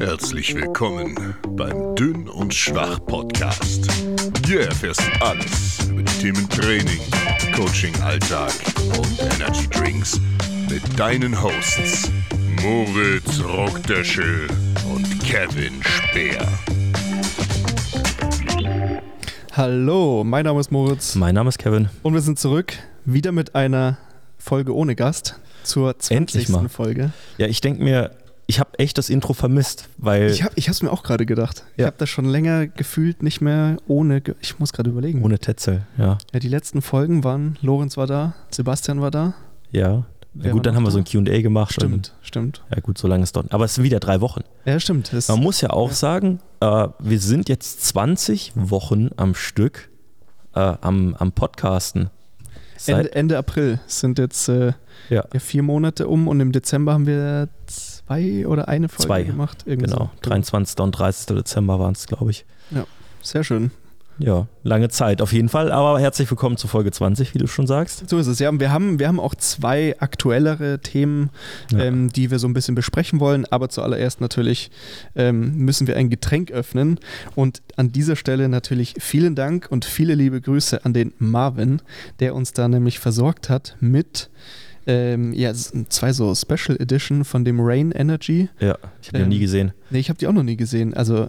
Herzlich 0.00 0.54
willkommen 0.54 1.34
beim 1.46 1.94
Dünn 1.94 2.26
und 2.26 2.54
Schwach 2.54 3.04
Podcast. 3.04 3.86
Hier 4.46 4.62
erfährst 4.62 5.02
du 5.02 5.22
alles 5.22 5.88
über 5.90 6.02
die 6.02 6.18
Themen 6.18 6.48
Training, 6.48 7.00
Coaching, 7.54 7.94
Alltag 8.00 8.50
und 8.98 9.20
Energy 9.34 9.68
Drinks 9.68 10.18
mit 10.70 10.82
deinen 10.98 11.40
Hosts 11.40 12.10
Moritz 12.62 13.42
Rockdöschel 13.44 14.48
und 14.90 15.20
Kevin 15.22 15.82
Speer. 15.82 16.48
Hallo, 19.52 20.24
mein 20.24 20.46
Name 20.46 20.60
ist 20.60 20.72
Moritz 20.72 21.14
Mein 21.14 21.34
Name 21.34 21.50
ist 21.50 21.58
Kevin. 21.58 21.90
und 22.02 22.14
wir 22.14 22.22
sind 22.22 22.38
zurück, 22.38 22.72
wieder 23.04 23.32
mit 23.32 23.54
einer 23.54 23.98
Folge 24.38 24.74
ohne 24.74 24.96
Gast 24.96 25.38
zur 25.62 25.98
20. 25.98 26.16
Endlich 26.16 26.48
mal. 26.48 26.70
Folge. 26.70 27.12
Ja, 27.36 27.46
ich 27.46 27.60
denke 27.60 27.84
mir, 27.84 28.12
ich 28.50 28.58
habe 28.60 28.78
echt 28.80 28.98
das 28.98 29.10
Intro 29.10 29.32
vermisst, 29.32 29.88
weil 29.96 30.28
Ich 30.30 30.42
habe 30.42 30.52
ich 30.56 30.66
es 30.68 30.82
mir 30.82 30.90
auch 30.90 31.02
gerade 31.04 31.24
gedacht. 31.24 31.64
Ich 31.76 31.80
Ja. 31.82 31.86
habe 31.86 31.96
das 31.98 32.08
schon 32.08 32.24
länger 32.24 32.66
gefühlt 32.66 33.22
nicht 33.22 33.40
mehr 33.40 33.76
ohne, 33.86 34.22
ich 34.40 34.58
muss 34.58 34.72
gerade 34.72 34.90
überlegen. 34.90 35.22
ohne 35.22 35.38
Tetzel, 35.38 35.86
ja. 35.96 36.18
Ja, 36.32 36.40
die 36.40 36.48
letzten 36.48 36.82
Folgen 36.82 37.22
waren, 37.22 37.56
Lorenz 37.62 37.96
war 37.96 38.06
da, 38.08 38.34
Sebastian 38.50 39.00
war 39.00 39.10
da. 39.12 39.34
Ja. 39.70 40.04
Ja 40.34 40.52
gut, 40.52 40.64
dann 40.66 40.74
haben 40.76 40.84
wir 40.84 40.90
so 40.92 40.98
ein 40.98 41.04
QA 41.04 41.42
gemacht. 41.42 41.72
Stimmt, 41.72 42.14
stimmt. 42.22 42.62
Und, 42.68 42.76
ja 42.76 42.80
gut, 42.80 42.98
so 42.98 43.08
lange 43.08 43.22
ist 43.24 43.34
dort. 43.34 43.52
Aber 43.52 43.64
es 43.64 43.74
sind 43.74 43.82
wieder 43.84 43.98
drei 44.00 44.20
Wochen. 44.20 44.42
Ja, 44.64 44.78
stimmt. 44.78 45.12
Man 45.28 45.40
muss 45.40 45.60
ja 45.60 45.70
auch 45.70 45.88
Ja. 45.88 45.94
sagen, 45.94 46.38
äh, 46.60 46.88
wir 47.00 47.18
sind 47.20 47.48
jetzt 47.48 47.84
20 47.86 48.52
Wochen 48.56 49.10
am 49.16 49.34
Stück 49.34 49.88
äh, 50.54 50.60
am, 50.80 51.14
am 51.16 51.32
Podcasten. 51.32 52.10
Seit, 52.76 52.96
Ende, 52.96 53.12
Ende 53.14 53.38
April 53.38 53.80
sind 53.86 54.18
jetzt 54.18 54.48
äh, 54.48 54.72
ja, 55.10 55.24
vier 55.38 55.62
Monate 55.62 56.06
um 56.08 56.28
und 56.28 56.40
im 56.40 56.50
Dezember 56.52 56.92
haben 56.94 57.06
wir 57.06 57.48
zwei 58.10 58.46
oder 58.46 58.66
eine 58.68 58.88
Folge 58.88 59.06
Zwei, 59.06 59.22
gemacht. 59.22 59.64
Genau. 59.66 59.96
so. 59.96 60.10
23. 60.22 60.78
und 60.80 60.92
30. 60.92 61.36
Dezember 61.36 61.78
waren 61.78 61.92
es, 61.92 62.06
glaube 62.06 62.30
ich. 62.32 62.44
Sehr 63.22 63.44
schön. 63.44 63.70
Ja, 64.18 64.48
lange 64.64 64.88
Zeit 64.90 65.22
auf 65.22 65.32
jeden 65.32 65.48
Fall. 65.48 65.70
Aber 65.72 65.98
herzlich 65.98 66.28
willkommen 66.30 66.56
zu 66.58 66.68
Folge 66.68 66.90
20, 66.90 67.34
wie 67.34 67.38
du 67.38 67.46
schon 67.46 67.66
sagst. 67.66 68.08
So 68.10 68.18
ist 68.18 68.26
es, 68.26 68.38
ja. 68.38 68.50
Wir 68.58 68.70
haben, 68.72 68.98
wir 68.98 69.08
haben 69.08 69.20
auch 69.20 69.34
zwei 69.34 69.94
aktuellere 69.98 70.80
Themen, 70.80 71.30
Ja. 71.70 71.78
ähm, 71.84 72.12
die 72.12 72.30
wir 72.30 72.38
so 72.38 72.46
ein 72.48 72.52
bisschen 72.52 72.74
besprechen 72.74 73.18
wollen. 73.20 73.46
Aber 73.50 73.68
zuallererst 73.70 74.20
natürlich 74.20 74.70
ähm, 75.14 75.56
müssen 75.56 75.86
wir 75.86 75.96
ein 75.96 76.10
Getränk 76.10 76.50
öffnen. 76.50 76.98
Und 77.34 77.62
an 77.76 77.92
dieser 77.92 78.16
Stelle 78.16 78.48
natürlich 78.50 78.94
vielen 78.98 79.36
Dank 79.36 79.68
und 79.70 79.84
viele 79.86 80.14
liebe 80.16 80.40
Grüße 80.40 80.84
an 80.84 80.92
den 80.92 81.12
Marvin, 81.18 81.80
der 82.18 82.34
uns 82.34 82.52
da 82.52 82.68
nämlich 82.68 82.98
versorgt 82.98 83.48
hat 83.48 83.76
mit 83.80 84.28
ähm, 84.86 85.32
ja, 85.32 85.50
es 85.50 85.64
sind 85.68 85.92
zwei 85.92 86.12
so 86.12 86.34
Special 86.34 86.76
Edition 86.80 87.24
von 87.24 87.44
dem 87.44 87.60
Rain 87.60 87.92
Energy. 87.92 88.48
Ja, 88.60 88.76
ich 89.02 89.08
habe 89.08 89.12
die 89.12 89.18
noch 89.18 89.20
Ähm, 89.24 89.28
nie 89.28 89.38
gesehen. 89.38 89.72
Nee, 89.90 89.98
ich 90.00 90.08
habe 90.08 90.18
die 90.18 90.26
auch 90.26 90.32
noch 90.32 90.42
nie 90.42 90.56
gesehen. 90.56 90.94
Also 90.94 91.28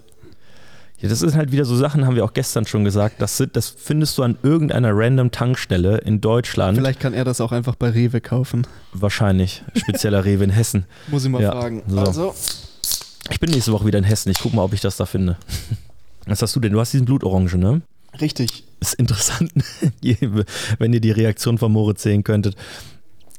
Ja, 1.00 1.08
das 1.08 1.20
ist 1.22 1.34
halt 1.34 1.50
wieder 1.52 1.64
so 1.64 1.76
Sachen, 1.76 2.06
haben 2.06 2.14
wir 2.16 2.24
auch 2.24 2.32
gestern 2.32 2.64
schon 2.66 2.84
gesagt. 2.84 3.16
Das, 3.20 3.36
sind, 3.36 3.56
das 3.56 3.68
findest 3.68 4.16
du 4.18 4.22
an 4.22 4.38
irgendeiner 4.42 4.90
random 4.94 5.30
Tankstelle 5.32 5.98
in 5.98 6.20
Deutschland. 6.20 6.78
vielleicht 6.78 7.00
kann 7.00 7.12
er 7.12 7.24
das 7.24 7.40
auch 7.40 7.50
einfach 7.52 7.74
bei 7.74 7.90
Rewe 7.90 8.20
kaufen. 8.20 8.66
Wahrscheinlich. 8.92 9.62
Spezieller 9.74 10.24
Rewe 10.24 10.44
in 10.44 10.50
Hessen. 10.50 10.84
Muss 11.08 11.24
ich 11.24 11.30
mal 11.30 11.42
Ja, 11.42 11.50
fragen. 11.52 11.82
so. 11.88 11.98
Also, 12.00 12.34
Ich 13.30 13.40
bin 13.40 13.50
nächste 13.50 13.72
Woche 13.72 13.84
wieder 13.86 13.98
in 13.98 14.04
Hessen. 14.04 14.30
Ich 14.30 14.38
gucke 14.38 14.54
mal, 14.56 14.62
ob 14.62 14.72
ich 14.74 14.80
das 14.80 14.96
da 14.96 15.04
finde. 15.06 15.36
Was 16.26 16.40
hast 16.40 16.54
du 16.54 16.60
denn? 16.60 16.72
Du 16.72 16.78
hast 16.80 16.92
diesen 16.92 17.04
Blutorange, 17.06 17.56
ne? 17.56 17.82
richtig. 18.20 18.64
Ist 18.78 18.94
interessant, 18.94 19.50
wenn 20.78 20.92
ihr 20.92 21.00
die 21.00 21.10
Reaktion 21.12 21.56
von 21.58 21.72
Moritz 21.72 22.02
sehen 22.02 22.22
könntet. 22.24 22.56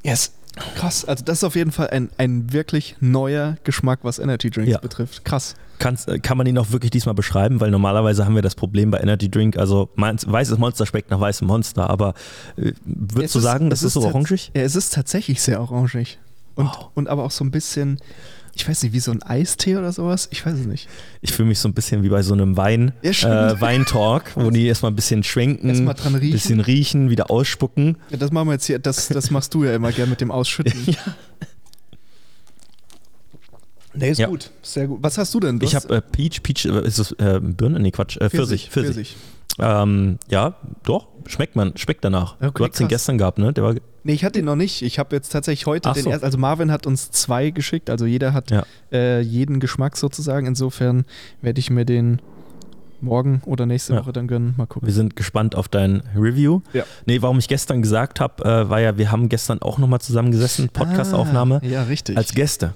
Yes. 0.04 0.34
Krass. 0.76 1.04
Also 1.06 1.23
das 1.26 1.40
ist 1.40 1.44
auf 1.44 1.56
jeden 1.56 1.72
Fall 1.72 1.90
ein, 1.90 2.09
ein 2.20 2.54
wirklich 2.54 2.96
neuer 3.00 3.58
Geschmack, 3.64 4.00
was 4.04 4.20
Energy 4.20 4.52
Drinks 4.52 4.72
Ja. 4.72 4.78
betrifft. 4.78 5.26
Krass. 5.26 5.56
Kannst, 5.80 6.08
äh, 6.08 6.20
kann 6.20 6.38
man 6.38 6.46
ihn 6.46 6.58
auch 6.59 6.70
wirklich 6.70 6.92
diesmal 6.92 7.16
beschreiben? 7.16 7.59
Weil 7.59 7.72
normalerweise 7.72 8.24
haben 8.26 8.36
wir 8.36 8.44
das 8.44 8.54
Problem 8.54 8.92
bei 8.92 9.00
Energy 9.00 9.31
Drink, 9.31 9.58
also 9.58 9.90
weißes 9.96 10.59
Monster 10.59 10.86
schmeckt 10.86 11.09
nach 11.09 11.19
weißem 11.19 11.47
Monster, 11.47 11.90
aber 11.90 12.14
äh, 12.58 12.68
Es 12.69 12.75
würdest 12.86 13.34
du 13.34 13.40
ist- 13.40 13.44
sagen, 13.44 13.72
das 13.72 13.80
es 13.80 13.88
ist 13.88 13.94
so 13.94 14.03
orangig? 14.03 14.52
Ja, 14.56 14.62
es 14.62 14.75
ist 14.75 14.94
tatsächlich 14.94 15.41
sehr 15.41 15.59
orangig. 15.59 16.20
Und, 16.56 16.68
Wow. 16.68 16.90
und 16.94 17.09
aber 17.09 17.24
auch 17.24 17.31
so 17.31 17.44
ein 17.44 17.50
bisschen, 17.50 17.97
ich 18.56 18.68
weiß 18.69 18.84
nicht, 18.84 18.94
wie 18.94 19.00
so 19.00 19.12
ein 19.12 19.24
Eistee 19.24 19.78
oder 19.78 19.91
sowas. 19.91 20.28
Ich 20.31 20.46
weiß 20.46 20.53
es 20.59 20.66
nicht. 20.66 20.88
Ich 21.22 21.31
fühle 21.34 21.47
mich 21.47 21.59
so 21.59 21.68
ein 21.68 21.74
bisschen 21.74 22.03
wie 22.03 22.09
bei 22.09 22.22
so 22.22 22.34
einem 22.34 22.56
Wein, 22.56 22.94
Ja, 23.02 23.52
äh, 23.52 23.59
Weintalk, 23.62 24.31
wo 24.36 24.52
die 24.52 24.68
erstmal 24.68 24.91
ein 24.91 24.96
bisschen 24.96 25.24
schwenken, 25.24 25.69
Erstmal 25.69 25.96
dran 25.96 26.16
riechen. 26.16 26.31
bisschen 26.34 26.59
riechen, 26.59 27.09
wieder 27.09 27.31
ausspucken. 27.31 27.97
Ja, 28.12 28.18
das 28.18 28.31
machen 28.31 28.47
wir 28.50 28.53
jetzt 28.53 28.66
hier. 28.66 28.78
Das, 28.80 29.08
das 29.08 29.31
machst 29.31 29.53
du 29.53 29.64
ja 29.64 29.74
immer 29.75 29.91
gern 29.91 30.09
mit 30.09 30.22
dem 30.22 30.31
Ausschütten. 30.31 30.74
Ja. 30.86 31.16
Nee, 33.96 34.09
ist 34.09 34.18
Ja. 34.18 34.28
gut. 34.28 34.50
Sehr 34.64 34.88
gut. 34.88 35.00
Was 35.03 35.18
hast 35.20 35.34
du 35.35 35.40
denn? 35.40 35.59
Du 35.59 35.66
Ich 35.68 35.75
habe 35.75 35.97
äh, 35.97 36.02
Peach, 36.02 36.41
Peach, 36.41 36.66
äh, 36.66 36.85
ist 36.85 36.97
das 36.97 37.12
äh, 37.14 37.40
Birne? 37.40 37.80
Nee, 37.80 37.91
Quatsch, 37.91 38.18
äh, 38.18 38.28
Pfirsich, 38.30 38.70
Pfirsich. 38.72 39.16
Ähm, 39.59 40.18
ja, 40.30 40.56
doch, 40.84 41.08
schmeckt 41.28 41.56
man, 41.56 41.78
schmeckt 41.78 42.03
danach. 42.03 42.36
Okay, 42.41 42.52
du 42.56 42.66
hast 42.66 42.80
den 42.80 42.88
gestern 42.88 43.18
gehabt, 43.18 43.38
ne? 43.38 43.53
Der 43.53 43.64
war, 43.64 43.75
Nee, 44.06 44.14
ich 44.14 44.25
hatte 44.25 44.40
ihn 44.40 44.46
noch 44.46 44.56
nicht. 44.58 44.81
Ich 44.81 45.00
habe 45.00 45.16
jetzt 45.16 45.30
tatsächlich 45.30 45.66
heute 45.66 45.90
Ach 45.90 45.94
den 45.94 46.03
so. 46.03 46.09
ersten. 46.09 46.25
Also 46.25 46.38
Marvin 46.38 46.72
hat 46.72 46.86
uns 46.86 47.12
zwei 47.12 47.52
geschickt. 47.52 47.90
Also 47.90 48.06
jeder 48.06 48.34
hat 48.34 48.52
Ja. 48.52 48.64
äh, 48.91 49.22
jeden 49.22 49.59
Geschmack 49.62 49.96
sozusagen. 49.96 50.46
Insofern 50.46 51.06
werde 51.41 51.59
ich 51.59 51.69
mir 51.69 51.86
den 51.86 52.19
morgen 53.00 53.41
oder 53.46 53.66
nächste 53.66 53.94
Ja. 53.94 54.00
Woche 54.02 54.12
dann 54.12 54.28
gönnen. 54.28 54.56
Mal 54.58 54.66
gucken. 54.66 54.88
wir 54.88 54.94
sind 54.94 55.16
gespannt 55.16 55.56
auf 55.56 55.68
dein 55.70 56.03
Review. 56.18 56.62
Ja. 56.74 56.84
Nee, 57.06 57.22
warum 57.22 57.38
ich 57.40 57.47
gestern 57.47 57.81
gesagt 57.81 58.20
habe, 58.20 58.44
äh, 58.44 58.70
war 58.70 58.80
ja, 58.81 58.97
wir 58.97 59.12
haben 59.12 59.30
gestern 59.30 59.62
auch 59.62 59.78
nochmal 59.78 60.00
zusammengesessen, 60.02 60.68
Podcastaufnahme, 60.70 61.62
Ah, 61.64 61.66
ja, 61.66 61.84
richtig. 61.84 62.18
als 62.18 62.34
Gäste. 62.34 62.74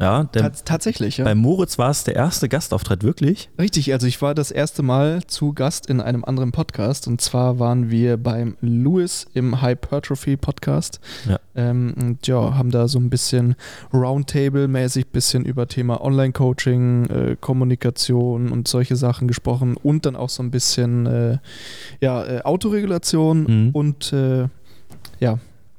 Ja, 0.00 0.24
denn 0.24 0.42
Tats- 0.44 0.62
tatsächlich, 0.64 1.16
ja. 1.18 1.24
bei 1.24 1.34
Moritz 1.34 1.76
war 1.78 1.90
es 1.90 2.04
der 2.04 2.14
erste 2.16 2.48
Gastauftritt, 2.48 3.02
wirklich. 3.02 3.50
Richtig, 3.58 3.92
also 3.92 4.06
ich 4.06 4.22
war 4.22 4.34
das 4.34 4.50
erste 4.50 4.82
Mal 4.82 5.22
zu 5.26 5.52
Gast 5.52 5.86
in 5.90 6.00
einem 6.00 6.24
anderen 6.24 6.52
Podcast 6.52 7.08
und 7.08 7.20
zwar 7.20 7.58
waren 7.58 7.90
wir 7.90 8.16
beim 8.16 8.56
Louis 8.60 9.26
im 9.34 9.60
Hypertrophy 9.62 10.36
Podcast 10.36 11.00
Ja. 11.28 11.38
ähm, 11.56 11.94
und 12.00 12.26
ja, 12.26 12.54
haben 12.56 12.70
da 12.70 12.86
so 12.88 12.98
ein 12.98 13.10
bisschen 13.10 13.56
Roundtable-mäßig 13.92 15.06
bisschen 15.08 15.44
über 15.44 15.66
Thema 15.66 16.00
Online-Coaching, 16.02 17.04
äh, 17.06 17.36
Kommunikation 17.40 18.50
und 18.50 18.68
solche 18.68 18.96
Sachen 18.96 19.28
gesprochen 19.28 19.76
und 19.76 20.06
dann 20.06 20.16
auch 20.16 20.28
so 20.30 20.42
ein 20.42 20.50
bisschen 20.50 21.06
äh, 21.06 21.38
ja, 22.00 22.24
äh, 22.24 22.42
Autoregulation 22.42 23.44
Mhm. 23.48 23.70
und 23.72 24.12
äh, 24.12 24.48
ja, 25.20 25.38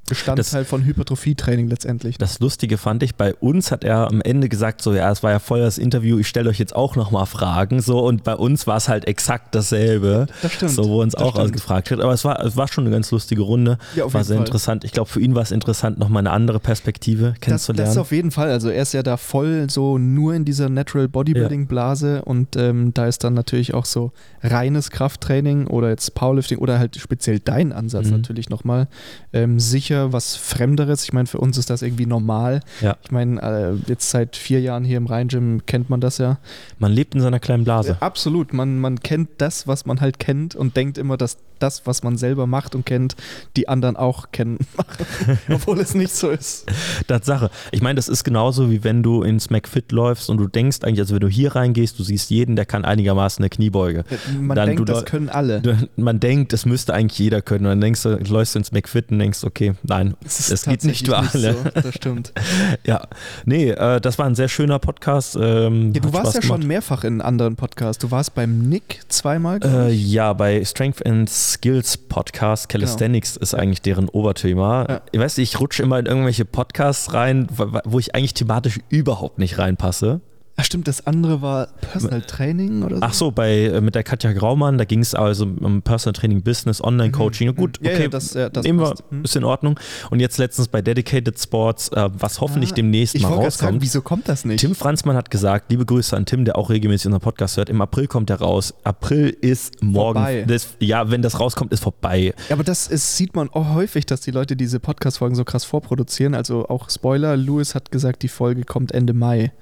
Bestandteil 0.10 0.66
von 0.66 0.84
Hypertrophie-Training 0.86 1.70
letztendlich. 1.70 2.18
Das 2.18 2.40
Lustige 2.40 2.78
fand 2.78 3.04
ich, 3.04 3.16
bei 3.16 3.34
uns 3.36 3.72
hat 3.72 3.84
er 3.84 4.08
am 4.08 4.22
Ende 4.22 4.50
gesagt, 4.50 4.82
so, 4.82 4.94
ja, 4.94 5.12
es 5.12 5.24
war 5.24 5.32
ja 5.32 5.40
voll 5.40 5.60
das 5.62 5.78
Interview, 5.78 6.20
ich 6.20 6.28
stelle 6.28 6.50
euch 6.50 6.60
jetzt 6.60 6.76
auch 6.76 6.96
nochmal 6.96 7.26
Fragen, 7.26 7.82
so, 7.82 8.00
und 8.00 8.24
bei 8.24 8.36
uns 8.36 8.68
war 8.68 8.78
es 8.78 8.90
halt 8.90 9.08
exakt 9.08 9.56
dasselbe, 9.56 10.28
Das 10.42 10.54
stimmt. 10.54 10.72
so, 10.72 10.90
wo 10.90 11.02
uns 11.02 11.14
das 11.14 11.24
auch 11.24 11.32
stimmt. 11.32 11.46
ausgefragt 11.46 11.90
wird, 11.92 12.02
aber 12.02 12.14
es 12.14 12.26
war, 12.26 12.44
es 12.44 12.58
war 12.58 12.68
schon 12.68 12.84
eine 12.86 12.92
ganz 12.94 13.12
lustige 13.12 13.42
Runde, 13.42 13.78
Ja, 13.96 14.06
auf 14.06 14.14
war 14.14 14.22
jeden 14.22 14.28
sehr 14.28 14.38
Fall. 14.38 14.46
interessant, 14.46 14.84
ich 14.84 14.92
glaube, 14.92 15.10
für 15.10 15.22
ihn 15.22 15.36
war 15.36 15.44
es 15.44 15.52
interessant, 15.52 16.00
nochmal 16.00 16.22
eine 16.22 16.32
andere 16.32 16.60
Perspektive 16.60 17.32
Das, 17.32 17.40
kennenzulernen. 17.42 17.90
das 17.90 17.98
auf 17.98 18.12
jeden 18.12 18.32
Fall. 18.32 18.50
Also 18.50 18.70
er 18.70 18.82
ist 18.82 18.94
ja 18.94 19.04
da 19.04 19.18
voll 19.18 19.68
so 19.70 19.98
nur 19.98 20.34
in 20.34 20.46
dieser 20.46 20.70
Natural 20.70 21.08
Bodybuilding 21.08 21.68
Blase 21.68 22.22
und 22.24 22.56
ähm, 22.56 22.94
da 22.94 23.08
ist 23.08 23.24
dann 23.24 23.34
natürlich 23.34 23.74
auch 23.74 23.86
so 23.86 24.12
reines 24.42 24.90
Krafttraining 24.92 25.68
oder 25.68 25.90
jetzt 25.90 26.16
Powerlifting 26.16 26.58
oder 26.60 26.80
halt 26.80 26.96
speziell 26.98 27.40
dein 27.40 27.72
Ansatz 27.72 28.08
Mhm. 28.08 28.12
natürlich 28.14 28.50
nochmal 28.50 28.88
ähm, 29.34 29.60
sicher 29.60 29.99
was 30.12 30.36
Fremderes. 30.36 31.04
Ich 31.04 31.14
meine, 31.14 31.28
für 31.28 31.40
uns 31.40 31.58
ist 31.58 31.70
das 31.70 31.82
irgendwie 31.82 32.06
normal. 32.06 32.62
Ja. 32.82 32.98
Ich 33.04 33.12
meine, 33.12 33.42
äh, 33.42 33.90
jetzt 33.90 34.10
seit 34.10 34.36
vier 34.36 34.62
Jahren 34.62 34.84
hier 34.84 34.98
im 34.98 35.06
Rhein-Gym 35.06 35.66
kennt 35.66 35.90
man 35.90 36.02
das 36.02 36.18
ja. 36.18 36.40
Man 36.78 36.92
lebt 36.92 37.16
in 37.16 37.22
seiner 37.22 37.40
kleinen 37.40 37.64
Blase. 37.64 37.94
Äh, 37.94 38.04
absolut. 38.04 38.54
Man, 38.54 38.80
man 38.80 39.00
kennt 39.00 39.30
das, 39.38 39.68
was 39.68 39.86
man 39.86 40.02
halt 40.02 40.20
kennt 40.20 40.56
und 40.56 40.76
denkt 40.78 40.98
immer, 40.98 41.18
dass 41.18 41.38
das, 41.60 41.86
was 41.86 42.04
man 42.04 42.18
selber 42.18 42.48
macht 42.48 42.76
und 42.76 42.86
kennt, 42.86 43.16
die 43.56 43.68
anderen 43.68 43.96
auch 43.98 44.32
kennen, 44.32 44.60
machen, 44.76 45.40
obwohl 45.50 45.80
es 45.80 45.94
nicht 45.94 46.14
so 46.14 46.30
ist. 46.30 46.66
Tatsache. 47.08 47.50
Ich 47.72 47.82
meine, 47.82 47.96
das 47.96 48.08
ist 48.08 48.24
genauso 48.24 48.72
wie 48.72 48.84
wenn 48.84 49.04
du 49.04 49.24
ins 49.24 49.50
McFit 49.50 49.92
läufst 49.92 50.30
und 50.30 50.38
du 50.38 50.48
denkst 50.48 50.80
eigentlich, 50.84 51.00
also 51.00 51.16
wenn 51.16 51.22
du 51.22 51.28
hier 51.28 51.56
reingehst, 51.56 52.00
du 52.00 52.04
siehst 52.04 52.30
jeden, 52.30 52.56
der 52.56 52.66
kann 52.66 52.86
einigermaßen 52.86 53.44
eine 53.44 53.50
Kniebeuge. 53.50 54.04
Man 54.40 54.56
Dann 54.56 54.68
denkt, 54.68 54.80
du 54.80 54.86
das 54.86 55.06
können 55.06 55.30
alle. 55.30 55.62
Du, 55.62 55.78
man 55.98 56.20
denkt, 56.20 56.54
das 56.54 56.66
müsste 56.66 56.94
eigentlich 56.94 57.20
jeder 57.20 57.42
können. 57.42 57.66
Und 57.66 57.72
dann 57.72 57.82
denkst 57.82 58.04
du, 58.04 58.18
läufst 58.30 58.56
du 58.56 58.60
ins 58.60 58.72
McFit 58.72 59.12
und 59.12 59.20
denkst, 59.20 59.44
okay, 59.44 59.74
nein, 59.90 60.16
Es 60.26 60.48
das 60.48 60.64
geht 60.66 60.84
nicht 60.86 61.06
für 61.08 61.18
alle. 61.18 61.54
so, 61.54 61.70
das 61.82 61.96
stimmt. 61.96 62.34
Ja, 62.86 63.02
nee, 63.46 63.72
äh, 63.72 64.00
das 64.00 64.18
war 64.18 64.26
ein 64.26 64.36
sehr 64.36 64.48
schöner 64.48 64.80
Podcast. 64.80 65.36
Ähm, 65.40 65.92
Ja, 65.94 66.00
du 66.02 66.14
warst 66.14 66.32
Spaß 66.32 66.34
ja 66.36 66.42
schon 66.44 66.50
gemacht. 66.62 66.68
mehrfach 66.68 67.04
in 67.04 67.22
anderen 67.22 67.56
Podcasts. 67.56 68.00
Du 68.02 68.12
warst 68.12 68.34
beim 68.36 68.60
Nick 68.70 69.02
zweimal. 69.10 69.60
Äh, 69.64 69.92
ja, 69.92 70.34
bei 70.34 70.64
Strength 70.64 71.06
and 71.06 71.30
Skills 71.30 71.98
Podcast, 71.98 72.70
Calisthenics 72.70 73.36
ist 73.38 73.54
eigentlich 73.54 73.82
deren 73.82 74.08
Oberthema. 74.10 74.86
Ja. 74.88 75.02
Ich 75.12 75.20
weiß 75.20 75.38
nicht, 75.38 75.54
ich 75.56 75.60
rutsche 75.60 75.84
immer 75.84 76.00
in 76.00 76.06
irgendwelche 76.06 76.46
Podcasts 76.46 77.14
rein, 77.14 77.48
wo 77.86 78.00
ich 78.00 78.16
eigentlich 78.16 78.34
thematisch 78.36 78.80
überhaupt 78.90 79.40
nicht 79.40 79.58
reinpasse. 79.58 80.22
Ach 80.60 80.66
stimmt, 80.66 80.90
das 80.90 81.08
andere 81.08 81.42
war 81.42 81.68
Personal 81.80 82.22
Training 82.22 82.84
oder 82.84 82.98
so? 82.98 83.02
Ach 83.02 83.14
so, 83.14 83.32
bei, 83.32 83.64
äh, 83.68 83.80
mit 83.80 83.96
der 83.96 84.04
Katja 84.04 84.34
Graumann, 84.34 84.78
da 84.78 84.84
ging 84.84 85.00
es 85.00 85.16
also 85.16 85.46
um 85.46 85.82
Personal 85.82 86.12
Training, 86.14 86.42
Business, 86.42 86.84
Online-Coaching. 86.84 87.48
Mhm. 87.52 87.56
Gut, 87.56 87.80
Ja, 87.82 87.92
okay, 87.92 88.02
ja, 88.04 88.08
das, 88.10 88.34
ja, 88.34 88.50
das 88.50 88.66
wir. 88.66 88.74
Mhm. 89.10 89.24
ist 89.24 89.36
in 89.38 89.46
Ordnung. 89.46 89.80
Und 90.10 90.20
jetzt 90.20 90.38
letztens 90.38 90.68
bei 90.68 90.82
Dedicated 90.82 91.40
Sports, 91.40 91.88
äh, 91.94 92.10
was 92.12 92.42
hoffentlich 92.42 92.72
Ah, 92.72 92.76
demnächst 92.76 93.16
Ich 93.16 93.22
mal 93.24 93.30
gerade 93.30 93.52
sagen, 93.52 93.66
rauskommt. 93.68 93.82
wieso 93.82 94.02
kommt 94.02 94.28
das 94.28 94.44
nicht? 94.44 94.60
Tim 94.60 94.76
Franzmann 94.76 95.16
hat 95.16 95.32
gesagt, 95.32 95.72
liebe 95.72 95.86
Grüße 95.86 96.16
an 96.18 96.26
Tim, 96.26 96.44
der 96.44 96.58
auch 96.58 96.70
regelmäßig 96.70 97.06
unseren 97.08 97.22
Podcast 97.22 97.56
hört. 97.56 97.70
Im 97.70 97.80
April 97.82 98.08
kommt 98.08 98.30
er 98.30 98.42
raus. 98.42 98.74
April 98.84 99.30
ist 99.30 99.82
morgen. 99.82 100.46
Das, 100.48 100.76
ja, 100.82 101.10
wenn 101.10 101.22
das 101.22 101.40
rauskommt, 101.40 101.72
ist 101.72 101.84
vorbei. 101.84 102.34
Ja, 102.50 102.56
aber 102.56 102.66
das 102.66 102.88
ist, 102.88 103.16
sieht 103.16 103.34
man 103.34 103.50
auch 103.50 103.74
häufig, 103.74 104.06
dass 104.06 104.20
die 104.20 104.32
Leute 104.32 104.58
diese 104.58 104.82
Podcast-Folgen 104.82 105.36
so 105.36 105.46
krass 105.46 105.64
vorproduzieren. 105.64 106.36
Also 106.36 106.68
auch 106.68 106.90
Spoiler, 106.90 107.38
Louis 107.38 107.76
hat 107.76 107.92
gesagt, 107.92 108.24
die 108.24 108.28
Folge 108.28 108.64
kommt 108.66 108.92
Ende 108.92 109.14
Mai. 109.14 109.54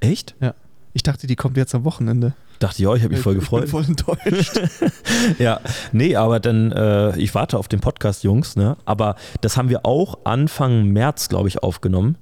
Echt? 0.00 0.34
Ich 0.92 1.02
dachte, 1.02 1.26
die 1.26 1.36
kommt 1.36 1.56
jetzt 1.56 1.74
am 1.74 1.84
Wochenende. 1.84 2.34
Dachte 2.58 2.80
ich 2.80 2.86
auch, 2.88 2.96
ich 2.96 3.02
habe 3.02 3.12
mich 3.14 3.22
voll 3.22 3.34
Ich 3.34 3.40
gefreut. 3.40 3.62
bin 3.62 3.70
voll 3.70 3.84
enttäuscht. 3.84 4.58
Ja, 5.38 5.60
nee, 5.92 6.16
aber 6.16 6.40
dann, 6.40 6.72
äh, 6.72 7.16
ich 7.18 7.34
warte 7.34 7.58
auf 7.58 7.68
den 7.68 7.80
Podcast, 7.80 8.24
Jungs, 8.24 8.56
ne? 8.56 8.76
Aber 8.86 9.16
das 9.42 9.56
haben 9.58 9.68
wir 9.68 9.84
auch 9.84 10.18
Anfang 10.24 10.86
März, 10.88 11.28
glaube 11.28 11.48
ich, 11.48 11.62
aufgenommen. 11.62 12.16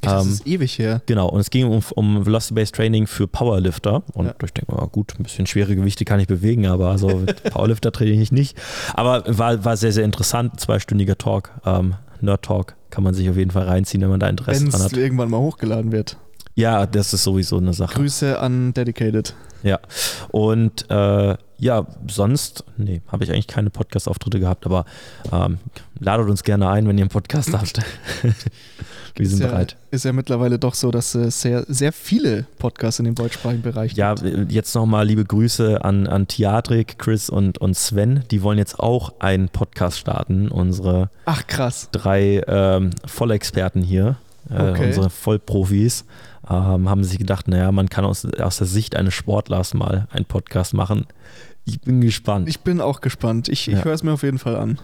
das 0.00 0.24
Ähm, 0.24 0.32
ist 0.32 0.46
ewig 0.46 0.78
her. 0.78 1.02
Genau, 1.04 1.28
und 1.28 1.40
es 1.40 1.50
ging 1.50 1.66
um, 1.66 1.82
um 1.94 2.24
Velocity-Based 2.24 2.74
Training 2.74 3.06
für 3.06 3.28
Powerlifter. 3.28 4.02
Und 4.14 4.26
Ja. 4.26 4.34
ich 4.42 4.52
denke 4.54 4.74
mal, 4.74 4.86
gut, 4.88 5.14
ein 5.18 5.22
bisschen 5.24 5.46
schwere 5.46 5.76
Gewichte 5.76 6.04
kann 6.06 6.18
ich 6.18 6.26
bewegen, 6.26 6.66
aber 6.66 6.88
also 6.90 7.22
Powerlifter 7.50 7.92
trainiere 7.92 8.22
ich 8.22 8.32
nicht. 8.32 8.56
Aber 8.94 9.22
war, 9.26 9.64
war 9.66 9.76
sehr, 9.76 9.92
sehr 9.92 10.04
interessant, 10.04 10.58
zweistündiger 10.60 11.18
Talk, 11.18 11.50
ähm, 11.66 11.94
Nerd-Talk, 12.22 12.76
kann 12.90 13.04
man 13.04 13.12
sich 13.14 13.28
auf 13.28 13.36
jeden 13.36 13.50
Fall 13.50 13.64
reinziehen, 13.68 14.00
wenn 14.00 14.08
man 14.10 14.20
da 14.20 14.28
Interesse 14.28 14.62
Wenn 14.62 14.70
dran 14.70 14.80
es 14.80 14.86
hat. 14.86 14.96
irgendwann 14.96 15.28
mal 15.28 15.40
hochgeladen 15.40 15.92
wird. 15.92 16.16
Ja, 16.54 16.86
das 16.86 17.14
ist 17.14 17.24
sowieso 17.24 17.56
eine 17.58 17.72
Sache. 17.72 17.94
Grüße 17.94 18.38
an 18.38 18.74
Dedicated. 18.74 19.34
Ja, 19.62 19.78
und 20.30 20.90
äh, 20.90 21.36
ja, 21.58 21.86
sonst, 22.10 22.64
nee, 22.76 23.00
habe 23.06 23.22
ich 23.22 23.30
eigentlich 23.30 23.46
keine 23.46 23.70
Podcast-Auftritte 23.70 24.40
gehabt, 24.40 24.66
aber 24.66 24.84
ähm, 25.30 25.58
ladet 26.00 26.28
uns 26.28 26.42
gerne 26.42 26.68
ein, 26.68 26.88
wenn 26.88 26.98
ihr 26.98 27.02
einen 27.02 27.10
Podcast 27.10 27.52
habt. 27.56 27.78
Wir 29.14 29.26
sind 29.26 29.38
ist 29.38 29.44
ja, 29.44 29.48
bereit. 29.48 29.76
Ist 29.90 30.04
ja 30.06 30.12
mittlerweile 30.12 30.58
doch 30.58 30.74
so, 30.74 30.90
dass 30.90 31.14
es 31.14 31.40
sehr, 31.42 31.64
sehr 31.68 31.92
viele 31.92 32.46
Podcasts 32.58 32.98
in 32.98 33.04
dem 33.04 33.14
deutschsprachigen 33.14 33.62
Bereich 33.62 33.92
Ja, 33.92 34.14
gibt. 34.14 34.50
jetzt 34.50 34.74
nochmal 34.74 35.06
liebe 35.06 35.24
Grüße 35.24 35.84
an, 35.84 36.06
an 36.06 36.26
Theatrik, 36.28 36.98
Chris 36.98 37.28
und, 37.28 37.58
und 37.58 37.76
Sven. 37.76 38.24
Die 38.30 38.42
wollen 38.42 38.56
jetzt 38.58 38.80
auch 38.80 39.12
einen 39.20 39.50
Podcast 39.50 39.98
starten. 39.98 40.48
Unsere 40.48 41.10
Ach 41.26 41.46
krass. 41.46 41.88
drei 41.92 42.42
ähm, 42.48 42.90
Vollexperten 43.04 43.82
hier, 43.82 44.16
äh, 44.50 44.70
Okay. 44.70 44.86
unsere 44.86 45.10
Vollprofis, 45.10 46.04
ähm, 46.48 46.88
haben 46.88 47.04
sich 47.04 47.18
gedacht, 47.18 47.48
naja, 47.48 47.70
man 47.72 47.88
kann 47.88 48.04
aus, 48.04 48.24
aus 48.24 48.58
der 48.58 48.66
Sicht 48.66 48.96
eines 48.96 49.14
Sportlers 49.14 49.74
mal 49.74 50.06
einen 50.10 50.24
Podcast 50.24 50.74
machen. 50.74 51.06
Ich 51.64 51.80
bin 51.80 52.00
gespannt. 52.00 52.48
Ich 52.48 52.60
bin 52.60 52.80
auch 52.80 53.00
gespannt. 53.00 53.48
Ich, 53.48 53.68
ich 53.68 53.74
Ja. 53.78 53.84
höre 53.84 53.94
es 53.94 54.02
mir 54.02 54.12
auf 54.12 54.22
jeden 54.24 54.38
Fall 54.38 54.56
an. 54.56 54.78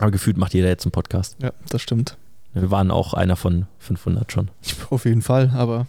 Aber 0.00 0.10
gefühlt 0.10 0.36
macht 0.36 0.54
jeder 0.54 0.68
jetzt 0.68 0.84
einen 0.86 0.92
Podcast. 0.92 1.36
Ja, 1.42 1.50
das 1.68 1.82
stimmt. 1.82 2.16
Wir 2.54 2.70
waren 2.70 2.90
auch 2.90 3.14
einer 3.14 3.36
von 3.36 3.66
500 3.78 4.30
schon. 4.32 4.48
Auf 4.90 5.04
jeden 5.04 5.22
Fall, 5.22 5.50
aber 5.54 5.86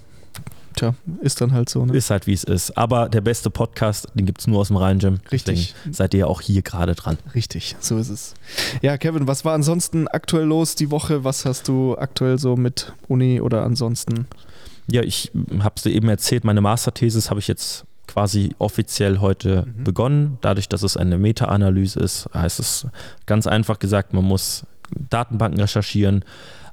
tja, 0.75 0.95
ist 1.21 1.41
dann 1.41 1.51
halt 1.53 1.69
so. 1.69 1.85
Ne? 1.85 1.95
Ist 1.95 2.09
halt 2.09 2.27
wie 2.27 2.33
es 2.33 2.43
ist. 2.43 2.77
Aber 2.77 3.09
der 3.09 3.21
beste 3.21 3.49
Podcast, 3.49 4.07
den 4.15 4.25
gibt 4.25 4.41
es 4.41 4.47
nur 4.47 4.59
aus 4.59 4.67
dem 4.67 4.77
Rhein-Gym. 4.77 5.19
Richtig. 5.31 5.73
Deswegen 5.75 5.93
seid 5.93 6.13
ihr 6.13 6.21
ja 6.21 6.25
auch 6.27 6.41
hier 6.41 6.61
gerade 6.61 6.95
dran. 6.95 7.17
Richtig, 7.35 7.75
so 7.79 7.97
ist 7.97 8.09
es. 8.09 8.33
Ja, 8.81 8.97
Kevin, 8.97 9.27
was 9.27 9.45
war 9.45 9.53
ansonsten 9.53 10.07
aktuell 10.07 10.45
los 10.45 10.75
die 10.75 10.91
Woche? 10.91 11.23
Was 11.23 11.45
hast 11.45 11.67
du 11.67 11.97
aktuell 11.97 12.37
so 12.37 12.55
mit 12.55 12.93
Uni 13.07 13.41
oder 13.41 13.63
ansonsten? 13.63 14.27
Ja, 14.89 15.01
ich 15.03 15.31
habe 15.59 15.73
es 15.77 15.83
dir 15.83 15.91
eben 15.91 16.09
erzählt, 16.09 16.43
meine 16.43 16.61
Masterthesis 16.61 17.29
habe 17.29 17.39
ich 17.39 17.47
jetzt 17.47 17.85
quasi 18.07 18.53
offiziell 18.59 19.19
heute 19.19 19.65
Mhm. 19.77 19.83
begonnen. 19.85 20.37
Dadurch, 20.41 20.67
dass 20.67 20.83
es 20.83 20.97
eine 20.97 21.17
Meta-Analyse 21.17 21.99
ist, 21.99 22.27
heißt 22.33 22.59
es 22.59 22.87
ganz 23.25 23.47
einfach 23.47 23.79
gesagt, 23.79 24.11
man 24.13 24.25
muss 24.25 24.65
Datenbanken 25.09 25.61
recherchieren, 25.61 26.25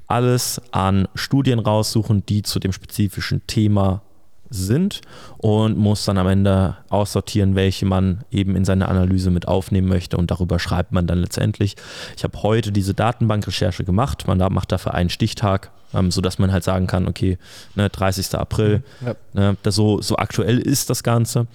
alles 0.09 0.61
an 0.71 1.07
Studien 1.15 1.59
raussuchen, 1.59 2.25
die 2.25 2.41
zu 2.41 2.59
dem 2.59 2.73
spezifischen 2.73 3.45
Thema 3.47 4.01
sind 4.49 5.01
und 5.37 5.77
muss 5.77 6.05
dann 6.05 6.17
am 6.17 6.27
Ende 6.27 6.77
aussortieren, 6.89 7.55
welche 7.55 7.85
man 7.85 8.23
eben 8.31 8.55
in 8.55 8.65
seine 8.65 8.89
Analyse 8.89 9.29
mit 9.29 9.47
aufnehmen 9.47 9.87
möchte 9.87 10.17
und 10.17 10.31
darüber 10.31 10.57
schreibt 10.57 10.91
man 10.91 11.05
dann 11.05 11.19
letztendlich. 11.19 11.75
Ich 12.17 12.23
habe 12.23 12.41
heute 12.41 12.71
diese 12.71 12.95
Datenbankrecherche 12.95 13.83
gemacht, 13.83 14.27
man 14.27 14.39
macht 14.51 14.71
dafür 14.71 14.95
einen 14.95 15.11
Stichtag, 15.11 15.71
ähm, 15.93 16.09
sodass 16.09 16.39
man 16.39 16.51
halt 16.51 16.63
sagen 16.63 16.87
kann, 16.87 17.07
okay, 17.07 17.37
ne, 17.75 17.89
30. 17.89 18.35
April, 18.35 18.83
Ja. 19.05 19.15
Ne, 19.33 19.57
das 19.61 19.75
so, 19.75 20.01
so 20.01 20.17
aktuell 20.17 20.57
ist 20.57 20.89
das 20.89 21.03
Ganze. 21.03 21.47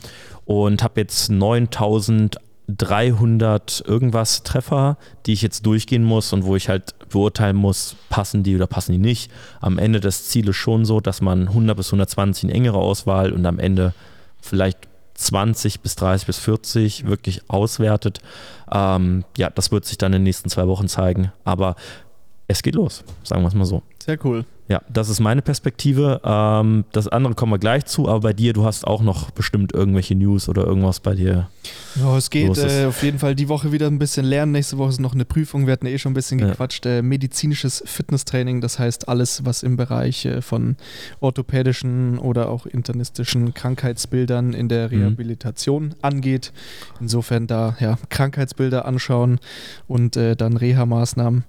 Und 0.45 0.83
habe 0.83 1.01
jetzt 1.01 1.31
9300 2.67 3.85
irgendwas 3.87 4.43
Treffer, 4.43 4.97
die 5.27 5.33
ich 5.33 5.43
jetzt 5.43 5.67
durchgehen 5.67 6.05
muss 6.05 6.33
und 6.33 6.45
wo 6.45 6.57
ich 6.57 6.69
halt 6.69 6.95
beurteilen 7.11 7.57
muss, 7.57 7.97
passen 8.09 8.43
die 8.43 8.57
oder 8.57 8.67
passen 8.67 8.93
die 8.93 8.99
nicht. 8.99 9.31
Am 9.61 9.79
Ende 9.79 10.01
das 10.01 10.29
Ziel 10.29 10.49
ist 10.49 10.57
schon 10.57 10.85
so, 10.85 11.01
dass 11.01 11.21
man 11.21 11.49
100 11.49 11.77
bis 11.77 11.89
120 11.89 12.45
eine 12.45 12.55
engere 12.55 12.79
Auswahl 12.79 13.33
und 13.33 13.45
am 13.47 13.59
Ende 13.59 13.93
vielleicht 14.41 14.79
20 15.15 15.81
bis 15.81 15.97
30 15.97 16.27
bis 16.27 16.39
40 16.39 17.07
wirklich 17.07 17.49
auswertet. 17.49 18.21
Ähm, 18.73 19.25
ja, 19.37 19.51
das 19.51 19.71
wird 19.71 19.85
sich 19.85 19.99
dann 19.99 20.13
in 20.13 20.21
den 20.21 20.25
nächsten 20.25 20.49
zwei 20.49 20.67
Wochen 20.67 20.89
zeigen. 20.89 21.33
Aber 21.45 21.77
es 22.49 22.63
geht 22.63 22.75
los, 22.75 23.05
sagen 23.23 23.43
wir 23.43 23.49
es 23.49 23.55
mal 23.55 23.65
so. 23.65 23.83
Sehr 24.05 24.19
cool. 24.25 24.45
Ja, 24.67 24.81
das 24.91 25.11
ist 25.11 25.21
meine 25.21 25.43
Perspektive. 25.43 26.23
Ähm, 26.25 26.85
das 26.93 27.07
andere 27.09 27.35
kommen 27.35 27.53
wir 27.53 27.59
gleich 27.59 27.85
zu, 27.85 28.09
aber 28.09 28.21
bei 28.21 28.33
dir, 28.33 28.55
du 28.55 28.65
hast 28.65 28.87
auch 28.87 29.03
noch 29.03 29.31
bestimmt 29.31 29.73
irgendwelche 29.75 30.15
News 30.15 30.49
oder 30.49 30.65
irgendwas 30.67 31.01
bei 31.01 31.15
dir. 31.15 31.49
Ja, 31.97 32.17
es 32.17 32.31
geht 32.31 32.57
äh, 32.57 32.87
auf 32.87 33.03
jeden 33.03 33.19
Fall 33.19 33.35
die 33.35 33.49
Woche 33.51 33.73
wieder 33.73 33.87
ein 33.89 33.99
bisschen 33.99 34.25
lernen. 34.25 34.53
Nächste 34.53 34.79
Woche 34.79 34.89
ist 34.89 35.01
noch 35.01 35.13
eine 35.15 35.27
Prüfung. 35.27 35.67
Wir 35.67 35.75
hatten 35.75 35.85
eh 35.87 35.99
schon 35.99 36.13
ein 36.13 36.15
bisschen 36.15 36.39
Ja. 36.39 36.49
gequatscht. 36.49 36.87
Äh, 36.87 37.03
medizinisches 37.03 37.83
Fitnesstraining, 37.87 38.63
das 38.63 38.79
heißt 38.79 39.07
alles, 39.07 39.45
was 39.45 39.63
im 39.63 39.77
Bereich 39.77 40.25
äh, 40.25 40.41
von 40.41 40.77
orthopädischen 41.21 42.19
oder 42.19 42.49
auch 42.49 42.65
internistischen 42.67 43.53
Krankheitsbildern 43.55 44.53
in 44.55 44.69
der 44.69 44.89
Mhm. 44.89 44.95
Rehabilitation 45.03 45.95
angeht. 46.01 46.53
Insofern 47.01 47.47
da 47.47 47.77
ja, 47.81 47.99
Krankheitsbilder 48.09 48.87
anschauen 48.87 49.41
und 49.89 50.17
äh, 50.17 50.37
dann 50.37 50.57
Reha-Maßnahmen. 50.57 51.45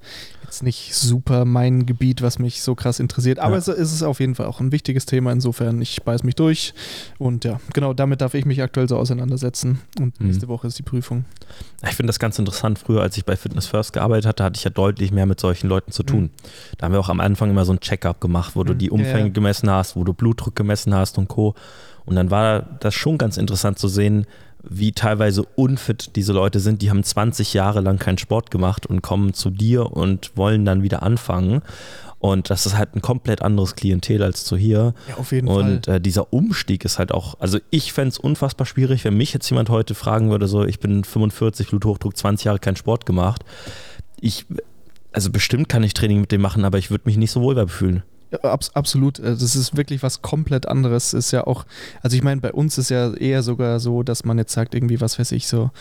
Jetzt 0.55 0.63
nicht 0.63 0.95
super 0.95 1.43
mein 1.43 1.85
Gebiet, 1.85 2.21
was 2.21 2.39
mich 2.39 2.61
so 2.63 2.75
krass 2.75 3.01
interessiert, 3.01 3.39
aber 3.39 3.55
Ja. 3.55 3.57
es 3.57 3.67
ist 3.67 4.03
auf 4.03 4.21
jeden 4.21 4.35
Fall 4.35 4.45
auch 4.45 4.61
ein 4.61 4.71
wichtiges 4.71 5.05
Thema. 5.05 5.33
Insofern, 5.33 5.81
ich 5.81 6.01
beiß 6.03 6.23
mich 6.23 6.35
durch. 6.35 6.73
Und 7.17 7.43
ja, 7.43 7.59
genau 7.73 7.93
damit 7.93 8.21
darf 8.21 8.35
ich 8.35 8.45
mich 8.45 8.61
aktuell 8.61 8.87
so 8.87 8.95
auseinandersetzen. 8.95 9.81
Und 9.99 10.17
Mhm. 10.17 10.27
nächste 10.27 10.47
Woche 10.47 10.67
ist 10.67 10.79
die 10.79 10.83
Prüfung. 10.83 11.25
Ich 11.83 11.89
finde 11.95 12.07
das 12.07 12.19
ganz 12.19 12.39
interessant. 12.39 12.79
Früher, 12.79 13.01
als 13.01 13.17
ich 13.17 13.25
bei 13.25 13.35
Fitness 13.35 13.67
First 13.67 13.91
gearbeitet 13.91 14.27
hatte, 14.27 14.45
hatte 14.45 14.57
ich 14.57 14.63
ja 14.63 14.69
deutlich 14.69 15.11
mehr 15.11 15.25
mit 15.25 15.41
solchen 15.41 15.67
Leuten 15.67 15.91
zu 15.91 16.03
tun. 16.03 16.29
Da 16.77 16.85
haben 16.85 16.93
wir 16.93 17.01
auch 17.01 17.09
am 17.09 17.19
Anfang 17.19 17.49
immer 17.49 17.65
so 17.65 17.73
ein 17.73 17.81
Check-up 17.81 18.21
gemacht, 18.21 18.55
wo 18.55 18.63
du 18.63 18.73
Mhm. 18.73 18.77
die 18.77 18.85
Ja, 18.85 18.91
Umfänge 18.93 19.27
ja. 19.27 19.33
gemessen 19.33 19.69
hast, 19.69 19.97
wo 19.97 20.05
du 20.05 20.13
Blutdruck 20.13 20.55
gemessen 20.55 20.95
hast 20.95 21.17
und 21.17 21.27
Co. 21.27 21.53
Und 22.05 22.15
dann 22.15 22.31
war 22.31 22.61
das 22.61 22.93
schon 22.93 23.17
ganz 23.17 23.35
interessant 23.35 23.77
zu 23.77 23.89
sehen, 23.89 24.25
wie 24.69 24.91
teilweise 24.91 25.43
unfit 25.55 26.15
diese 26.15 26.33
Leute 26.33 26.59
sind. 26.59 26.81
Die 26.81 26.89
haben 26.89 27.03
20 27.03 27.53
Jahre 27.53 27.81
lang 27.81 27.99
keinen 27.99 28.17
Sport 28.17 28.51
gemacht 28.51 28.85
und 28.85 29.01
kommen 29.01 29.33
zu 29.33 29.49
dir 29.49 29.91
und 29.91 30.31
wollen 30.35 30.65
dann 30.65 30.83
wieder 30.83 31.03
anfangen. 31.03 31.61
Und 32.19 32.49
das 32.49 32.65
ist 32.65 32.75
halt 32.77 32.95
ein 32.95 33.01
komplett 33.01 33.41
anderes 33.41 33.75
Klientel 33.75 34.23
als 34.23 34.45
zu 34.45 34.57
hier. 34.57 34.93
Ja, 35.07 35.17
auf 35.17 35.31
jeden 35.31 35.47
Und 35.47 35.85
Fall. 35.85 35.97
äh, 35.97 36.01
dieser 36.01 36.33
Umstieg 36.33 36.83
ist 36.83 36.97
halt 36.97 37.11
auch, 37.11 37.39
also 37.39 37.59
ich 37.69 37.93
fände 37.93 38.09
es 38.09 38.17
unfassbar 38.17 38.65
schwierig, 38.65 39.03
wenn 39.03 39.15
mich 39.15 39.31
jetzt 39.33 39.49
jemand 39.49 39.69
heute 39.69 39.93
fragen 39.93 40.31
würde, 40.31 40.47
so 40.47 40.63
ich 40.65 40.79
bin 40.79 41.03
45, 41.03 41.67
Bluthochdruck, 41.69 42.17
20 42.17 42.45
Jahre 42.45 42.59
keinen 42.59 42.77
Sport 42.77 43.05
gemacht. 43.05 43.43
Ich, 44.19 44.45
also 45.11 45.29
bestimmt 45.29 45.69
kann 45.69 45.83
ich 45.83 45.93
Training 45.93 46.21
mit 46.21 46.31
dem 46.31 46.41
machen, 46.41 46.65
aber 46.65 46.77
ich 46.79 46.89
würde 46.89 47.03
mich 47.05 47.17
nicht 47.17 47.31
so 47.31 47.41
wohl 47.41 47.67
fühlen. 47.67 48.03
Abs 48.41 48.71
absolut. 48.75 49.19
Äh, 49.19 49.31
Das 49.35 49.55
ist 49.55 49.77
wirklich 49.77 50.03
was 50.03 50.21
komplett 50.21 50.67
anderes. 50.67 51.13
Ist 51.13 51.31
ja 51.31 51.45
auch, 51.47 51.65
also 52.01 52.15
ich 52.17 52.23
meine, 52.23 52.41
bei 52.41 52.51
uns 52.51 52.77
ist 52.77 52.89
ja 52.89 53.13
eher 53.13 53.43
sogar 53.43 53.79
so, 53.79 54.03
dass 54.03 54.25
man 54.25 54.37
jetzt 54.37 54.53
sagt, 54.53 54.75
irgendwie, 54.75 54.99
was 55.01 55.19
weiß 55.19 55.31
ich, 55.31 55.47
so, 55.47 55.71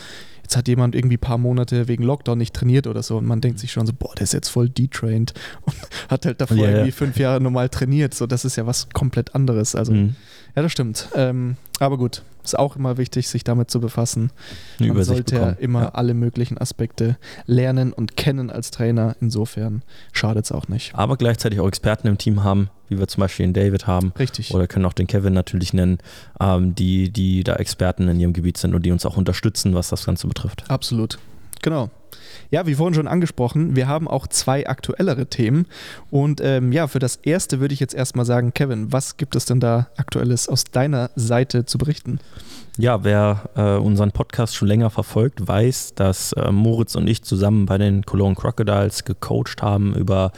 jetzt 0.43 0.57
hat 0.57 0.69
jemand 0.69 0.95
irgendwie 0.95 1.17
ein 1.17 1.21
paar 1.21 1.39
Monate 1.39 1.89
wegen 1.89 2.05
Lockdown 2.05 2.37
nicht 2.39 2.55
trainiert 2.55 2.87
oder 2.87 3.03
so 3.03 3.17
und 3.17 3.25
man 3.27 3.41
denkt 3.41 3.59
sich 3.59 3.73
schon 3.73 3.87
so, 3.87 3.93
boah, 3.99 4.15
der 4.15 4.25
ist 4.25 4.35
jetzt 4.35 4.49
voll 4.51 4.69
detrained 4.69 5.33
und 5.63 5.75
hat 6.11 6.27
halt 6.27 6.41
davor 6.41 6.59
ja. 6.59 6.69
irgendwie 6.69 6.93
fünf 6.93 7.19
Jahre 7.19 7.41
normal 7.41 7.69
trainiert. 7.71 8.15
So, 8.15 8.27
das 8.27 8.45
ist 8.45 8.57
ja 8.57 8.67
was 8.67 8.89
komplett 8.91 9.35
anderes. 9.35 9.75
Also, 9.75 9.93
Mhm. 9.93 10.17
ja, 10.55 10.63
das 10.63 10.71
stimmt. 10.73 11.09
Ähm, 11.15 11.57
aber 11.81 11.97
gut, 11.99 12.23
ist 12.45 12.59
auch 12.59 12.77
immer 12.77 12.97
wichtig, 12.99 13.29
sich 13.29 13.43
damit 13.45 13.71
zu 13.71 13.81
befassen. 13.81 14.31
Eine 14.79 14.89
Man 14.89 14.97
Übersicht 14.97 15.17
sollte 15.17 15.35
ja 15.35 15.41
bekommen. 15.41 15.57
immer 15.61 15.83
Ja. 15.83 15.89
alle 15.91 16.15
möglichen 16.15 16.59
Aspekte 16.59 17.17
lernen 17.47 17.93
und 17.93 18.17
kennen 18.17 18.51
als 18.51 18.71
Trainer. 18.71 19.17
Insofern 19.21 19.83
schadet 20.13 20.45
es 20.45 20.53
auch 20.53 20.69
nicht. 20.69 20.95
Aber 20.95 21.17
gleichzeitig 21.17 21.61
auch 21.61 21.69
Experten 21.69 22.07
im 22.07 22.19
Team 22.19 22.45
haben, 22.45 22.69
wie 22.89 22.99
wir 22.99 23.09
zum 23.09 23.21
Beispiel 23.23 23.47
den 23.47 23.55
David 23.55 23.87
haben. 23.87 24.13
Richtig. 24.19 24.53
Oder 24.55 24.67
können 24.67 24.85
auch 24.85 24.93
den 24.93 25.07
Kevin 25.07 25.33
natürlich 25.33 25.73
nennen, 25.73 25.99
ähm, 26.41 26.75
die, 26.75 27.11
die 27.11 27.45
da 27.45 27.55
Experten 27.57 28.09
in 28.09 28.21
ihrem 28.21 28.33
Gebiet 28.33 28.59
sind 28.59 28.75
und 28.75 28.85
die 28.85 28.93
uns 28.93 29.07
auch 29.07 29.17
unterstützen, 29.17 29.75
was 29.75 29.89
das 29.89 30.05
Ganze 30.05 30.27
betrifft. 30.29 30.65
Absolut. 30.69 31.19
Genau. 31.65 31.89
Ja, 32.51 32.67
wie 32.67 32.75
vorhin 32.75 32.93
schon 32.93 33.09
angesprochen, 33.09 33.75
wir 33.75 33.89
haben 33.89 34.07
auch 34.07 34.27
zwei 34.27 34.69
aktuellere 34.69 35.29
Themen. 35.29 35.65
Und 36.11 36.43
ähm, 36.43 36.73
ja, 36.73 36.89
für 36.89 36.99
das 36.99 37.17
erste 37.17 37.59
würde 37.59 37.73
ich 37.73 37.81
jetzt 37.81 37.95
erstmal 37.95 38.27
sagen, 38.27 38.53
Kevin, 38.53 38.93
was 38.93 39.17
gibt 39.17 39.35
es 39.35 39.47
denn 39.47 39.61
da 39.61 39.89
aktuelles 39.97 40.47
aus 40.47 40.65
deiner 40.65 41.11
Seite 41.17 41.65
zu 41.65 41.79
berichten? 41.79 42.21
Ja, 42.77 43.03
wer 43.03 43.49
äh, 43.57 43.77
unseren 43.77 44.13
Podcast 44.13 44.55
schon 44.55 44.69
länger 44.69 44.91
verfolgt, 44.91 45.49
weiß, 45.49 45.95
dass 45.95 46.35
äh, 46.35 46.53
Moritz 46.53 46.97
und 46.97 47.09
ich 47.09 47.23
zusammen 47.23 47.65
bei 47.65 47.79
den 47.79 48.05
Cologne 48.05 48.35
Crocodiles 48.35 49.05
gecoacht 49.05 49.63
haben 49.63 49.95
über 49.95 50.33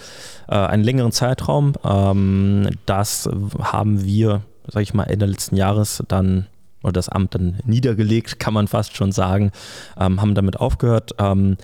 äh, 0.47 0.55
einen 0.55 0.85
längeren 0.85 1.11
Zeitraum. 1.11 1.73
Ähm, 1.83 2.71
das 2.87 3.29
haben 3.61 4.05
wir, 4.05 4.43
sag 4.69 4.85
ich 4.85 4.95
mal, 4.95 5.05
Ende 5.05 5.27
letzten 5.27 5.57
Jahres 5.57 6.05
dann 6.07 6.47
oder 6.83 6.93
das 6.93 7.09
Amt 7.09 7.35
dann 7.35 7.59
niedergelegt, 7.65 8.39
kann 8.39 8.55
man 8.55 8.69
fast 8.69 8.97
schon 8.97 9.13
sagen, 9.13 9.53
ähm, 9.99 10.21
haben 10.21 10.35
damit 10.35 10.59
aufgehört. 10.59 11.13
Ähm, 11.19 11.57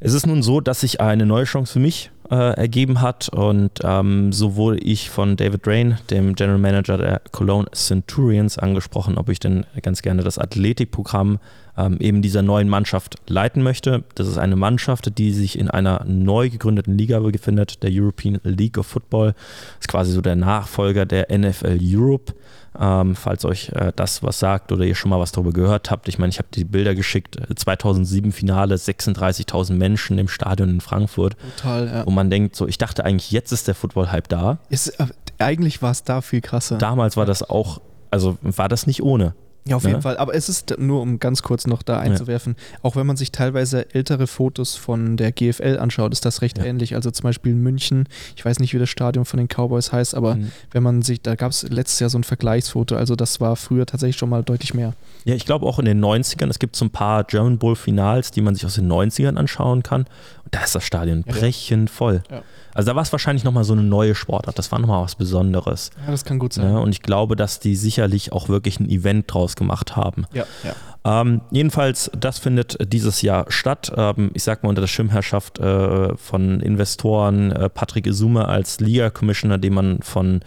es 0.00 0.12
ist 0.12 0.26
nun 0.26 0.42
so, 0.42 0.60
dass 0.60 0.80
sich 0.80 1.00
eine 1.00 1.26
neue 1.26 1.44
Chance 1.44 1.74
für 1.74 1.78
mich 1.78 2.10
äh, 2.30 2.54
ergeben 2.56 3.00
hat 3.00 3.28
und 3.28 3.80
ähm, 3.82 4.32
so 4.32 4.56
wurde 4.56 4.78
ich 4.78 5.10
von 5.10 5.36
David 5.36 5.64
Drain, 5.64 5.98
dem 6.10 6.34
General 6.34 6.58
Manager 6.58 6.98
der 6.98 7.22
Cologne 7.32 7.70
Centurions, 7.72 8.58
angesprochen, 8.58 9.16
ob 9.16 9.28
ich 9.28 9.40
denn 9.40 9.64
ganz 9.82 10.02
gerne 10.02 10.22
das 10.22 10.38
Athletikprogramm 10.38 11.38
ähm, 11.76 11.98
eben 12.00 12.22
dieser 12.22 12.42
neuen 12.42 12.68
Mannschaft 12.68 13.16
leiten 13.26 13.62
möchte. 13.62 14.04
Das 14.14 14.28
ist 14.28 14.38
eine 14.38 14.56
Mannschaft, 14.56 15.18
die 15.18 15.32
sich 15.32 15.58
in 15.58 15.70
einer 15.70 16.04
neu 16.06 16.50
gegründeten 16.50 16.96
Liga 16.96 17.18
befindet, 17.20 17.82
der 17.82 17.90
European 17.92 18.40
League 18.44 18.78
of 18.78 18.86
Football. 18.86 19.32
Das 19.32 19.80
ist 19.80 19.88
quasi 19.88 20.12
so 20.12 20.20
der 20.20 20.36
Nachfolger 20.36 21.06
der 21.06 21.26
NFL 21.36 21.78
Europe. 21.82 22.34
Ähm, 22.78 23.16
falls 23.16 23.46
euch 23.46 23.70
äh, 23.70 23.92
das 23.96 24.22
was 24.22 24.38
sagt 24.38 24.70
oder 24.70 24.84
ihr 24.84 24.94
schon 24.94 25.10
mal 25.10 25.18
was 25.18 25.32
darüber 25.32 25.52
gehört 25.52 25.90
habt. 25.90 26.08
Ich 26.08 26.18
meine, 26.18 26.28
ich 26.30 26.38
habe 26.38 26.48
die 26.52 26.64
Bilder 26.64 26.94
geschickt. 26.94 27.38
2007 27.54 28.32
Finale, 28.32 28.74
36.000 28.74 29.72
Menschen 29.72 30.18
im 30.18 30.28
Stadion 30.28 30.68
in 30.68 30.80
Frankfurt. 30.82 31.36
Total, 31.56 31.86
ja. 31.86 32.02
Und 32.02 32.14
man 32.14 32.28
denkt 32.28 32.54
so, 32.54 32.68
ich 32.68 32.76
dachte 32.76 33.04
eigentlich, 33.04 33.30
jetzt 33.30 33.50
ist 33.52 33.66
der 33.66 33.74
Football-Hype 33.74 34.28
da. 34.28 34.58
Ist, 34.68 34.88
äh, 35.00 35.06
eigentlich 35.38 35.80
war 35.80 35.90
es 35.90 36.04
da 36.04 36.20
viel 36.20 36.42
krasser. 36.42 36.76
Damals 36.76 37.16
war 37.16 37.24
das 37.24 37.42
auch, 37.48 37.80
also 38.10 38.36
war 38.42 38.68
das 38.68 38.86
nicht 38.86 39.02
ohne. 39.02 39.34
Ja, 39.68 39.76
auf 39.76 39.82
Ne? 39.84 39.90
jeden 39.90 40.02
Fall. 40.02 40.16
Aber 40.16 40.34
es 40.34 40.48
ist 40.48 40.78
nur, 40.78 41.00
um 41.02 41.18
ganz 41.18 41.42
kurz 41.42 41.66
noch 41.66 41.82
da 41.82 41.98
einzuwerfen, 41.98 42.54
auch 42.82 42.94
wenn 42.96 43.06
man 43.06 43.16
sich 43.16 43.32
teilweise 43.32 43.92
ältere 43.94 44.26
Fotos 44.28 44.76
von 44.76 45.16
der 45.16 45.32
GFL 45.32 45.78
anschaut, 45.80 46.12
ist 46.12 46.24
das 46.24 46.40
recht 46.42 46.58
Ja. 46.58 46.64
ähnlich. 46.64 46.94
Also 46.94 47.10
zum 47.10 47.24
Beispiel 47.24 47.52
in 47.52 47.62
München, 47.62 48.08
ich 48.36 48.44
weiß 48.44 48.60
nicht, 48.60 48.72
wie 48.74 48.78
das 48.78 48.88
Stadion 48.88 49.24
von 49.24 49.38
den 49.38 49.48
Cowboys 49.48 49.92
heißt, 49.92 50.14
aber 50.14 50.36
Mhm. 50.36 50.52
wenn 50.70 50.82
man 50.82 51.02
sich, 51.02 51.20
da 51.20 51.34
gab 51.34 51.50
es 51.50 51.64
letztes 51.64 51.98
Jahr 52.00 52.10
so 52.10 52.18
ein 52.18 52.24
Vergleichsfoto, 52.24 52.94
also 52.96 53.16
das 53.16 53.40
war 53.40 53.56
früher 53.56 53.86
tatsächlich 53.86 54.16
schon 54.16 54.28
mal 54.30 54.42
deutlich 54.44 54.72
mehr. 54.72 54.94
Ja, 55.24 55.34
ich 55.34 55.44
glaube 55.44 55.66
auch 55.66 55.78
in 55.80 55.84
den 55.84 55.98
90ern, 55.98 56.48
es 56.48 56.60
gibt 56.60 56.76
so 56.76 56.84
ein 56.84 56.90
paar 56.90 57.24
German 57.24 57.58
Bowl 57.58 57.74
Finals, 57.74 58.30
die 58.30 58.40
man 58.42 58.54
sich 58.54 58.64
aus 58.64 58.74
den 58.74 58.86
90ern 58.86 59.36
anschauen 59.36 59.82
kann. 59.82 60.02
Und 60.44 60.54
da 60.54 60.62
ist 60.62 60.76
das 60.76 60.84
Stadion 60.84 61.24
Ja, 61.26 61.32
ja. 61.34 61.40
brechend 61.40 61.90
voll. 61.90 62.22
Ja. 62.30 62.42
Also 62.76 62.90
da 62.90 62.94
war 62.96 63.02
es 63.02 63.10
wahrscheinlich 63.10 63.42
nochmal 63.42 63.64
so 63.64 63.72
eine 63.72 63.82
neue 63.82 64.14
Sportart. 64.14 64.58
Das 64.58 64.70
war 64.70 64.78
nochmal 64.78 65.02
was 65.02 65.14
Besonderes. 65.14 65.90
Ja, 66.04 66.10
das 66.10 66.26
kann 66.26 66.38
gut 66.38 66.52
sein. 66.52 66.70
Ja, 66.70 66.78
und 66.78 66.90
ich 66.90 67.00
glaube, 67.00 67.34
dass 67.34 67.58
die 67.58 67.74
sicherlich 67.74 68.32
auch 68.32 68.50
wirklich 68.50 68.78
ein 68.80 68.90
Event 68.90 69.32
draus 69.32 69.56
gemacht 69.56 69.96
haben. 69.96 70.26
Ja, 70.34 70.44
ja. 70.62 70.74
Ähm, 71.06 71.42
jedenfalls, 71.52 72.10
das 72.18 72.40
findet 72.40 72.92
dieses 72.92 73.22
Jahr 73.22 73.46
statt. 73.48 73.92
Ähm, 73.96 74.32
ich 74.34 74.42
sag 74.42 74.64
mal 74.64 74.70
unter 74.70 74.80
der 74.80 74.88
Schirmherrschaft 74.88 75.60
äh, 75.60 76.16
von 76.16 76.58
Investoren 76.58 77.52
äh, 77.52 77.68
Patrick 77.68 78.08
Isume 78.08 78.48
als 78.48 78.80
Liga-Commissioner, 78.80 79.58
den 79.58 79.72
man 79.72 80.02
von 80.02 80.40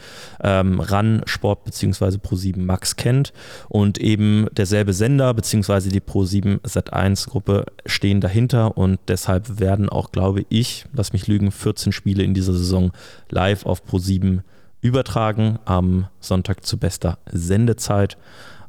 ähm, 0.44 0.82
RAN 0.82 1.22
Sport 1.26 1.64
bzw. 1.64 2.18
Pro7 2.18 2.60
Max 2.60 2.98
kennt. 2.98 3.32
Und 3.70 4.00
eben 4.00 4.48
derselbe 4.52 4.92
Sender 4.92 5.34
bzw. 5.34 5.88
die 5.88 6.02
Pro7 6.02 6.60
Sat1-Gruppe 6.60 7.68
stehen 7.86 8.20
dahinter 8.20 8.78
und 8.78 9.00
deshalb 9.08 9.62
werden 9.62 9.88
auch, 9.88 10.12
glaube 10.12 10.46
ich, 10.50 10.84
lass 10.92 11.14
mich 11.14 11.28
lügen, 11.28 11.52
14 11.52 11.94
Spiele 11.94 12.24
in 12.24 12.34
dieser 12.34 12.54
Saison 12.54 12.92
live 13.30 13.66
auf 13.66 13.82
Pro7 13.90 14.42
übertragen 14.82 15.60
am 15.64 16.08
Sonntag 16.20 16.66
zu 16.66 16.78
bester 16.78 17.18
Sendezeit. 17.32 18.18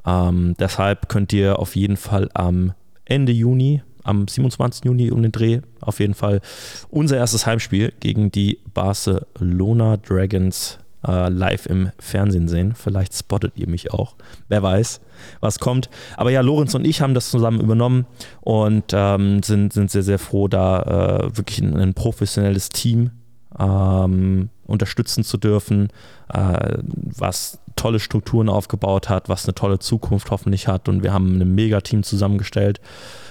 Ähm, 0.06 0.54
deshalb 0.58 1.08
könnt 1.08 1.32
ihr 1.32 1.58
auf 1.58 1.76
jeden 1.76 1.96
Fall 1.96 2.28
am 2.34 2.72
Ende 3.04 3.32
Juni, 3.32 3.82
am 4.04 4.26
27. 4.26 4.84
Juni 4.84 5.10
um 5.10 5.22
den 5.22 5.32
Dreh, 5.32 5.60
auf 5.80 6.00
jeden 6.00 6.14
Fall 6.14 6.40
unser 6.88 7.16
erstes 7.16 7.46
Heimspiel 7.46 7.92
gegen 8.00 8.30
die 8.30 8.58
Barcelona 8.72 9.96
Dragons 9.96 10.78
äh, 11.06 11.28
live 11.28 11.66
im 11.66 11.90
Fernsehen 11.98 12.48
sehen. 12.48 12.74
Vielleicht 12.74 13.14
spottet 13.14 13.52
ihr 13.56 13.68
mich 13.68 13.92
auch. 13.92 14.14
Wer 14.48 14.62
weiß, 14.62 15.00
was 15.40 15.58
kommt. 15.58 15.90
Aber 16.16 16.30
ja, 16.30 16.40
Lorenz 16.40 16.74
und 16.74 16.86
ich 16.86 17.00
haben 17.00 17.14
das 17.14 17.30
zusammen 17.30 17.60
übernommen 17.60 18.06
und 18.40 18.84
ähm, 18.92 19.42
sind, 19.42 19.72
sind 19.72 19.90
sehr, 19.90 20.02
sehr 20.02 20.18
froh, 20.18 20.48
da 20.48 20.82
äh, 20.82 21.36
wirklich 21.36 21.60
ein, 21.60 21.76
ein 21.76 21.94
professionelles 21.94 22.68
Team 22.68 23.10
ähm, 23.58 24.50
unterstützen 24.66 25.24
zu 25.24 25.36
dürfen, 25.36 25.88
äh, 26.32 26.78
was 26.84 27.58
tolle 27.80 27.98
Strukturen 27.98 28.48
aufgebaut 28.48 29.08
hat, 29.08 29.28
was 29.28 29.46
eine 29.46 29.54
tolle 29.54 29.78
Zukunft 29.78 30.30
hoffentlich 30.30 30.68
hat. 30.68 30.88
Und 30.88 31.02
wir 31.02 31.12
haben 31.12 31.40
ein 31.40 31.54
Mega-Team 31.54 32.02
zusammengestellt. 32.02 32.80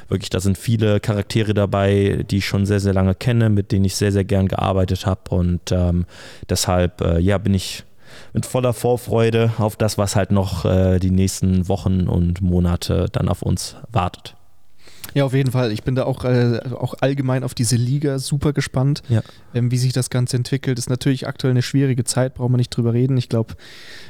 Wirklich, 0.08 0.32
da 0.32 0.40
sind 0.40 0.58
viele 0.58 1.00
Charaktere 1.00 1.54
dabei, 1.54 2.26
die 2.30 2.38
ich 2.38 2.48
schon 2.48 2.66
sehr, 2.66 2.80
sehr 2.80 2.94
lange 2.94 3.14
kenne, 3.14 3.50
mit 3.50 3.72
denen 3.72 3.86
ich 3.86 3.96
sehr, 3.96 4.12
sehr 4.12 4.24
gern 4.24 4.48
gearbeitet 4.48 5.06
habe. 5.06 5.22
Und 5.30 5.72
ähm, 5.72 6.06
deshalb, 6.50 7.02
äh, 7.02 7.20
ja, 7.20 7.38
bin 7.38 7.54
ich 7.54 7.84
mit 8.34 8.48
voller 8.48 8.74
Vorfreude 8.74 9.52
auf 9.60 9.76
das, 9.76 10.00
was 10.00 10.16
halt 10.16 10.32
noch 10.32 10.66
äh, 10.66 10.98
die 10.98 11.12
nächsten 11.12 11.68
Wochen 11.68 12.08
und 12.08 12.42
Monate 12.42 13.06
dann 13.12 13.30
auf 13.30 13.44
uns 13.44 13.76
wartet. 13.92 14.36
Ja, 15.14 15.26
auf 15.26 15.34
jeden 15.34 15.52
Fall. 15.52 15.72
Ich 15.72 15.84
bin 15.84 15.96
da 15.96 16.04
auch, 16.04 16.24
äh, 16.26 16.60
auch 16.74 16.96
allgemein 17.02 17.44
auf 17.44 17.54
diese 17.54 17.76
Liga 17.76 18.20
super 18.20 18.54
gespannt, 18.54 19.02
Ja. 19.10 19.22
ähm, 19.54 19.72
wie 19.72 19.78
sich 19.78 19.94
das 19.94 20.10
Ganze 20.10 20.38
entwickelt. 20.38 20.78
Ist 20.80 20.90
natürlich 20.90 21.28
aktuell 21.28 21.52
eine 21.52 21.62
schwierige 21.62 22.04
Zeit, 22.04 22.36
brauchen 22.36 22.54
wir 22.54 22.58
nicht 22.58 22.70
drüber 22.70 22.94
reden. 22.94 23.18
Ich 23.18 23.30
glaube, 23.30 23.56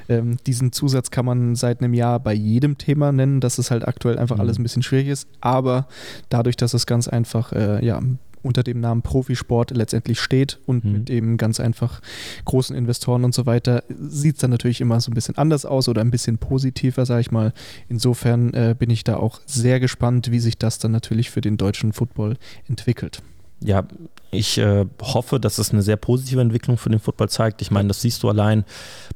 ähm, 0.10 0.38
diesen 0.46 0.72
Zusatz 0.72 1.12
kann 1.12 1.25
man 1.25 1.56
seit 1.56 1.82
einem 1.82 1.94
Jahr 1.94 2.20
bei 2.20 2.34
jedem 2.34 2.77
Thema 2.77 3.12
nennen, 3.12 3.39
dass 3.39 3.58
es 3.58 3.72
halt 3.72 3.88
aktuell 3.88 4.18
einfach 4.18 4.36
Mhm. 4.38 4.41
alles 4.41 4.60
ein 4.60 4.63
bisschen 4.63 4.84
schwierig 4.84 5.08
ist. 5.08 5.27
Aber 5.41 5.88
dadurch, 6.29 6.58
dass 6.58 6.74
es 6.74 6.86
ganz 6.86 7.08
einfach 7.08 7.51
äh, 7.53 7.86
ja, 7.86 8.01
unter 8.43 8.63
dem 8.63 8.79
Namen 8.79 9.01
Profisport 9.01 9.72
letztendlich 9.72 10.19
steht 10.19 10.60
und 10.65 10.86
Mhm. 10.86 10.91
mit 10.91 11.10
eben 11.10 11.38
ganz 11.38 11.60
einfach 11.60 12.01
großen 12.46 12.75
Investoren 12.75 13.24
und 13.24 13.34
so 13.34 13.46
weiter, 13.46 13.84
sieht 13.89 14.36
es 14.36 14.41
dann 14.41 14.51
natürlich 14.51 14.81
immer 14.81 15.00
so 15.01 15.12
ein 15.12 15.13
bisschen 15.13 15.38
anders 15.38 15.65
aus 15.65 15.89
oder 15.89 16.01
ein 16.01 16.12
bisschen 16.12 16.38
positiver, 16.38 17.05
sage 17.05 17.22
ich 17.22 17.31
mal. 17.31 17.53
Insofern 17.89 18.53
äh, 18.53 18.75
bin 18.77 18.89
ich 18.89 19.03
da 19.03 19.17
auch 19.17 19.41
sehr 19.46 19.79
gespannt, 19.79 20.31
wie 20.31 20.39
sich 20.39 20.58
das 20.58 20.79
dann 20.79 20.91
natürlich 20.91 21.29
für 21.29 21.41
den 21.41 21.58
deutschen 21.58 21.93
Football 21.93 22.38
entwickelt. 22.67 23.22
ja, 23.62 23.84
ich 24.31 24.57
äh, 24.57 24.86
hoffe, 25.01 25.39
dass 25.39 25.57
es 25.57 25.71
eine 25.71 25.81
sehr 25.81 25.98
positive 25.98 26.41
Entwicklung 26.41 26.77
für 26.77 26.89
den 26.89 27.00
Football 27.00 27.29
zeigt. 27.29 27.62
Ich 27.62 27.71
meine, 27.71 27.88
das 27.88 28.01
siehst 28.01 28.21
du 28.24 28.29
allein 28.29 28.63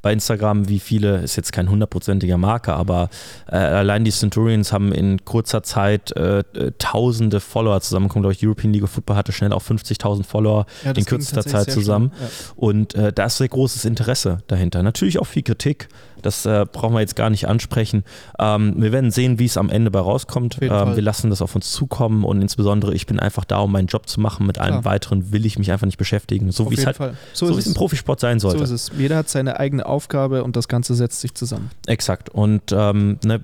bei 0.02 0.12
Instagram, 0.12 0.68
wie 0.68 0.80
viele, 0.80 1.18
ist 1.18 1.36
jetzt 1.36 1.52
kein 1.52 1.70
hundertprozentiger 1.70 2.36
Marker, 2.36 2.76
aber 2.76 3.08
äh, 3.46 3.56
allein 3.56 4.04
die 4.04 4.10
Centurions 4.10 4.72
haben 4.72 4.92
in 4.92 5.24
kurzer 5.24 5.62
Zeit 5.62 6.16
äh, 6.16 6.40
äh, 6.40 6.72
tausende 6.78 7.40
Follower 7.40 7.80
zusammengekommen. 7.80 8.22
Glaube 8.24 8.34
ich, 8.34 8.44
European 8.44 8.72
League 8.72 8.84
of 8.84 8.90
Football 8.90 9.16
hatte 9.16 9.32
schnell 9.32 9.52
auch 9.52 9.62
50.000 9.62 10.24
Follower 10.24 10.66
Ja, 10.84 10.92
in 10.92 11.04
kürzester 11.04 11.44
Zeit 11.44 11.70
zusammen. 11.70 12.12
schnell, 12.18 12.28
Und 12.56 12.94
äh, 12.94 13.12
da 13.12 13.26
ist 13.26 13.38
sehr 13.38 13.48
großes 13.48 13.84
Interesse 13.84 14.38
dahinter. 14.48 14.82
Natürlich 14.82 15.20
auch 15.20 15.26
viel 15.26 15.42
Kritik. 15.42 15.88
Das 16.24 16.46
äh, 16.46 16.66
brauchen 16.70 16.94
wir 16.94 17.00
jetzt 17.00 17.16
gar 17.16 17.30
nicht 17.30 17.46
ansprechen. 17.48 18.04
Ähm, 18.38 18.74
wir 18.78 18.92
werden 18.92 19.10
sehen, 19.10 19.38
wie 19.38 19.44
es 19.44 19.56
am 19.56 19.70
Ende 19.70 19.90
bei 19.90 20.00
rauskommt. 20.00 20.58
Ähm, 20.60 20.96
wir 20.96 21.02
lassen 21.02 21.30
das 21.30 21.42
auf 21.42 21.54
uns 21.54 21.72
zukommen 21.72 22.24
und 22.24 22.40
insbesondere 22.40 22.94
ich 22.94 23.06
bin 23.06 23.20
einfach 23.20 23.44
da, 23.44 23.58
um 23.58 23.72
meinen 23.72 23.86
Job 23.86 24.08
zu 24.08 24.20
machen. 24.20 24.46
Mit 24.46 24.58
allem 24.58 24.84
weiteren 24.84 25.32
will 25.32 25.44
ich 25.46 25.58
mich 25.58 25.70
einfach 25.70 25.86
nicht 25.86 25.98
beschäftigen. 25.98 26.50
So 26.52 26.70
wie 26.70 26.76
halt 26.84 26.96
so, 27.32 27.46
So, 27.46 27.58
es 27.58 27.66
im 27.66 27.72
es. 27.72 27.78
Profisport 27.78 28.20
sein 28.20 28.40
sollte. 28.40 28.58
So 28.58 28.64
ist 28.64 28.70
es. 28.70 28.98
Jeder 28.98 29.16
hat 29.16 29.28
seine 29.28 29.60
eigene 29.60 29.86
Aufgabe 29.86 30.44
und 30.44 30.56
das 30.56 30.68
Ganze 30.68 30.94
setzt 30.94 31.20
sich 31.20 31.34
zusammen. 31.34 31.70
Exakt. 31.86 32.30
Und 32.30 32.72
ähm, 32.72 33.18
ne, 33.24 33.42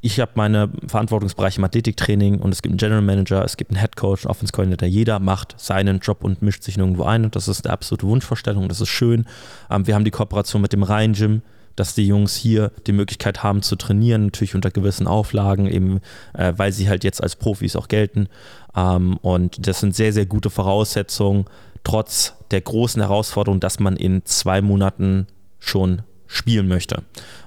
ich 0.00 0.20
habe 0.20 0.32
meine 0.34 0.70
Verantwortungsbereiche 0.86 1.58
im 1.58 1.64
Athletiktraining 1.64 2.38
und 2.38 2.52
es 2.52 2.62
gibt 2.62 2.72
einen 2.72 2.78
General 2.78 3.02
Manager, 3.02 3.44
es 3.44 3.56
gibt 3.56 3.72
einen 3.72 3.80
Head 3.80 3.96
Coach, 3.96 4.24
einen 4.24 4.30
Offense 4.30 4.52
Coordinator. 4.52 4.88
Jeder 4.88 5.18
macht 5.18 5.54
seinen 5.58 5.98
Job 5.98 6.22
und 6.22 6.40
mischt 6.40 6.62
sich 6.62 6.76
nirgendwo 6.76 7.04
ein. 7.04 7.24
Und 7.24 7.34
das 7.34 7.48
ist 7.48 7.64
eine 7.64 7.72
absolute 7.72 8.06
Wunschvorstellung. 8.06 8.68
Das 8.68 8.80
ist 8.80 8.88
schön. 8.88 9.26
Ähm, 9.70 9.86
wir 9.86 9.94
haben 9.94 10.04
die 10.04 10.10
Kooperation 10.10 10.62
mit 10.62 10.72
dem 10.72 10.82
Rhein 10.82 11.14
Gym, 11.14 11.42
dass 11.78 11.94
die 11.94 12.06
Jungs 12.06 12.34
hier 12.34 12.72
die 12.86 12.92
Möglichkeit 12.92 13.42
haben 13.42 13.62
zu 13.62 13.76
trainieren, 13.76 14.26
natürlich 14.26 14.54
unter 14.54 14.70
gewissen 14.70 15.06
Auflagen, 15.06 15.66
eben 15.66 16.00
äh, 16.34 16.52
weil 16.56 16.72
sie 16.72 16.88
halt 16.88 17.04
jetzt 17.04 17.22
als 17.22 17.36
Profis 17.36 17.76
auch 17.76 17.88
gelten. 17.88 18.28
Ähm, 18.76 19.16
und 19.18 19.66
das 19.66 19.80
sind 19.80 19.94
sehr, 19.94 20.12
sehr 20.12 20.26
gute 20.26 20.50
Voraussetzungen, 20.50 21.44
trotz 21.84 22.34
der 22.50 22.60
großen 22.60 23.00
Herausforderung, 23.00 23.60
dass 23.60 23.78
man 23.78 23.96
in 23.96 24.24
zwei 24.24 24.60
Monaten 24.60 25.26
schon 25.58 26.02
spielen 26.26 26.68
möchte. 26.68 27.02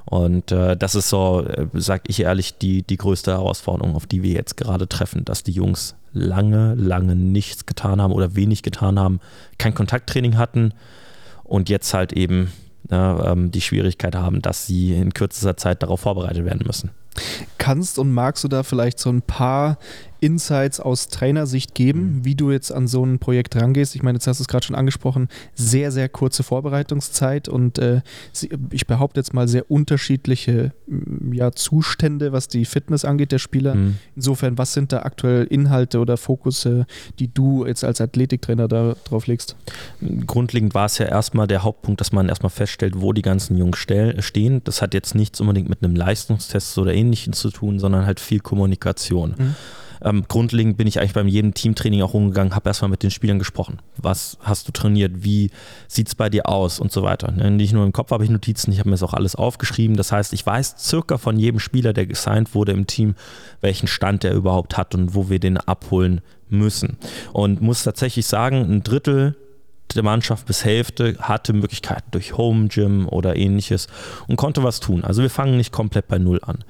Und 0.06 0.52
äh, 0.52 0.76
das 0.76 0.96
ist 0.96 1.10
so, 1.10 1.46
äh, 1.46 1.68
sag 1.74 2.04
ich 2.08 2.22
ehrlich, 2.22 2.58
die, 2.58 2.82
die 2.82 2.98
größte 2.98 3.32
Herausforderung, 3.32 3.96
auf 3.96 4.08
die 4.08 4.24
wir 4.24 4.34
jetzt 4.34 4.58
gerade 4.58 4.90
treffen, 4.90 5.24
dass 5.24 5.44
die 5.44 5.52
Jungs 5.52 5.96
lange, 6.14 6.74
lange 6.76 7.16
nichts 7.16 7.66
getan 7.66 8.02
haben 8.02 8.12
oder 8.12 8.36
wenig 8.36 8.64
getan 8.64 9.00
haben, 9.00 9.20
kein 9.58 9.74
Kontakttraining 9.74 10.38
hatten 10.38 10.74
und 11.44 11.70
jetzt 11.70 11.94
halt 11.94 12.12
eben 12.14 12.52
äh, 12.90 12.96
ähm, 12.96 13.52
die 13.52 13.62
Schwierigkeit 13.62 14.16
haben, 14.16 14.42
dass 14.42 14.66
sie 14.66 14.94
in 14.94 15.14
kürzester 15.14 15.58
Zeit 15.58 15.84
darauf 15.84 16.02
vorbereitet 16.02 16.46
werden 16.46 16.64
müssen. 16.66 16.92
Kannst 17.58 18.00
und 18.00 18.12
magst 18.12 18.44
du 18.44 18.48
da 18.48 18.64
vielleicht 18.64 19.00
so 19.00 19.10
ein 19.10 19.22
paar 19.22 19.78
Insights 20.22 20.80
aus 20.80 21.08
Trainersicht 21.08 21.74
geben, 21.74 22.18
mhm. 22.18 22.26
wie 22.26 22.36
du 22.36 22.52
jetzt 22.52 22.72
an 22.72 22.88
so 22.88 23.04
ein 23.04 23.18
Projekt 23.18 23.56
rangehst? 23.56 23.96
Ich 23.96 24.04
meine, 24.04 24.18
jetzt 24.18 24.28
hast 24.28 24.40
du 24.40 24.44
es 24.44 24.48
gerade 24.48 24.66
schon 24.66 24.76
angesprochen, 24.76 25.30
sehr, 25.56 25.92
sehr 25.92 26.10
kurze 26.10 26.44
Vorbereitungszeit 26.44 27.50
und 27.50 27.80
äh, 27.80 28.02
ich 28.72 28.86
behaupte 28.86 29.20
jetzt 29.20 29.34
mal 29.34 29.48
sehr 29.48 29.70
unterschiedliche 29.70 30.74
mm, 30.86 31.34
ja, 31.34 31.52
Zustände, 31.52 32.32
was 32.32 32.48
die 32.48 32.66
Fitness 32.66 33.04
angeht 33.04 33.32
der 33.32 33.40
Spieler. 33.40 33.74
Mhm. 33.74 33.98
Insofern, 34.16 34.60
was 34.60 34.74
sind 34.74 34.94
da 34.94 35.00
aktuell 35.00 35.46
Inhalte 35.46 36.00
oder 36.00 36.18
Fokusse, 36.18 36.86
die 37.18 37.34
du 37.34 37.66
jetzt 37.66 37.84
als 37.84 38.00
Athletiktrainer 38.00 38.68
da 38.68 38.96
drauf 39.04 39.26
legst? 39.26 39.56
Grundlegend 40.28 40.76
war 40.76 40.86
es 40.86 41.00
ja 41.00 41.08
erstmal 41.08 41.48
der 41.48 41.64
Hauptpunkt, 41.64 42.00
dass 42.00 42.12
man 42.12 42.30
erstmal 42.30 42.52
feststellt, 42.52 43.02
wo 43.02 43.12
die 43.12 43.24
ganzen 43.24 43.58
Jungs 43.58 43.80
stehen. 43.80 44.62
Das 44.66 44.84
hat 44.84 44.94
jetzt 44.94 45.16
nichts 45.16 45.42
unbedingt 45.42 45.68
mit 45.68 45.84
einem 45.84 45.96
Leistungstest 45.96 46.78
oder 46.78 46.94
ähnlichem 46.94 47.34
zu 47.34 47.50
tun, 47.50 47.80
sondern 47.80 48.06
halt 48.06 48.20
viel 48.20 48.40
Kommunikation. 48.40 49.34
Mhm. 49.36 49.56
Ähm, 50.04 50.26
grundlegend 50.28 50.78
bin 50.78 50.88
ich 50.88 51.00
eigentlich 51.00 51.14
beim 51.14 51.28
jedem 51.28 51.54
Teamtraining 51.54 52.02
auch 52.02 52.14
umgegangen, 52.14 52.56
habe 52.56 52.70
erstmal 52.70 52.90
mit 52.90 53.04
den 53.04 53.12
Spielern 53.12 53.40
gesprochen. 53.40 53.80
Was 53.98 54.38
hast 54.42 54.68
du 54.68 54.72
trainiert? 54.72 55.24
Wie 55.24 55.52
sieht 55.88 56.08
es 56.08 56.16
bei 56.16 56.30
dir 56.30 56.50
aus? 56.50 56.80
Und 56.80 56.92
so 56.92 57.04
weiter. 57.04 57.32
Ne? 57.32 57.52
Nicht 57.52 57.74
nur 57.74 57.86
im 57.86 57.94
Kopf 57.94 58.12
habe 58.12 58.24
ich 58.24 58.30
Notizen, 58.30 58.72
ich 58.72 58.80
habe 58.80 58.90
mir 58.90 58.94
das 58.94 59.04
auch 59.04 59.14
alles 59.14 59.36
aufgeschrieben. 59.36 59.96
Das 59.96 60.12
heißt, 60.12 60.34
ich 60.34 60.46
weiß 60.46 60.76
circa 60.80 61.18
von 61.18 61.38
jedem 61.38 61.60
Spieler, 61.60 61.94
der 61.94 62.06
gesigned 62.06 62.56
wurde 62.56 62.72
im 62.72 62.88
Team, 62.88 63.16
welchen 63.62 63.88
Stand 63.88 64.24
der 64.24 64.34
überhaupt 64.34 64.78
hat 64.78 64.96
und 64.96 65.16
wo 65.16 65.30
wir 65.30 65.40
den 65.40 65.58
abholen 65.58 66.22
müssen. 66.50 66.98
Und 67.34 67.62
muss 67.62 67.84
tatsächlich 67.84 68.26
sagen, 68.26 68.58
ein 68.58 68.84
Drittel 68.84 69.36
der 69.96 70.04
Mannschaft 70.04 70.46
bis 70.46 70.66
Hälfte 70.66 71.16
hatte 71.20 71.54
Möglichkeiten 71.54 72.10
durch 72.12 72.38
Home 72.38 72.68
Gym 72.68 73.08
oder 73.08 73.36
ähnliches 73.36 73.88
und 74.28 74.36
konnte 74.36 74.64
was 74.64 74.80
tun. 74.80 75.04
Also 75.04 75.22
wir 75.22 75.30
fangen 75.30 75.58
nicht 75.58 75.72
komplett 75.72 76.08
bei 76.08 76.18
Null 76.18 76.40
an. 76.44 76.64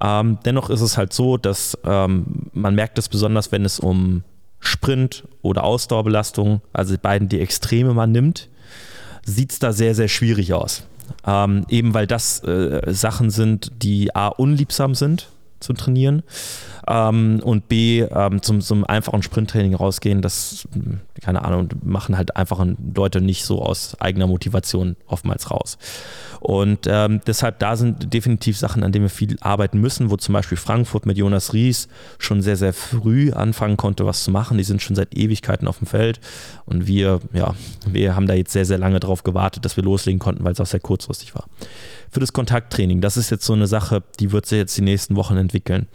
Ähm, 0.00 0.38
dennoch 0.44 0.70
ist 0.70 0.80
es 0.80 0.96
halt 0.96 1.12
so, 1.12 1.36
dass 1.36 1.78
ähm, 1.84 2.50
man 2.52 2.74
merkt 2.74 2.98
es 2.98 3.08
besonders, 3.08 3.52
wenn 3.52 3.64
es 3.64 3.80
um 3.80 4.24
Sprint 4.60 5.24
oder 5.42 5.64
Ausdauerbelastung, 5.64 6.60
also 6.72 6.94
die 6.94 7.00
beiden 7.00 7.28
die 7.28 7.40
Extreme 7.40 7.94
man 7.94 8.12
nimmt, 8.12 8.48
sieht 9.24 9.52
es 9.52 9.58
da 9.58 9.72
sehr, 9.72 9.94
sehr 9.94 10.08
schwierig 10.08 10.54
aus. 10.54 10.84
Ähm, 11.26 11.66
eben 11.68 11.94
weil 11.94 12.06
das 12.06 12.42
äh, 12.42 12.80
Sachen 12.92 13.30
sind, 13.30 13.70
die 13.82 14.14
A 14.14 14.28
unliebsam 14.28 14.94
sind 14.94 15.28
zu 15.60 15.72
trainieren 15.72 16.22
ähm, 16.88 17.40
und 17.42 17.68
B 17.68 18.00
ähm, 18.00 18.42
zum, 18.42 18.60
zum 18.60 18.84
einfachen 18.84 19.22
Sprinttraining 19.22 19.74
rausgehen, 19.74 20.22
das, 20.22 20.68
keine 21.22 21.44
Ahnung, 21.44 21.68
machen 21.82 22.16
halt 22.16 22.36
einfach 22.36 22.64
Leute 22.94 23.20
nicht 23.20 23.44
so 23.44 23.62
aus 23.62 24.00
eigener 24.00 24.26
Motivation 24.26 24.96
oftmals 25.06 25.50
raus. 25.50 25.78
Und 26.40 26.86
ähm, 26.86 27.20
deshalb, 27.26 27.58
da 27.58 27.76
sind 27.76 28.12
definitiv 28.12 28.56
Sachen, 28.56 28.84
an 28.84 28.92
denen 28.92 29.06
wir 29.06 29.10
viel 29.10 29.36
arbeiten 29.40 29.80
müssen, 29.80 30.10
wo 30.10 30.16
zum 30.16 30.32
Beispiel 30.32 30.58
Frankfurt 30.58 31.06
mit 31.06 31.16
Jonas 31.16 31.52
Ries 31.52 31.88
schon 32.18 32.42
sehr, 32.42 32.56
sehr 32.56 32.72
früh 32.72 33.32
anfangen 33.32 33.76
konnte, 33.76 34.06
was 34.06 34.22
zu 34.22 34.30
machen. 34.30 34.58
Die 34.58 34.64
sind 34.64 34.82
schon 34.82 34.96
seit 34.96 35.16
Ewigkeiten 35.16 35.66
auf 35.66 35.78
dem 35.78 35.86
Feld 35.86 36.20
und 36.64 36.86
wir, 36.86 37.20
ja, 37.32 37.54
wir 37.86 38.14
haben 38.14 38.26
da 38.26 38.34
jetzt 38.34 38.52
sehr, 38.52 38.64
sehr 38.64 38.78
lange 38.78 39.00
drauf 39.00 39.24
gewartet, 39.24 39.64
dass 39.64 39.76
wir 39.76 39.84
loslegen 39.84 40.18
konnten, 40.18 40.44
weil 40.44 40.52
es 40.52 40.60
auch 40.60 40.66
sehr 40.66 40.80
kurzfristig 40.80 41.34
war 41.34 41.46
für 42.10 42.20
das 42.20 42.32
Kontakttraining. 42.32 43.00
Das 43.00 43.16
ist 43.16 43.30
jetzt 43.30 43.44
so 43.44 43.52
eine 43.52 43.66
Sache, 43.66 44.02
die 44.20 44.32
wird 44.32 44.46
sich 44.46 44.58
jetzt 44.58 44.76
die 44.76 44.82
nächsten 44.82 45.16
Wochen 45.16 45.36
entwickeln. 45.36 45.86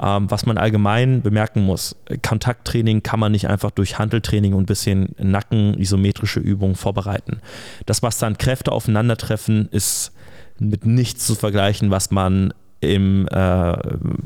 Ähm, 0.00 0.30
was 0.30 0.46
man 0.46 0.58
allgemein 0.58 1.22
bemerken 1.22 1.62
muss, 1.62 1.96
Kontakttraining 2.22 3.02
kann 3.02 3.20
man 3.20 3.32
nicht 3.32 3.48
einfach 3.48 3.70
durch 3.70 3.98
Handeltraining 3.98 4.54
und 4.54 4.64
ein 4.64 4.66
bisschen 4.66 5.14
Nacken-isometrische 5.18 6.40
Übungen 6.40 6.74
vorbereiten. 6.74 7.40
Das, 7.86 8.02
was 8.02 8.18
dann 8.18 8.38
Kräfte 8.38 8.72
aufeinandertreffen, 8.72 9.68
ist 9.70 10.12
mit 10.58 10.86
nichts 10.86 11.26
zu 11.26 11.34
vergleichen, 11.34 11.90
was 11.90 12.10
man 12.10 12.52
im 12.80 13.26
äh, 13.28 13.76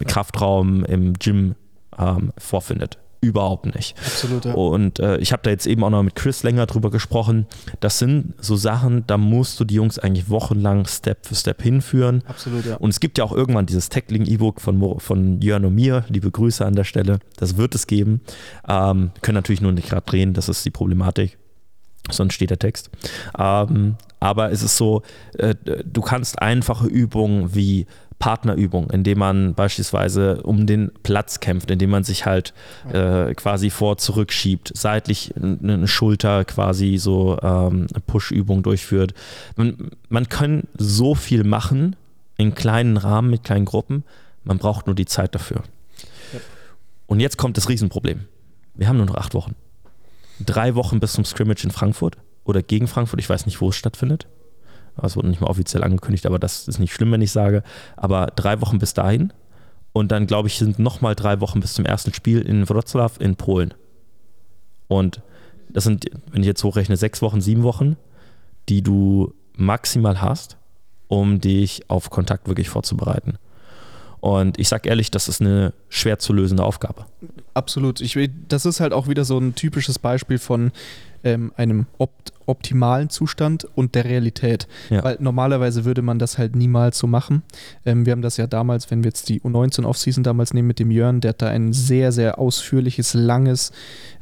Kraftraum, 0.07 0.85
im 0.85 1.14
Gym 1.14 1.55
ähm, 1.99 2.33
vorfindet. 2.38 2.99
Überhaupt 3.20 3.75
nicht. 3.75 3.96
Absolut, 3.99 4.44
ja. 4.44 4.54
Und 4.54 4.99
äh, 4.99 5.16
ich 5.18 5.32
habe 5.32 5.42
da 5.42 5.50
jetzt 5.50 5.66
eben 5.66 5.82
auch 5.85 5.90
noch 5.90 6.02
mit 6.02 6.14
Chris 6.14 6.42
länger 6.42 6.66
drüber 6.66 6.90
gesprochen. 6.90 7.46
Das 7.80 7.99
sind 7.99 8.35
so 8.40 8.56
Sachen, 8.56 9.06
da 9.06 9.16
musst 9.16 9.58
du 9.58 9.64
die 9.64 9.75
Jungs 9.75 9.99
eigentlich 9.99 10.28
wochenlang 10.28 10.87
Step 10.87 11.26
für 11.26 11.35
Step 11.35 11.62
hinführen. 11.62 12.23
Absolut, 12.26 12.64
ja. 12.66 12.76
Und 12.76 12.90
es 12.90 13.00
gibt 13.00 13.18
ja 13.18 13.25
auch 13.25 13.32
irgendwann 13.32 13.66
dieses 13.66 13.88
Tackling-E-Book 13.88 14.61
von, 14.61 15.00
von 15.00 15.40
Jörn 15.40 15.64
und 15.64 15.75
mir. 15.75 16.04
Liebe 16.08 16.30
Grüße 16.30 16.64
an 16.64 16.75
der 16.75 16.85
Stelle. 16.85 17.18
Das 17.37 17.56
wird 17.56 17.75
es 17.75 17.87
geben. 17.87 18.20
Ähm, 18.68 19.11
können 19.23 19.37
natürlich 19.37 19.61
nur 19.61 19.73
nicht 19.73 19.88
gerade 19.88 20.06
drehen, 20.06 20.35
das 20.35 20.49
ist 20.49 20.64
die 20.64 20.70
Problematik. 20.70 21.38
Sonst 22.11 22.35
steht 22.35 22.50
der 22.50 22.58
Text. 22.58 22.90
Ähm, 23.38 23.96
aber 24.20 24.50
es 24.52 24.62
ist 24.62 24.76
so, 24.76 25.02
äh, 25.38 25.54
du 25.85 26.00
kannst 26.00 26.40
einfache 26.40 26.87
Übungen 26.87 27.54
wie 27.54 27.87
Partnerübung, 28.18 28.91
indem 28.91 29.19
man 29.19 29.54
beispielsweise 29.54 30.43
um 30.43 30.67
den 30.67 30.91
Platz 31.02 31.41
kämpft, 31.41 31.71
indem 31.71 31.91
man 31.91 32.02
sich 32.02 32.25
halt 32.25 32.54
äh, 32.91 33.34
quasi 33.34 33.69
vor 33.71 33.99
zurück 33.99 34.32
schiebt, 34.32 34.73
seitlich 34.75 35.34
eine 35.36 35.86
Schulter 35.86 36.45
quasi 36.45 36.97
so 36.97 37.38
ähm, 37.43 37.88
Push-Übung 38.06 38.62
durchführt. 38.62 39.12
Man, 39.56 39.91
man 40.08 40.28
kann 40.28 40.64
so 40.78 41.14
viel 41.14 41.45
machen 41.45 41.95
in 42.38 42.54
kleinen 42.54 42.97
Rahmen 42.97 43.30
mit 43.30 43.45
kleinen 43.45 43.67
Gruppen, 43.67 44.02
man 44.45 44.58
braucht 44.58 44.86
nur 44.86 44.95
die 44.95 45.06
Zeit 45.06 45.34
dafür. 45.34 45.62
Ja. 46.32 46.41
Und 47.06 47.21
jetzt 47.21 47.36
kommt 47.36 47.56
das 47.56 47.69
Riesenproblem. 47.69 48.25
Wir 48.75 48.88
haben 48.88 48.97
nur 48.97 49.06
noch 49.06 49.17
acht 49.17 49.34
Wochen. 49.34 49.54
Drei 50.41 50.75
Wochen 50.75 51.00
bis 51.00 51.12
zum 51.12 51.25
Scrimmage 51.25 51.64
in 51.64 51.71
Frankfurt 51.71 52.17
oder 52.45 52.62
gegen 52.62 52.88
Frankfurt, 52.88 53.21
ich 53.21 53.28
weiß 53.28 53.47
nicht, 53.47 53.60
wo 53.60 53.69
es 53.69 53.76
stattfindet. 53.76 54.26
Es 55.02 55.17
wurde 55.17 55.28
nicht 55.28 55.41
mal 55.41 55.49
offiziell 55.49 55.85
angekündigt, 55.85 56.26
aber 56.26 56.39
das 56.39 56.69
ist 56.69 56.78
nicht 56.78 56.93
schlimm, 56.93 57.13
wenn 57.13 57.23
ich 57.23 57.32
sage. 57.32 57.63
Aber 57.97 58.26
drei 58.35 58.61
Wochen 58.61 58.78
bis 58.78 58.95
dahin. 58.95 59.32
Und 59.93 60.13
dann, 60.13 60.26
glaube 60.26 60.49
ich, 60.49 60.59
sind 60.59 60.78
nochmal 60.78 61.15
drei 61.15 61.41
Wochen 61.41 61.61
bis 61.61 61.75
zum 61.75 61.87
ersten 61.87 62.13
Spiel 62.13 62.41
in 62.41 62.67
Wrocław 62.67 63.21
in 63.21 63.37
Polen. 63.37 63.75
Und 64.89 65.23
das 65.69 65.85
sind, 65.85 66.06
wenn 66.30 66.43
ich 66.43 66.47
jetzt 66.47 66.63
hochrechne, 66.65 66.97
sechs 66.97 67.23
Wochen, 67.23 67.41
sieben 67.41 67.63
Wochen, 67.63 67.97
die 68.69 68.82
du 68.82 69.32
maximal 69.54 70.21
hast, 70.21 70.56
um 71.09 71.41
dich 71.41 71.89
auf 71.89 72.11
Kontakt 72.11 72.49
wirklich 72.49 72.69
vorzubereiten. 72.69 73.39
Und 74.21 74.59
ich 74.59 74.69
sage 74.69 74.89
ehrlich, 74.89 75.11
das 75.11 75.28
ist 75.28 75.41
eine 75.41 75.73
schwer 75.89 76.19
zu 76.19 76.32
lösende 76.32 76.65
Aufgabe. 76.65 77.06
Absolut. 77.54 78.00
Ich, 78.00 78.19
das 78.49 78.67
ist 78.67 78.80
halt 78.80 78.93
auch 78.93 79.09
wieder 79.09 79.25
so 79.25 79.39
ein 79.39 79.54
typisches 79.54 79.99
Beispiel 79.99 80.39
von 80.39 80.73
ähm, 81.23 81.52
einem 81.56 81.87
opt 81.99 82.32
optimalen 82.47 83.11
Zustand 83.11 83.67
und 83.75 83.95
der 83.95 84.04
Realität. 84.04 84.67
Ja. 84.91 85.04
Weil 85.04 85.17
normalerweise 85.21 85.85
würde 85.85 86.02
man 86.02 86.19
das 86.19 86.39
halt 86.39 86.56
niemals 86.56 86.99
so 86.99 87.06
machen. 87.06 87.43
Ähm, 87.85 88.06
wir 88.06 88.13
haben 88.13 88.23
das 88.23 88.37
ja 88.37 88.47
damals, 88.47 88.91
wenn 88.91 89.02
wir 89.02 89.09
jetzt 89.09 89.28
die 89.28 89.41
U19 89.41 89.85
Offseason 89.85 90.25
damals 90.25 90.54
nehmen 90.54 90.69
mit 90.69 90.78
dem 90.78 90.91
Jörn, 90.91 91.21
der 91.21 91.30
hat 91.30 91.43
da 91.43 91.49
ein 91.49 91.73
sehr, 91.73 92.13
sehr 92.13 92.39
ausführliches, 92.39 93.15
langes 93.15 93.73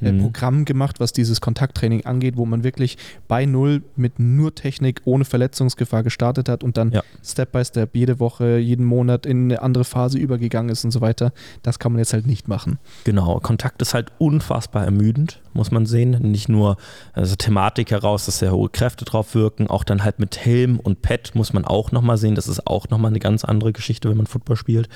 äh, 0.01 0.13
mhm. 0.13 0.23
Programm 0.23 0.65
gemacht, 0.65 1.01
was 1.01 1.13
dieses 1.13 1.41
Kontakttraining 1.41 2.05
angeht, 2.07 2.37
wo 2.37 2.47
man 2.47 2.65
wirklich 2.65 2.97
bei 3.29 3.47
Null 3.47 3.83
mit 3.97 4.19
nur 4.19 4.55
Technik, 4.55 5.03
ohne 5.05 5.25
Verletzungsgefahr 5.25 6.03
gestartet 6.03 6.49
hat 6.49 6.65
und 6.65 6.77
dann 6.77 6.93
ja. 6.93 7.03
Step 7.23 7.53
by 7.53 7.65
Step 7.65 7.95
jede 7.95 8.21
Woche, 8.21 8.59
jeden 8.59 8.85
Monat 8.85 9.27
in 9.27 9.45
eine 9.45 9.63
andere 9.63 9.85
Phase 9.85 10.19
übergegangen 10.19 10.71
ist 10.71 10.85
und 10.85 10.91
so 10.91 11.01
weiter. 11.01 11.33
Das 11.63 11.79
kann 11.79 11.93
man 11.93 11.99
jetzt 11.99 12.13
halt 12.13 12.27
nicht 12.27 12.49
machen. 12.49 12.79
Genau, 13.05 13.39
Kontakt 13.41 13.83
ist 13.83 13.95
halt 13.95 14.13
unfassbar 14.19 14.85
ermüdend, 14.85 15.41
muss 15.53 15.71
man 15.71 15.87
sehen. 15.87 16.11
Nicht 16.31 16.49
nur 16.49 16.77
also 17.13 17.37
Thematik 17.37 17.91
heraus, 17.91 18.14
dass 18.23 18.39
sehr 18.39 18.53
hohe 18.53 18.69
Kräfte 18.69 19.05
drauf 19.05 19.35
wirken, 19.35 19.69
auch 19.69 19.85
dann 19.85 20.05
halt 20.05 20.19
mit 20.19 20.39
Helm 20.45 20.79
und 20.79 21.03
Pad 21.03 21.35
muss 21.35 21.53
man 21.53 21.65
auch 21.65 21.93
nochmal 21.93 22.17
sehen. 22.17 22.35
Das 22.35 22.49
ist 22.49 22.67
auch 22.67 22.89
nochmal 22.89 23.11
eine 23.11 23.19
ganz 23.19 23.45
andere 23.45 23.73
Geschichte, 23.73 24.09
wenn 24.09 24.17
man 24.17 24.27
Football 24.27 24.57
spielt. 24.57 24.89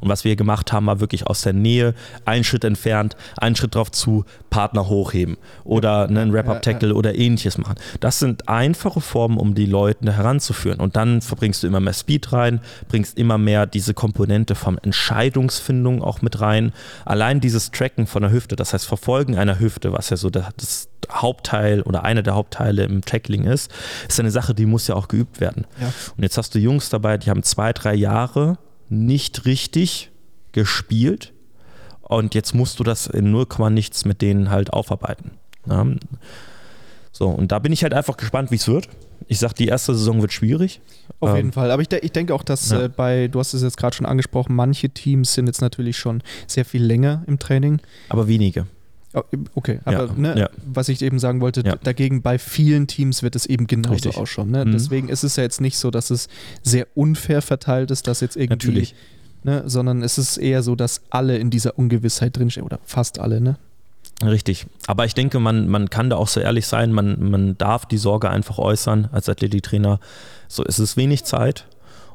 Und 0.00 0.08
was 0.08 0.24
wir 0.24 0.34
gemacht 0.34 0.72
haben, 0.72 0.86
war 0.86 1.00
wirklich 1.00 1.26
aus 1.26 1.42
der 1.42 1.52
Nähe, 1.52 1.94
einen 2.24 2.44
Schritt 2.44 2.64
entfernt, 2.64 3.16
einen 3.36 3.54
Schritt 3.54 3.74
drauf 3.74 3.90
zu, 3.90 4.24
Partner 4.50 4.88
hochheben 4.88 5.36
oder 5.64 6.08
ne, 6.08 6.20
einen 6.20 6.32
Wrap-Up-Tackle 6.32 6.94
oder 6.94 7.14
ähnliches 7.14 7.56
machen. 7.58 7.76
Das 8.00 8.18
sind 8.18 8.48
einfache 8.48 9.00
Formen, 9.00 9.38
um 9.38 9.54
die 9.54 9.66
Leute 9.66 10.12
heranzuführen. 10.12 10.80
Und 10.80 10.96
dann 10.96 11.20
verbringst 11.20 11.62
du 11.62 11.66
immer 11.66 11.80
mehr 11.80 11.92
Speed 11.92 12.32
rein, 12.32 12.60
bringst 12.88 13.16
immer 13.18 13.38
mehr 13.38 13.66
diese 13.66 13.94
Komponente 13.94 14.54
von 14.54 14.78
Entscheidungsfindung 14.78 16.02
auch 16.02 16.20
mit 16.22 16.40
rein. 16.40 16.72
Allein 17.04 17.40
dieses 17.40 17.70
Tracken 17.70 18.06
von 18.06 18.22
der 18.22 18.32
Hüfte, 18.32 18.56
das 18.56 18.74
heißt 18.74 18.86
Verfolgen 18.86 19.36
einer 19.36 19.58
Hüfte, 19.58 19.92
was 19.92 20.10
ja 20.10 20.16
so 20.16 20.30
das 20.30 20.88
Hauptteil 21.10 21.82
oder 21.82 22.04
einer 22.04 22.22
der 22.22 22.34
Hauptteile 22.34 22.61
im 22.70 23.02
Tackling 23.02 23.44
ist, 23.44 23.70
ist 24.08 24.20
eine 24.20 24.30
Sache, 24.30 24.54
die 24.54 24.66
muss 24.66 24.86
ja 24.86 24.94
auch 24.94 25.08
geübt 25.08 25.40
werden. 25.40 25.66
Ja. 25.80 25.92
Und 26.16 26.22
jetzt 26.22 26.38
hast 26.38 26.54
du 26.54 26.58
Jungs 26.58 26.88
dabei, 26.88 27.18
die 27.18 27.30
haben 27.30 27.42
zwei, 27.42 27.72
drei 27.72 27.94
Jahre 27.94 28.58
nicht 28.88 29.44
richtig 29.46 30.10
gespielt 30.52 31.32
und 32.02 32.34
jetzt 32.34 32.54
musst 32.54 32.78
du 32.78 32.84
das 32.84 33.06
in 33.06 33.30
0, 33.30 33.46
nichts 33.70 34.04
mit 34.04 34.20
denen 34.20 34.50
halt 34.50 34.72
aufarbeiten. 34.72 35.32
Ja. 35.66 35.86
So, 37.10 37.28
und 37.28 37.52
da 37.52 37.58
bin 37.58 37.72
ich 37.72 37.82
halt 37.82 37.94
einfach 37.94 38.16
gespannt, 38.16 38.50
wie 38.50 38.56
es 38.56 38.68
wird. 38.68 38.88
Ich 39.28 39.38
sag, 39.38 39.52
die 39.54 39.68
erste 39.68 39.94
Saison 39.94 40.20
wird 40.20 40.32
schwierig. 40.32 40.80
Auf 41.20 41.30
ähm, 41.30 41.36
jeden 41.36 41.52
Fall. 41.52 41.70
Aber 41.70 41.80
ich, 41.80 41.88
de 41.88 42.00
ich 42.00 42.12
denke 42.12 42.34
auch, 42.34 42.42
dass 42.42 42.70
ja. 42.70 42.84
äh, 42.84 42.88
bei, 42.88 43.28
du 43.28 43.38
hast 43.38 43.54
es 43.54 43.62
jetzt 43.62 43.76
gerade 43.76 43.94
schon 43.94 44.06
angesprochen, 44.06 44.54
manche 44.54 44.90
Teams 44.90 45.34
sind 45.34 45.46
jetzt 45.46 45.60
natürlich 45.60 45.96
schon 45.96 46.22
sehr 46.46 46.64
viel 46.64 46.82
länger 46.82 47.22
im 47.26 47.38
Training. 47.38 47.80
Aber 48.08 48.28
wenige. 48.28 48.66
Oh, 49.14 49.22
okay, 49.54 49.80
aber 49.84 50.06
ja, 50.06 50.12
ne, 50.16 50.38
ja. 50.38 50.50
was 50.64 50.88
ich 50.88 51.02
eben 51.02 51.18
sagen 51.18 51.40
wollte, 51.40 51.62
ja. 51.64 51.76
dagegen 51.76 52.22
bei 52.22 52.38
vielen 52.38 52.86
Teams 52.86 53.22
wird 53.22 53.36
es 53.36 53.44
eben 53.44 53.66
genauso 53.66 53.94
Richtig. 53.94 54.16
ausschauen. 54.16 54.50
Ne? 54.50 54.64
Mhm. 54.64 54.72
Deswegen 54.72 55.08
ist 55.10 55.22
es 55.22 55.36
ja 55.36 55.42
jetzt 55.42 55.60
nicht 55.60 55.76
so, 55.76 55.90
dass 55.90 56.10
es 56.10 56.28
sehr 56.62 56.86
unfair 56.94 57.42
verteilt 57.42 57.90
ist, 57.90 58.06
dass 58.06 58.20
jetzt 58.20 58.36
irgendwie 58.36 58.68
Natürlich. 58.68 58.94
ne? 59.44 59.64
sondern 59.66 60.02
es 60.02 60.16
ist 60.16 60.38
eher 60.38 60.62
so, 60.62 60.76
dass 60.76 61.02
alle 61.10 61.36
in 61.36 61.50
dieser 61.50 61.78
Ungewissheit 61.78 62.36
drinstehen 62.36 62.64
oder 62.64 62.78
fast 62.84 63.18
alle. 63.18 63.40
Ne? 63.42 63.56
Richtig. 64.24 64.66
Aber 64.86 65.04
ich 65.04 65.14
denke, 65.14 65.40
man, 65.40 65.68
man 65.68 65.90
kann 65.90 66.08
da 66.08 66.16
auch 66.16 66.28
so 66.28 66.40
ehrlich 66.40 66.66
sein, 66.66 66.92
man, 66.92 67.30
man 67.30 67.58
darf 67.58 67.86
die 67.86 67.98
Sorge 67.98 68.30
einfach 68.30 68.58
äußern 68.58 69.08
als 69.12 69.28
Athletiktrainer. 69.28 70.00
So, 70.48 70.64
es 70.64 70.78
ist 70.78 70.96
wenig 70.96 71.24
Zeit. 71.24 71.66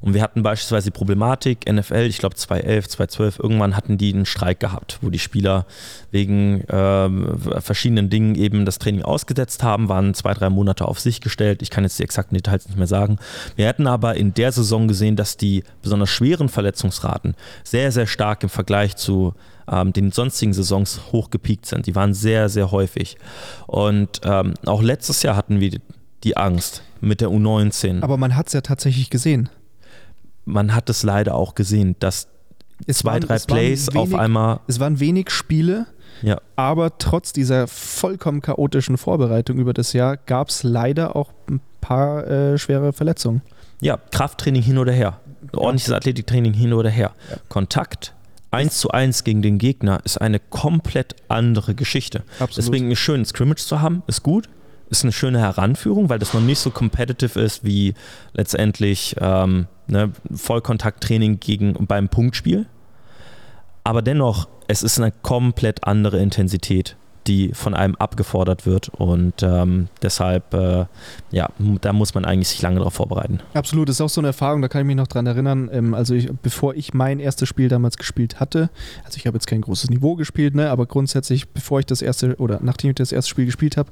Und 0.02 0.14
wir 0.14 0.22
hatten 0.22 0.44
beispielsweise 0.44 0.86
die 0.86 0.98
Problematik, 0.98 1.72
NFL, 1.72 2.06
ich 2.08 2.20
glaube 2.20 2.36
2011, 2.36 2.90
2012, 2.90 3.40
irgendwann 3.40 3.76
hatten 3.76 3.98
die 3.98 4.14
einen 4.14 4.26
Streik 4.26 4.60
gehabt, 4.60 5.00
wo 5.02 5.10
die 5.10 5.20
Spieler 5.20 5.66
wegen 6.12 6.62
äh, 6.62 7.62
verschiedenen 7.62 8.10
Dingen 8.10 8.36
eben 8.36 8.66
das 8.66 8.80
Training 8.80 9.02
ausgesetzt 9.02 9.64
haben, 9.64 9.90
waren 9.90 10.14
zwei, 10.14 10.34
drei 10.34 10.50
Monate 10.50 10.88
auf 10.88 11.00
sich 11.00 11.22
gestellt. 11.22 11.62
Ich 11.62 11.70
kann 11.70 11.84
jetzt 11.84 12.00
die 12.00 12.04
exakten 12.04 12.36
Details 12.36 12.68
nicht 12.68 12.78
mehr 12.78 12.88
sagen. 12.88 13.18
Wir 13.56 13.68
hätten 13.68 13.88
aber 13.88 14.16
in 14.16 14.34
der 14.34 14.52
Saison 14.52 14.88
gesehen, 14.88 15.16
dass 15.16 15.38
die 15.38 15.64
besonders 15.82 16.10
schweren 16.10 16.50
Verletzungsraten 16.50 17.36
sehr, 17.64 17.92
sehr 17.92 18.08
stark 18.08 18.44
im 18.44 18.50
Vergleich 18.50 18.96
zu 18.96 19.34
ähm, 19.70 19.94
den 19.94 20.12
sonstigen 20.12 20.54
Saisons 20.54 21.02
hochgepiekt 21.12 21.66
sind. 21.66 21.88
Die 21.88 21.96
waren 21.96 22.14
sehr, 22.14 22.50
sehr 22.50 22.72
häufig. 22.72 23.18
Und 23.66 24.22
ähm, 24.24 24.54
auch 24.66 24.82
letztes 24.82 25.24
Jahr 25.24 25.36
hatten 25.36 25.60
wir 25.60 25.72
die 26.24 26.38
Angst 26.38 26.84
mit 27.02 27.22
der 27.22 27.30
U19. 27.30 28.02
Aber 28.02 28.18
man 28.18 28.36
hat 28.36 28.48
es 28.48 28.54
ja 28.54 28.62
tatsächlich 28.62 29.10
gesehen 29.10 29.50
man 30.48 30.74
hat 30.74 30.90
es 30.90 31.04
leider 31.04 31.36
auch 31.36 31.54
gesehen, 31.54 31.96
dass 32.00 32.28
es 32.88 33.00
zwei, 33.00 33.14
waren, 33.14 33.22
drei 33.22 33.40
Plays 33.40 33.88
wenig, 33.88 34.00
auf 34.00 34.16
einmal. 34.16 34.62
Es 34.68 34.80
waren 34.80 35.00
wenig 35.00 35.30
Spiele, 35.30 35.86
ja. 36.22 36.40
aber 36.56 36.98
trotz 36.98 37.34
dieser 37.34 37.68
vollkommen 37.68 38.42
chaotischen 38.42 38.98
Vorbereitung 38.98 39.58
über 39.58 39.74
das 39.74 39.94
Jahr 39.94 40.18
gab 40.18 40.50
es 40.50 40.64
leider 40.64 41.16
auch 41.16 41.34
ein 41.50 41.60
paar 41.82 42.26
äh, 42.28 42.58
schwere 42.58 42.94
Verletzungen. 42.94 43.42
Ja, 43.82 43.98
Krafttraining 44.12 44.64
hin 44.64 44.78
oder 44.78 44.94
her. 44.94 45.20
Ordentliches 45.54 45.94
Athletiktraining 45.94 46.54
hin 46.54 46.74
oder 46.74 46.90
her. 46.90 47.14
Ja. 47.30 47.38
Kontakt, 47.48 48.16
1 48.52 48.80
zu 48.80 48.90
1 48.90 49.24
gegen 49.24 49.42
den 49.42 49.58
Gegner 49.60 50.00
ist 50.04 50.20
eine 50.20 50.40
komplett 50.40 51.16
andere 51.28 51.76
Geschichte. 51.76 52.24
Absolut. 52.40 52.58
Deswegen 52.58 52.92
ist 52.92 53.00
schön, 53.00 53.24
Scrimmage 53.26 53.66
zu 53.66 53.82
haben, 53.82 54.04
ist 54.08 54.24
gut 54.24 54.50
ist 54.90 55.04
eine 55.04 55.12
schöne 55.12 55.40
Heranführung, 55.40 56.10
weil 56.10 56.20
das 56.20 56.34
noch 56.34 56.42
nicht 56.42 56.60
so 56.60 56.70
competitive 56.70 57.40
ist 57.40 57.64
wie 57.64 57.94
letztendlich 58.34 59.16
ähm, 59.20 59.68
ne, 59.88 60.12
Vollkontakttraining 60.32 61.40
gegen, 61.40 61.74
beim 61.88 62.10
Punktspiel. 62.10 62.66
Aber 63.84 64.02
dennoch, 64.02 64.48
es 64.68 64.84
ist 64.84 65.00
eine 65.00 65.12
komplett 65.12 65.86
andere 65.86 66.20
Intensität, 66.20 66.98
die 67.28 67.52
von 67.54 67.74
einem 67.74 67.96
abgefordert 67.96 68.66
wird. 68.66 68.90
Und 68.90 69.44
ähm, 69.44 69.88
deshalb, 70.02 70.54
äh, 70.54 70.86
ja, 71.32 71.50
da 71.82 71.94
muss 71.94 72.14
man 72.14 72.26
eigentlich 72.26 72.50
sich 72.50 72.62
lange 72.62 72.80
darauf 72.80 72.96
vorbereiten. 72.96 73.40
Absolut, 73.54 73.90
das 73.90 73.98
ist 73.98 74.02
auch 74.02 74.10
so 74.10 74.22
eine 74.22 74.30
Erfahrung, 74.30 74.62
da 74.62 74.68
kann 74.68 74.82
ich 74.82 74.88
mich 74.88 74.96
noch 74.96 75.08
dran 75.08 75.26
erinnern. 75.26 75.70
Ähm, 75.72 75.94
also, 75.94 76.16
ich, 76.16 76.30
bevor 76.42 76.76
ich 76.76 76.94
mein 76.94 77.20
erstes 77.20 77.48
Spiel 77.48 77.70
damals 77.70 77.98
gespielt 77.98 78.40
hatte, 78.40 78.70
also 79.06 79.18
ich 79.18 79.28
habe 79.28 79.36
jetzt 79.36 79.48
kein 79.48 79.62
großes 79.62 79.90
Niveau 79.90 80.16
gespielt, 80.16 80.56
ne, 80.56 80.70
aber 80.70 80.86
grundsätzlich, 80.86 81.50
bevor 81.50 81.80
ich 81.80 81.86
das 81.86 82.02
erste 82.02 82.36
oder 82.38 82.60
nachdem 82.62 82.90
ich 82.92 82.96
das 82.96 83.12
erste 83.12 83.30
Spiel 83.30 83.46
gespielt 83.46 83.78
habe, 83.78 83.90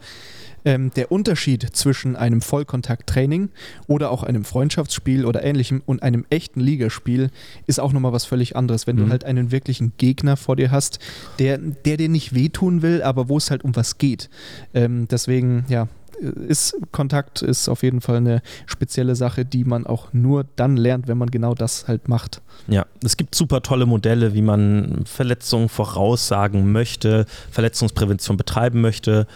ähm, 0.65 0.91
der 0.95 1.11
Unterschied 1.11 1.63
zwischen 1.73 2.15
einem 2.15 2.41
Vollkontakttraining 2.41 3.49
oder 3.87 4.11
auch 4.11 4.23
einem 4.23 4.43
Freundschaftsspiel 4.43 5.25
oder 5.25 5.43
ähnlichem 5.43 5.81
und 5.85 6.03
einem 6.03 6.25
echten 6.29 6.59
Ligaspiel 6.59 7.29
ist 7.67 7.79
auch 7.79 7.93
nochmal 7.93 8.13
was 8.13 8.25
völlig 8.25 8.55
anderes. 8.55 8.87
Wenn 8.87 8.97
mhm. 8.97 9.05
du 9.05 9.09
halt 9.09 9.23
einen 9.23 9.51
wirklichen 9.51 9.93
Gegner 9.97 10.35
vor 10.37 10.55
dir 10.55 10.71
hast, 10.71 10.99
der, 11.39 11.57
der 11.57 11.97
dir 11.97 12.09
nicht 12.09 12.33
wehtun 12.33 12.81
will, 12.81 13.01
aber 13.03 13.29
wo 13.29 13.37
es 13.37 13.51
halt 13.51 13.63
um 13.63 13.75
was 13.75 13.97
geht. 13.97 14.29
Ähm, 14.73 15.07
deswegen, 15.09 15.65
ja, 15.69 15.87
ist 16.19 16.77
Kontakt 16.91 17.41
ist 17.41 17.69
auf 17.69 17.83
jeden 17.83 18.01
Fall 18.01 18.17
eine 18.17 18.41
spezielle 18.65 19.15
Sache, 19.15 19.45
die 19.45 19.63
man 19.63 19.85
auch 19.85 20.13
nur 20.13 20.45
dann 20.55 20.77
lernt, 20.77 21.07
wenn 21.07 21.17
man 21.17 21.29
genau 21.29 21.53
das 21.53 21.87
halt 21.87 22.07
macht. 22.07 22.41
Ja, 22.67 22.85
es 23.03 23.17
gibt 23.17 23.35
super 23.35 23.61
tolle 23.61 23.85
Modelle, 23.85 24.33
wie 24.33 24.41
man 24.41 25.03
Verletzungen 25.05 25.69
voraussagen 25.69 26.71
möchte, 26.71 27.25
Verletzungsprävention 27.51 28.37
betreiben 28.37 28.81
möchte. 28.81 29.27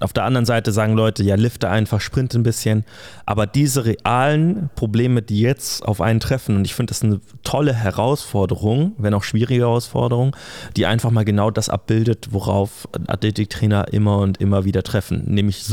Auf 0.00 0.12
der 0.12 0.24
anderen 0.24 0.46
Seite 0.46 0.72
sagen 0.72 0.94
Leute, 0.94 1.22
ja, 1.22 1.36
lifte 1.36 1.68
einfach, 1.68 2.00
sprint 2.00 2.34
ein 2.34 2.42
bisschen. 2.42 2.84
Aber 3.24 3.46
diese 3.46 3.84
realen 3.84 4.70
Probleme, 4.74 5.22
die 5.22 5.40
jetzt 5.40 5.84
auf 5.84 6.00
einen 6.00 6.20
treffen, 6.20 6.56
und 6.56 6.64
ich 6.64 6.74
finde 6.74 6.90
das 6.90 7.02
eine 7.02 7.20
tolle 7.44 7.74
Herausforderung, 7.74 8.92
wenn 8.98 9.14
auch 9.14 9.22
schwierige 9.22 9.62
Herausforderung, 9.62 10.34
die 10.76 10.86
einfach 10.86 11.10
mal 11.10 11.24
genau 11.24 11.50
das 11.50 11.68
abbildet, 11.68 12.28
worauf 12.30 12.88
Athletiktrainer 13.06 13.92
immer 13.92 14.18
und 14.18 14.40
immer 14.40 14.64
wieder 14.64 14.82
treffen, 14.82 15.24
nämlich 15.26 15.64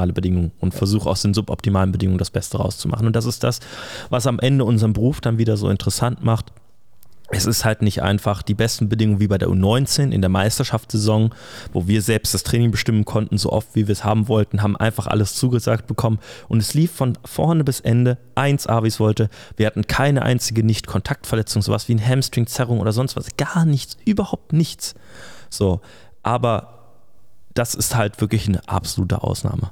suboptimale 0.00 0.12
Bedingungen 0.12 0.52
und 0.60 0.74
versuche 0.74 1.08
aus 1.08 1.22
den 1.22 1.34
suboptimalen 1.34 1.92
Bedingungen 1.92 2.18
das 2.18 2.30
Beste 2.30 2.58
rauszumachen. 2.58 3.06
Und 3.06 3.16
das 3.16 3.26
ist 3.26 3.42
das, 3.42 3.60
was 4.08 4.26
am 4.26 4.38
Ende 4.38 4.64
unseren 4.64 4.92
Beruf 4.92 5.20
dann 5.20 5.38
wieder 5.38 5.56
so 5.56 5.68
interessant 5.68 6.24
macht 6.24 6.52
es 7.32 7.46
ist 7.46 7.64
halt 7.64 7.80
nicht 7.80 8.02
einfach 8.02 8.42
die 8.42 8.54
besten 8.54 8.88
Bedingungen 8.88 9.20
wie 9.20 9.28
bei 9.28 9.38
der 9.38 9.48
U19 9.50 10.10
in 10.10 10.20
der 10.20 10.28
Meisterschaftssaison, 10.28 11.32
wo 11.72 11.86
wir 11.86 12.02
selbst 12.02 12.34
das 12.34 12.42
Training 12.42 12.72
bestimmen 12.72 13.04
konnten, 13.04 13.38
so 13.38 13.52
oft 13.52 13.68
wie 13.76 13.86
wir 13.86 13.92
es 13.92 14.02
haben 14.02 14.26
wollten, 14.26 14.62
haben 14.62 14.76
einfach 14.76 15.06
alles 15.06 15.36
zugesagt 15.36 15.86
bekommen 15.86 16.18
und 16.48 16.58
es 16.58 16.74
lief 16.74 16.90
von 16.90 17.16
vorne 17.24 17.62
bis 17.62 17.78
Ende 17.78 18.18
1A, 18.34 18.82
wie 18.82 18.88
es 18.88 18.98
wollte. 18.98 19.30
Wir 19.56 19.68
hatten 19.68 19.86
keine 19.86 20.22
einzige 20.22 20.64
Nicht-Kontaktverletzung, 20.64 21.62
sowas 21.62 21.88
wie 21.88 21.94
ein 21.94 22.04
Hamstring-Zerrung 22.04 22.80
oder 22.80 22.90
sonst 22.90 23.14
was, 23.14 23.36
gar 23.36 23.64
nichts, 23.64 23.96
überhaupt 24.04 24.52
nichts. 24.52 24.96
So, 25.50 25.82
aber 26.24 26.80
das 27.54 27.76
ist 27.76 27.94
halt 27.94 28.20
wirklich 28.20 28.48
eine 28.48 28.68
absolute 28.68 29.22
Ausnahme. 29.22 29.70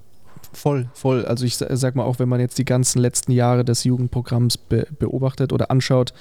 Voll, 0.53 0.89
voll. 0.95 1.25
Also 1.25 1.45
ich 1.45 1.57
sag 1.57 1.95
mal 1.95 2.05
auch, 2.05 2.19
wenn 2.19 2.29
man 2.29 2.41
jetzt 2.41 2.59
die 2.59 2.65
ganzen 2.65 3.01
letzten 3.01 3.33
Jahre 3.33 3.65
des 3.65 3.85
Jugendprogramms 3.85 4.57
be 4.59 4.87
beobachtet 4.99 5.53
oder 5.53 5.71
anschaut, 5.71 6.13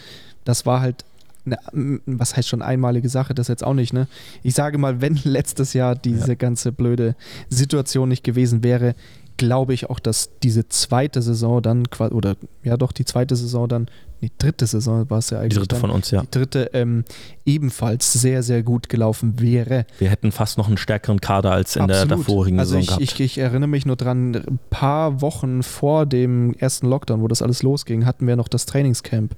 das 0.44 0.66
war 0.66 0.82
halt 0.82 1.06
eine, 1.46 2.02
was 2.06 2.36
heißt 2.36 2.48
schon 2.48 2.62
einmalige 2.62 3.10
Sache, 3.10 3.34
das 3.34 3.48
jetzt 3.48 3.64
auch 3.64 3.74
nicht, 3.74 3.94
ne? 3.94 4.08
Ich 4.44 4.54
sage 4.54 4.78
mal, 4.78 5.02
wenn 5.02 5.16
letztes 5.24 5.74
Jahr 5.74 5.96
diese 5.96 6.30
ja. 6.30 6.36
ganze 6.36 6.72
blöde 6.72 7.16
Situation 7.50 8.10
nicht 8.10 8.24
gewesen 8.24 8.64
wäre, 8.64 8.96
glaube 9.38 9.74
ich 9.74 9.90
auch, 9.90 10.00
dass 10.00 10.30
diese 10.42 10.68
zweite 10.68 11.22
Saison 11.22 11.62
dann, 11.62 11.88
oder 12.12 12.36
ja 12.64 12.76
doch, 12.76 12.92
die 12.92 13.06
zweite 13.06 13.36
Saison 13.36 13.68
dann, 13.68 13.88
die 14.22 14.32
dritte 14.38 14.66
Saison 14.66 15.10
war 15.10 15.20
es 15.20 15.30
ja 15.30 15.40
eigentlich. 15.40 15.54
Die 15.54 15.60
dritte 15.60 15.76
dann, 15.76 15.80
von 15.80 15.90
uns, 15.92 16.12
ja. 16.12 16.22
Die 16.22 16.32
dritte 16.32 16.72
ähm, 16.74 17.04
ebenfalls 17.46 18.14
sehr, 18.14 18.44
sehr 18.44 18.64
gut 18.64 18.90
gelaufen 18.90 19.40
wäre. 19.40 19.86
Wir 20.00 20.10
hätten 20.10 20.32
fast 20.32 20.58
noch 20.58 20.68
einen 20.68 20.78
stärkeren 20.78 21.22
Kader 21.22 21.52
als 21.52 21.76
in 21.76 21.84
Absolut. 21.84 22.12
der 22.12 22.18
davorigen 22.18 22.60
also 22.60 22.72
Saison 22.72 22.82
ich, 22.82 22.88
gehabt. 22.88 23.02
Ich, 23.04 23.20
ich 23.20 23.38
erinnere 23.38 23.70
mich 23.70 23.86
nur 23.86 23.96
dran, 23.96 24.36
ein 24.36 24.60
paar 24.70 25.22
Wochen 25.22 25.62
vor 25.64 26.06
dem 26.06 26.54
ersten 26.56 26.88
Lockdown, 26.88 27.22
wo 27.22 27.28
das 27.28 27.42
alles 27.42 27.64
losging, 27.64 28.06
hatten 28.06 28.26
wir 28.28 28.36
noch 28.36 28.48
das 28.48 28.66
Trainingscamp. 28.66 29.36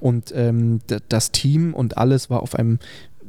Und 0.00 0.32
ähm, 0.34 0.80
das 1.08 1.32
Team 1.32 1.74
und 1.74 1.98
alles 1.98 2.30
war 2.30 2.42
auf 2.42 2.54
einem 2.54 2.78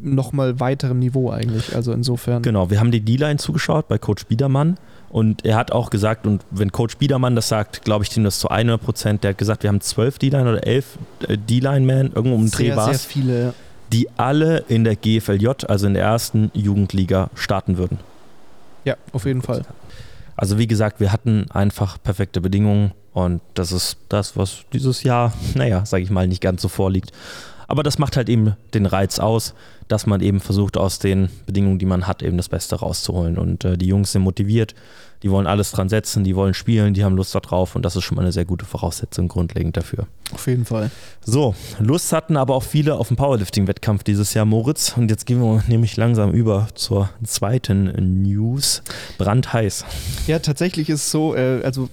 nochmal 0.01 0.59
weiterem 0.59 0.99
Niveau 0.99 1.29
eigentlich. 1.29 1.75
Also 1.75 1.91
insofern. 1.93 2.41
Genau, 2.41 2.69
wir 2.69 2.79
haben 2.79 2.91
die 2.91 3.01
D-Line 3.01 3.37
zugeschaut 3.37 3.87
bei 3.87 3.97
Coach 3.97 4.25
Biedermann 4.25 4.77
und 5.11 5.43
er 5.43 5.57
hat 5.57 5.73
auch 5.73 5.89
gesagt, 5.89 6.25
und 6.25 6.45
wenn 6.51 6.71
Coach 6.71 6.97
Biedermann 6.97 7.35
das 7.35 7.49
sagt, 7.49 7.83
glaube 7.83 8.05
ich 8.05 8.15
ihm 8.15 8.23
das 8.23 8.39
zu 8.39 8.47
100 8.47 8.81
Prozent. 8.81 9.23
Der 9.23 9.31
hat 9.31 9.37
gesagt, 9.37 9.63
wir 9.63 9.67
haben 9.67 9.81
zwölf 9.81 10.17
D-Line 10.17 10.49
oder 10.49 10.65
elf 10.65 10.97
äh, 11.27 11.37
D-Line-Man, 11.37 12.13
irgendwo 12.15 12.35
um 12.35 12.49
Dreh 12.49 12.75
war 12.75 12.93
Sehr 12.93 12.99
viele. 12.99 13.53
Die 13.91 14.07
alle 14.15 14.59
in 14.69 14.85
der 14.85 14.95
GFLJ, 14.95 15.65
also 15.67 15.85
in 15.85 15.95
der 15.95 16.03
ersten 16.03 16.49
Jugendliga, 16.53 17.29
starten 17.35 17.77
würden. 17.77 17.99
Ja, 18.85 18.95
auf 19.11 19.25
jeden 19.25 19.41
Fall. 19.41 19.63
Also 20.37 20.57
wie 20.57 20.67
gesagt, 20.67 21.01
wir 21.01 21.11
hatten 21.11 21.45
einfach 21.51 22.01
perfekte 22.01 22.39
Bedingungen 22.39 22.93
und 23.11 23.41
das 23.53 23.73
ist 23.73 23.97
das, 24.07 24.37
was 24.37 24.59
dieses 24.71 25.03
Jahr, 25.03 25.33
naja, 25.55 25.85
sage 25.85 26.03
ich 26.03 26.09
mal, 26.09 26.25
nicht 26.25 26.41
ganz 26.41 26.61
so 26.61 26.69
vorliegt. 26.69 27.11
Aber 27.71 27.83
das 27.83 27.99
macht 27.99 28.17
halt 28.17 28.27
eben 28.27 28.57
den 28.73 28.85
Reiz 28.85 29.17
aus, 29.17 29.53
dass 29.87 30.05
man 30.05 30.19
eben 30.19 30.41
versucht, 30.41 30.75
aus 30.75 30.99
den 30.99 31.29
Bedingungen, 31.45 31.79
die 31.79 31.85
man 31.85 32.05
hat, 32.05 32.21
eben 32.21 32.35
das 32.35 32.49
Beste 32.49 32.75
rauszuholen. 32.75 33.37
Und 33.37 33.63
äh, 33.63 33.77
die 33.77 33.85
Jungs 33.85 34.11
sind 34.11 34.23
motiviert, 34.23 34.75
die 35.23 35.31
wollen 35.31 35.47
alles 35.47 35.71
dran 35.71 35.87
setzen, 35.87 36.25
die 36.25 36.35
wollen 36.35 36.53
spielen, 36.53 36.93
die 36.93 37.05
haben 37.05 37.15
Lust 37.15 37.33
darauf 37.33 37.77
und 37.77 37.85
das 37.85 37.95
ist 37.95 38.03
schon 38.03 38.17
mal 38.17 38.23
eine 38.23 38.33
sehr 38.33 38.43
gute 38.43 38.65
Voraussetzung 38.65 39.29
grundlegend 39.29 39.77
dafür. 39.77 40.07
Auf 40.33 40.47
jeden 40.47 40.65
Fall. 40.65 40.91
So, 41.23 41.55
Lust 41.79 42.11
hatten 42.11 42.35
aber 42.35 42.55
auch 42.55 42.63
viele 42.63 42.95
auf 42.95 43.07
den 43.07 43.15
Powerlifting-Wettkampf 43.15 44.03
dieses 44.03 44.33
Jahr, 44.33 44.43
Moritz. 44.43 44.97
Und 44.97 45.09
jetzt 45.09 45.25
gehen 45.25 45.41
wir 45.41 45.63
nämlich 45.69 45.95
langsam 45.95 46.31
über 46.31 46.67
zur 46.75 47.09
zweiten 47.23 48.21
News. 48.21 48.83
Brandheiß. 49.17 49.85
Ja, 50.27 50.39
tatsächlich 50.39 50.89
ist 50.89 51.05
es 51.05 51.11
so, 51.11 51.35
äh, 51.35 51.61
also 51.63 51.87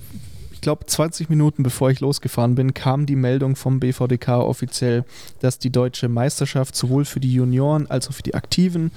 ich 0.58 0.62
glaube, 0.62 0.86
20 0.86 1.30
Minuten 1.30 1.62
bevor 1.62 1.88
ich 1.88 2.00
losgefahren 2.00 2.56
bin, 2.56 2.74
kam 2.74 3.06
die 3.06 3.14
Meldung 3.14 3.54
vom 3.54 3.78
BVDK 3.78 4.40
offiziell, 4.40 5.04
dass 5.38 5.60
die 5.60 5.70
deutsche 5.70 6.08
Meisterschaft 6.08 6.74
sowohl 6.74 7.04
für 7.04 7.20
die 7.20 7.32
Junioren 7.32 7.88
als 7.88 8.08
auch 8.08 8.12
für 8.12 8.24
die 8.24 8.34
Aktiven, 8.34 8.90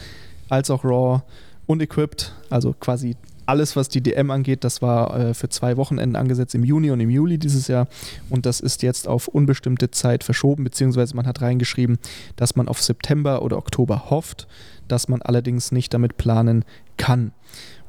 als 0.49 0.71
auch 0.71 0.83
Raw 0.83 1.21
unequipped, 1.67 2.33
also 2.49 2.73
quasi 2.79 3.15
alles, 3.45 3.75
was 3.75 3.89
die 3.89 4.01
DM 4.01 4.31
angeht, 4.31 4.63
das 4.63 4.81
war 4.81 5.15
äh, 5.15 5.33
für 5.35 5.49
zwei 5.49 5.77
Wochenenden 5.77 6.15
angesetzt 6.15 6.55
im 6.55 6.63
Juni 6.63 6.89
und 6.89 6.99
im 6.99 7.11
Juli 7.11 7.37
dieses 7.37 7.67
Jahr. 7.67 7.87
Und 8.31 8.47
das 8.47 8.59
ist 8.59 8.81
jetzt 8.81 9.07
auf 9.07 9.27
unbestimmte 9.27 9.91
Zeit 9.91 10.23
verschoben, 10.23 10.63
beziehungsweise 10.63 11.15
man 11.15 11.27
hat 11.27 11.41
reingeschrieben, 11.41 11.99
dass 12.37 12.55
man 12.55 12.69
auf 12.69 12.81
September 12.81 13.43
oder 13.43 13.57
Oktober 13.57 14.09
hofft, 14.09 14.47
dass 14.87 15.07
man 15.07 15.21
allerdings 15.21 15.71
nicht 15.71 15.93
damit 15.93 16.17
planen 16.17 16.65
kann. 17.01 17.31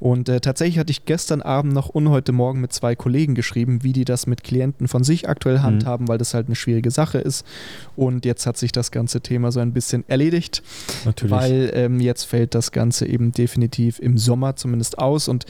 Und 0.00 0.28
äh, 0.28 0.40
tatsächlich 0.40 0.78
hatte 0.80 0.90
ich 0.90 1.04
gestern 1.04 1.42
Abend 1.42 1.72
noch 1.74 1.88
und 1.88 2.08
heute 2.08 2.32
Morgen 2.32 2.60
mit 2.60 2.72
zwei 2.72 2.96
Kollegen 2.96 3.36
geschrieben, 3.36 3.84
wie 3.84 3.92
die 3.92 4.04
das 4.04 4.26
mit 4.26 4.42
Klienten 4.42 4.88
von 4.88 5.04
sich 5.04 5.28
aktuell 5.28 5.58
Mhm. 5.58 5.62
handhaben, 5.62 6.08
weil 6.08 6.18
das 6.18 6.34
halt 6.34 6.46
eine 6.46 6.56
schwierige 6.56 6.90
Sache 6.90 7.18
ist. 7.18 7.46
Und 7.94 8.24
jetzt 8.24 8.44
hat 8.46 8.56
sich 8.56 8.72
das 8.72 8.90
ganze 8.90 9.20
Thema 9.20 9.52
so 9.52 9.60
ein 9.60 9.72
bisschen 9.72 10.02
erledigt, 10.08 10.62
Natürlich. 11.04 11.30
weil 11.30 11.70
ähm, 11.74 12.00
jetzt 12.00 12.24
fällt 12.24 12.56
das 12.56 12.72
Ganze 12.72 13.06
eben 13.06 13.30
definitiv 13.30 14.00
im 14.00 14.18
Sommer 14.18 14.56
zumindest 14.56 14.98
aus. 14.98 15.28
Und 15.28 15.46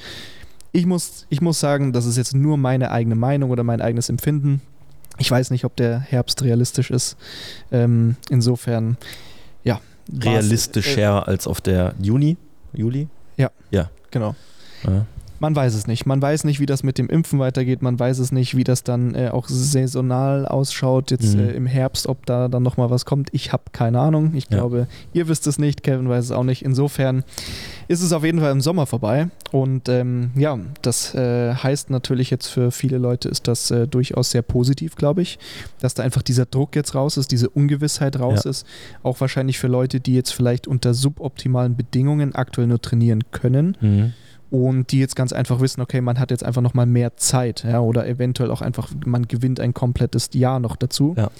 ich 0.73 0.85
muss, 0.85 1.27
ich 1.31 1.41
muss 1.41 1.59
sagen, 1.59 1.95
das 1.95 2.05
ist 2.05 2.19
jetzt 2.19 2.35
nur 2.35 2.59
meine 2.59 2.91
eigene 2.91 3.15
Meinung 3.15 3.49
oder 3.51 3.65
mein 3.65 3.81
eigenes 3.81 4.11
Empfinden. 4.11 4.61
Ich 5.19 5.31
weiß 5.31 5.51
nicht, 5.51 5.65
ob 5.65 5.77
der 5.77 5.99
Herbst 5.99 6.43
realistisch 6.43 6.91
ist. 6.91 7.17
Ähm, 7.71 8.17
insofern, 8.29 8.99
ja. 9.65 9.81
Realistischer 10.15 11.27
als 11.27 11.47
auf 11.47 11.61
der 11.63 11.95
Juni, 12.03 12.37
Juli. 12.75 13.09
Genau. 14.11 14.35
Ja. 14.85 15.07
Man 15.43 15.57
weiß 15.57 15.75
es 15.75 15.89
nicht. 15.89 16.07
Man 16.07 16.23
weiß 16.23 16.45
nicht, 16.45 16.61
wie 16.61 16.67
das 16.67 16.85
mit 16.85 16.99
dem 16.99 17.09
Impfen 17.09 17.41
weitergeht. 17.41 17.83
Man 17.83 17.99
weiß 17.99 18.21
es 18.21 18.31
nicht, 18.31 18.57
wie 18.57 18.63
das 18.63 18.85
dann 18.85 19.17
äh, 19.17 19.31
auch 19.33 19.49
saisonal 19.49 20.47
ausschaut 20.47 21.11
jetzt 21.11 21.35
Mhm. 21.35 21.41
äh, 21.41 21.51
im 21.51 21.67
Herbst, 21.67 22.07
ob 22.07 22.25
da 22.27 22.47
dann 22.47 22.63
nochmal 22.63 22.91
was 22.91 23.05
kommt. 23.07 23.29
Ich 23.33 23.53
habe 23.53 23.65
keine 23.73 23.99
Ahnung. 23.99 24.35
Ich 24.37 24.45
Ja. 24.45 24.59
glaube, 24.59 24.87
ihr 25.13 25.27
wisst 25.27 25.49
es 25.49 25.59
nicht. 25.59 25.83
Kevin 25.83 26.09
weiß 26.09 26.27
es 26.27 26.31
auch 26.31 26.45
nicht. 26.45 26.65
Insofern 26.65 27.25
ist 27.89 28.03
es 28.03 28.13
auf 28.13 28.23
jeden 28.25 28.39
Fall 28.39 28.53
im 28.53 28.61
Sommer 28.61 28.87
vorbei. 28.87 29.31
Und 29.51 29.89
ähm, 29.89 30.31
ja, 30.37 30.57
das 30.81 31.13
äh, 31.17 31.53
heißt 31.55 31.91
natürlich 31.91 32.31
jetzt 32.31 32.47
für 32.47 32.71
viele 32.71 32.99
Leute 32.99 33.29
ist 33.29 33.49
das 33.49 33.71
äh, 33.73 33.89
durchaus 33.89 34.31
sehr 34.31 34.43
positiv, 34.43 34.95
glaube 34.95 35.23
ich, 35.23 35.41
dass 35.81 35.95
da 35.95 36.05
einfach 36.05 36.23
dieser 36.23 36.47
Druck 36.47 36.77
jetzt 36.77 36.95
raus 36.95 37.17
ist, 37.17 37.33
diese 37.33 37.51
Ungewissheit 37.51 38.21
raus 38.21 38.45
Ja. 38.45 38.51
ist. 38.51 38.65
Auch 39.03 39.21
wahrscheinlich 39.21 39.59
für 39.59 39.67
Leute, 39.67 39.99
die 39.99 40.15
jetzt 40.15 40.33
vielleicht 40.33 40.69
unter 40.69 40.95
suboptimalen 40.95 41.77
Bedingungen 41.77 42.33
aktuell 42.37 42.69
nur 42.69 42.81
trainieren 42.81 43.25
können 43.33 43.77
Mhm. 43.81 44.13
Und 44.53 44.93
die 44.93 44.99
jetzt 44.99 45.17
ganz 45.17 45.33
einfach 45.33 45.61
wissen, 45.61 45.81
okay, 45.81 46.03
man 46.03 46.19
hat 46.19 46.31
jetzt 46.31 46.45
einfach 46.45 46.61
nochmal 46.61 46.85
mehr 46.85 47.17
Zeit, 47.17 47.65
ja, 47.65 47.81
oder 47.81 48.07
eventuell 48.07 48.51
auch 48.51 48.61
einfach, 48.61 48.91
man 49.07 49.27
gewinnt 49.27 49.61
ein 49.61 49.73
komplettes 49.73 50.29
Jahr 50.35 50.61
noch 50.61 50.77
dazu. 50.77 51.15
Ja. 51.17 51.31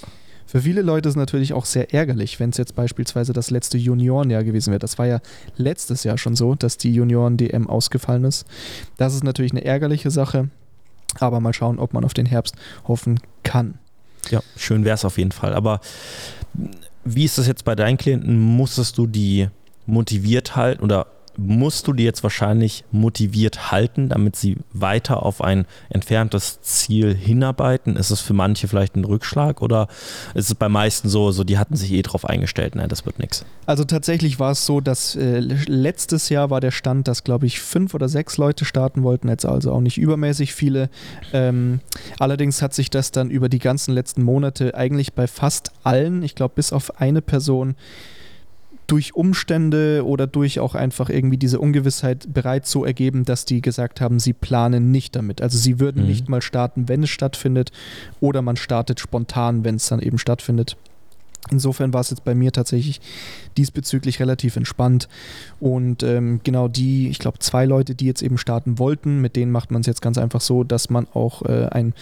Für 0.47 0.61
viele 0.61 0.81
Leute 0.81 1.09
ist 1.09 1.13
es 1.13 1.19
natürlich 1.19 1.53
auch 1.53 1.65
sehr 1.65 1.93
ärgerlich, 1.93 2.39
wenn 2.39 2.49
es 2.49 2.57
jetzt 2.57 2.75
beispielsweise 2.75 3.31
das 3.31 3.51
letzte 3.51 3.77
Juniorenjahr 3.77 4.43
gewesen 4.43 4.71
wäre. 4.71 4.79
Das 4.79 4.97
war 4.97 5.05
ja 5.05 5.19
letztes 5.57 6.03
Jahr 6.03 6.17
schon 6.17 6.35
so, 6.35 6.55
dass 6.55 6.77
die 6.77 6.91
Junioren-DM 6.91 7.69
ausgefallen 7.69 8.23
ist. 8.23 8.47
Das 8.97 9.13
ist 9.13 9.23
natürlich 9.23 9.51
eine 9.51 9.63
ärgerliche 9.63 10.09
Sache, 10.09 10.49
aber 11.19 11.39
mal 11.39 11.53
schauen, 11.53 11.77
ob 11.77 11.93
man 11.93 12.03
auf 12.03 12.15
den 12.15 12.25
Herbst 12.25 12.55
hoffen 12.87 13.19
kann. 13.43 13.75
Ja, 14.31 14.41
schön 14.57 14.85
wäre 14.85 14.95
es 14.95 15.05
auf 15.05 15.19
jeden 15.19 15.31
Fall. 15.31 15.53
Aber 15.53 15.81
wie 17.05 17.25
ist 17.25 17.37
das 17.37 17.45
jetzt 17.45 17.63
bei 17.63 17.75
deinen 17.75 17.97
Klienten? 17.97 18.39
Musstest 18.39 18.97
du 18.97 19.05
die 19.05 19.49
motiviert 19.85 20.55
halten 20.55 20.83
oder 20.83 21.05
musst 21.37 21.87
du 21.87 21.93
die 21.93 22.03
jetzt 22.03 22.23
wahrscheinlich 22.23 22.83
motiviert 22.91 23.71
halten, 23.71 24.09
damit 24.09 24.35
sie 24.35 24.57
weiter 24.71 25.23
auf 25.23 25.41
ein 25.41 25.65
entferntes 25.89 26.61
Ziel 26.61 27.15
hinarbeiten? 27.15 27.95
Ist 27.95 28.11
es 28.11 28.21
für 28.21 28.33
manche 28.33 28.67
vielleicht 28.67 28.95
ein 28.95 29.05
Rückschlag 29.05 29.61
oder 29.61 29.87
ist 30.33 30.49
es 30.49 30.55
bei 30.55 30.69
meisten 30.69 31.09
so, 31.09 31.31
so 31.31 31.43
die 31.43 31.57
hatten 31.57 31.75
sich 31.75 31.91
eh 31.91 32.01
drauf 32.01 32.25
eingestellt, 32.25 32.75
nein, 32.75 32.89
das 32.89 33.05
wird 33.05 33.19
nichts? 33.19 33.45
Also 33.65 33.83
tatsächlich 33.83 34.39
war 34.39 34.51
es 34.51 34.65
so, 34.65 34.81
dass 34.81 35.15
äh, 35.15 35.39
letztes 35.39 36.29
Jahr 36.29 36.49
war 36.49 36.61
der 36.61 36.71
Stand, 36.71 37.07
dass 37.07 37.23
glaube 37.23 37.45
ich 37.45 37.59
fünf 37.59 37.93
oder 37.93 38.09
sechs 38.09 38.37
Leute 38.37 38.65
starten 38.65 39.03
wollten, 39.03 39.29
jetzt 39.29 39.45
also 39.45 39.71
auch 39.71 39.81
nicht 39.81 39.97
übermäßig 39.97 40.53
viele. 40.53 40.89
Ähm, 41.31 41.79
allerdings 42.19 42.61
hat 42.61 42.73
sich 42.73 42.89
das 42.89 43.11
dann 43.11 43.29
über 43.29 43.49
die 43.49 43.59
ganzen 43.59 43.93
letzten 43.93 44.23
Monate 44.23 44.75
eigentlich 44.75 45.13
bei 45.13 45.27
fast 45.27 45.71
allen, 45.83 46.23
ich 46.23 46.35
glaube 46.35 46.55
bis 46.55 46.73
auf 46.73 46.99
eine 46.99 47.21
Person, 47.21 47.75
durch 48.87 49.15
Umstände 49.15 50.03
oder 50.05 50.27
durch 50.27 50.59
auch 50.59 50.75
einfach 50.75 51.09
irgendwie 51.09 51.37
diese 51.37 51.59
Ungewissheit 51.59 52.27
bereits 52.33 52.69
so 52.69 52.83
ergeben, 52.85 53.23
dass 53.25 53.45
die 53.45 53.61
gesagt 53.61 54.01
haben, 54.01 54.19
sie 54.19 54.33
planen 54.33 54.91
nicht 54.91 55.15
damit. 55.15 55.41
Also 55.41 55.57
sie 55.57 55.79
würden 55.79 56.03
Mhm. 56.03 56.09
nicht 56.09 56.29
mal 56.29 56.41
starten, 56.41 56.89
wenn 56.89 57.03
es 57.03 57.09
stattfindet, 57.09 57.71
oder 58.19 58.41
man 58.41 58.55
startet 58.57 58.99
spontan, 58.99 59.63
wenn 59.63 59.75
es 59.75 59.87
dann 59.87 60.01
eben 60.01 60.17
stattfindet. 60.17 60.75
Insofern 61.51 61.91
war 61.93 62.01
es 62.01 62.09
jetzt 62.09 62.23
bei 62.23 62.35
mir 62.35 62.51
tatsächlich 62.53 63.01
diesbezüglich 63.57 64.19
relativ 64.21 64.55
entspannt. 64.55 65.09
Und 65.59 66.01
ähm, 66.01 66.39
genau 66.43 66.67
die, 66.69 67.09
ich 67.09 67.19
glaube, 67.19 67.39
zwei 67.39 67.65
Leute, 67.65 67.95
die 67.95 68.05
jetzt 68.05 68.21
eben 68.21 68.37
starten 68.37 68.79
wollten, 68.79 69.19
mit 69.19 69.35
denen 69.35 69.51
macht 69.51 69.69
man 69.71 69.81
es 69.81 69.87
jetzt 69.87 70.01
ganz 70.01 70.17
einfach 70.17 70.39
so, 70.41 70.63
dass 70.63 70.89
man 70.89 71.05
auch 71.13 71.41
äh, 71.43 71.67
ein 71.69 71.93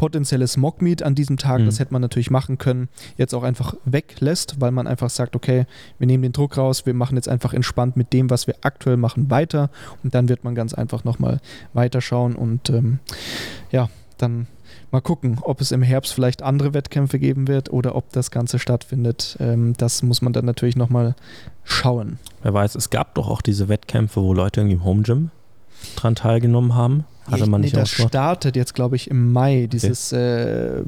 potenzielles 0.00 0.56
Mockmeet 0.56 1.02
an 1.02 1.14
diesem 1.14 1.36
Tag, 1.36 1.60
Mhm. 1.60 1.66
das 1.66 1.78
hätte 1.78 1.92
man 1.92 2.00
natürlich 2.00 2.30
machen 2.30 2.56
können, 2.56 2.88
jetzt 3.18 3.34
auch 3.34 3.42
einfach 3.42 3.74
weglässt, 3.84 4.58
weil 4.58 4.70
man 4.70 4.86
einfach 4.86 5.10
sagt, 5.10 5.36
okay, 5.36 5.66
wir 5.98 6.06
nehmen 6.06 6.22
den 6.22 6.32
Druck 6.32 6.56
raus, 6.56 6.86
wir 6.86 6.94
machen 6.94 7.16
jetzt 7.16 7.28
einfach 7.28 7.52
entspannt 7.52 7.98
mit 7.98 8.14
dem, 8.14 8.30
was 8.30 8.46
wir 8.46 8.54
aktuell 8.62 8.96
machen, 8.96 9.30
weiter 9.30 9.68
und 10.02 10.14
dann 10.14 10.30
wird 10.30 10.42
man 10.42 10.54
ganz 10.54 10.72
einfach 10.72 11.04
nochmal 11.04 11.40
weiterschauen 11.74 12.34
und 12.34 12.70
ähm, 12.70 12.98
ja, 13.70 13.90
dann 14.16 14.46
mal 14.90 15.02
gucken, 15.02 15.36
ob 15.42 15.60
es 15.60 15.70
im 15.70 15.82
Herbst 15.82 16.14
vielleicht 16.14 16.42
andere 16.42 16.72
Wettkämpfe 16.72 17.18
geben 17.18 17.46
wird 17.46 17.70
oder 17.70 17.94
ob 17.94 18.10
das 18.12 18.30
Ganze 18.30 18.58
stattfindet. 18.58 19.36
Ähm, 19.38 19.74
das 19.76 20.02
muss 20.02 20.22
man 20.22 20.32
dann 20.32 20.46
natürlich 20.46 20.76
nochmal 20.76 21.14
schauen. 21.62 22.18
Wer 22.42 22.54
weiß, 22.54 22.74
es 22.74 22.88
gab 22.88 23.14
doch 23.16 23.28
auch 23.28 23.42
diese 23.42 23.68
Wettkämpfe, 23.68 24.22
wo 24.22 24.32
Leute 24.32 24.60
irgendwie 24.62 24.76
im 24.76 24.84
Home 24.84 25.02
Gym 25.02 25.30
dran 25.96 26.14
teilgenommen 26.14 26.74
haben. 26.74 27.04
Hatte 27.30 27.48
man 27.48 27.60
nee, 27.60 27.66
nicht 27.66 27.76
das 27.76 27.90
ausgemacht. 27.90 28.10
startet 28.12 28.56
jetzt, 28.56 28.74
glaube 28.74 28.96
ich, 28.96 29.10
im 29.10 29.32
Mai. 29.32 29.68
Dieses, 29.70 30.12
äh, 30.12 30.82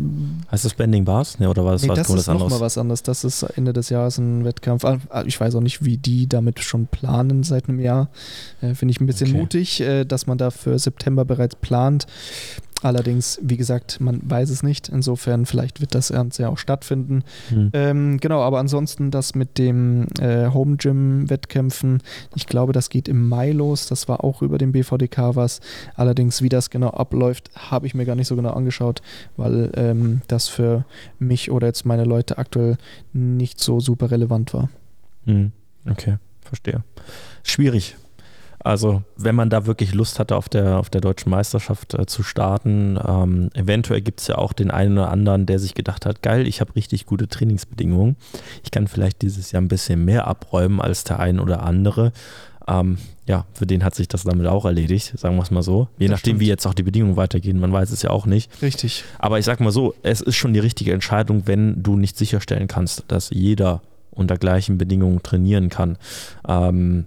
Heißt 0.50 0.64
das 0.64 0.74
Bending 0.74 1.04
Bars? 1.04 1.38
Nee, 1.38 1.46
oder 1.46 1.64
war 1.64 1.72
das 1.72 1.82
nee, 1.82 1.88
was 1.88 1.98
das 1.98 2.10
ist 2.10 2.26
nochmal 2.28 2.60
was 2.60 2.78
anderes. 2.78 3.02
Das 3.02 3.24
ist 3.24 3.42
Ende 3.42 3.72
des 3.72 3.88
Jahres 3.90 4.18
ein 4.18 4.44
Wettkampf. 4.44 4.84
Ah, 4.84 5.22
Ich 5.26 5.40
weiß 5.40 5.54
auch 5.54 5.60
nicht, 5.60 5.84
wie 5.84 5.96
die 5.96 6.26
damit 6.28 6.60
schon 6.60 6.86
planen 6.86 7.42
seit 7.42 7.68
einem 7.68 7.80
Jahr. 7.80 8.08
Äh, 8.60 8.74
Finde 8.74 8.92
ich 8.92 9.00
ein 9.00 9.06
bisschen 9.06 9.30
Okay. 9.30 9.38
mutig, 9.38 9.80
äh, 9.80 10.04
dass 10.04 10.26
man 10.26 10.38
da 10.38 10.50
für 10.50 10.78
September 10.78 11.24
bereits 11.24 11.56
plant. 11.56 12.06
Allerdings, 12.82 13.38
wie 13.42 13.56
gesagt, 13.56 14.00
man 14.00 14.20
weiß 14.28 14.50
es 14.50 14.62
nicht. 14.62 14.88
Insofern, 14.88 15.46
vielleicht 15.46 15.80
wird 15.80 15.94
das 15.94 16.08
Ganze 16.08 16.42
ja 16.42 16.48
auch 16.48 16.58
stattfinden. 16.58 17.22
Hm. 17.48 17.70
Ähm, 17.72 18.18
genau, 18.18 18.40
aber 18.40 18.58
ansonsten 18.58 19.10
das 19.10 19.34
mit 19.34 19.58
dem 19.58 20.06
äh, 20.18 20.48
Home 20.48 20.76
Gym 20.76 21.30
Wettkämpfen, 21.30 22.02
ich 22.34 22.46
glaube, 22.46 22.72
das 22.72 22.90
geht 22.90 23.08
im 23.08 23.28
Mai 23.28 23.52
los. 23.52 23.86
Das 23.86 24.08
war 24.08 24.24
auch 24.24 24.42
über 24.42 24.58
den 24.58 24.72
BVDK 24.72 25.36
was. 25.36 25.60
Allerdings, 25.94 26.42
wie 26.42 26.48
das 26.48 26.70
genau 26.70 26.90
abläuft, 26.90 27.50
habe 27.54 27.86
ich 27.86 27.94
mir 27.94 28.04
gar 28.04 28.16
nicht 28.16 28.28
so 28.28 28.36
genau 28.36 28.50
angeschaut, 28.50 29.00
weil 29.36 29.70
ähm, 29.76 30.22
das 30.26 30.48
für 30.48 30.84
mich 31.18 31.50
oder 31.50 31.68
jetzt 31.68 31.86
meine 31.86 32.04
Leute 32.04 32.38
aktuell 32.38 32.76
nicht 33.12 33.60
so 33.60 33.80
super 33.80 34.10
relevant 34.10 34.52
war. 34.54 34.68
Hm. 35.26 35.52
Okay, 35.88 36.16
verstehe. 36.42 36.82
Schwierig. 37.44 37.96
Also, 38.64 39.02
wenn 39.16 39.34
man 39.34 39.50
da 39.50 39.66
wirklich 39.66 39.92
Lust 39.92 40.18
hatte, 40.20 40.36
auf 40.36 40.48
der, 40.48 40.78
auf 40.78 40.88
der 40.88 41.00
deutschen 41.00 41.30
Meisterschaft 41.30 41.94
äh, 41.94 42.06
zu 42.06 42.22
starten, 42.22 42.98
ähm, 43.04 43.50
eventuell 43.54 44.00
gibt 44.00 44.20
es 44.20 44.28
ja 44.28 44.38
auch 44.38 44.52
den 44.52 44.70
einen 44.70 44.98
oder 44.98 45.10
anderen, 45.10 45.46
der 45.46 45.58
sich 45.58 45.74
gedacht 45.74 46.06
hat, 46.06 46.22
geil, 46.22 46.46
ich 46.46 46.60
habe 46.60 46.74
richtig 46.76 47.06
gute 47.06 47.26
Trainingsbedingungen. 47.28 48.16
Ich 48.62 48.70
kann 48.70 48.86
vielleicht 48.86 49.22
dieses 49.22 49.50
Jahr 49.50 49.62
ein 49.62 49.68
bisschen 49.68 50.04
mehr 50.04 50.28
abräumen 50.28 50.80
als 50.80 51.02
der 51.04 51.18
ein 51.18 51.40
oder 51.40 51.62
andere. 51.64 52.12
Ähm, 52.68 52.98
ja, 53.26 53.44
für 53.54 53.66
den 53.66 53.82
hat 53.82 53.96
sich 53.96 54.06
das 54.06 54.22
damit 54.22 54.46
auch 54.46 54.64
erledigt, 54.64 55.12
sagen 55.18 55.34
wir 55.36 55.42
es 55.42 55.50
mal 55.50 55.62
so. 55.64 55.88
Je 55.98 56.06
Das 56.06 56.18
nachdem, 56.18 56.30
stimmt. 56.36 56.40
wie 56.40 56.46
jetzt 56.46 56.66
auch 56.66 56.74
die 56.74 56.84
Bedingungen 56.84 57.16
weitergehen, 57.16 57.58
man 57.58 57.72
weiß 57.72 57.90
es 57.90 58.02
ja 58.02 58.10
auch 58.10 58.26
nicht. 58.26 58.62
Richtig. 58.62 59.02
Aber 59.18 59.40
ich 59.40 59.44
sag 59.44 59.58
mal 59.58 59.72
so, 59.72 59.94
es 60.04 60.20
ist 60.20 60.36
schon 60.36 60.52
die 60.52 60.60
richtige 60.60 60.92
Entscheidung, 60.92 61.46
wenn 61.46 61.82
du 61.82 61.96
nicht 61.96 62.16
sicherstellen 62.16 62.68
kannst, 62.68 63.04
dass 63.08 63.30
jeder 63.30 63.82
unter 64.12 64.36
gleichen 64.36 64.78
Bedingungen 64.78 65.22
trainieren 65.22 65.68
kann. 65.68 65.96
Ähm, 66.46 67.06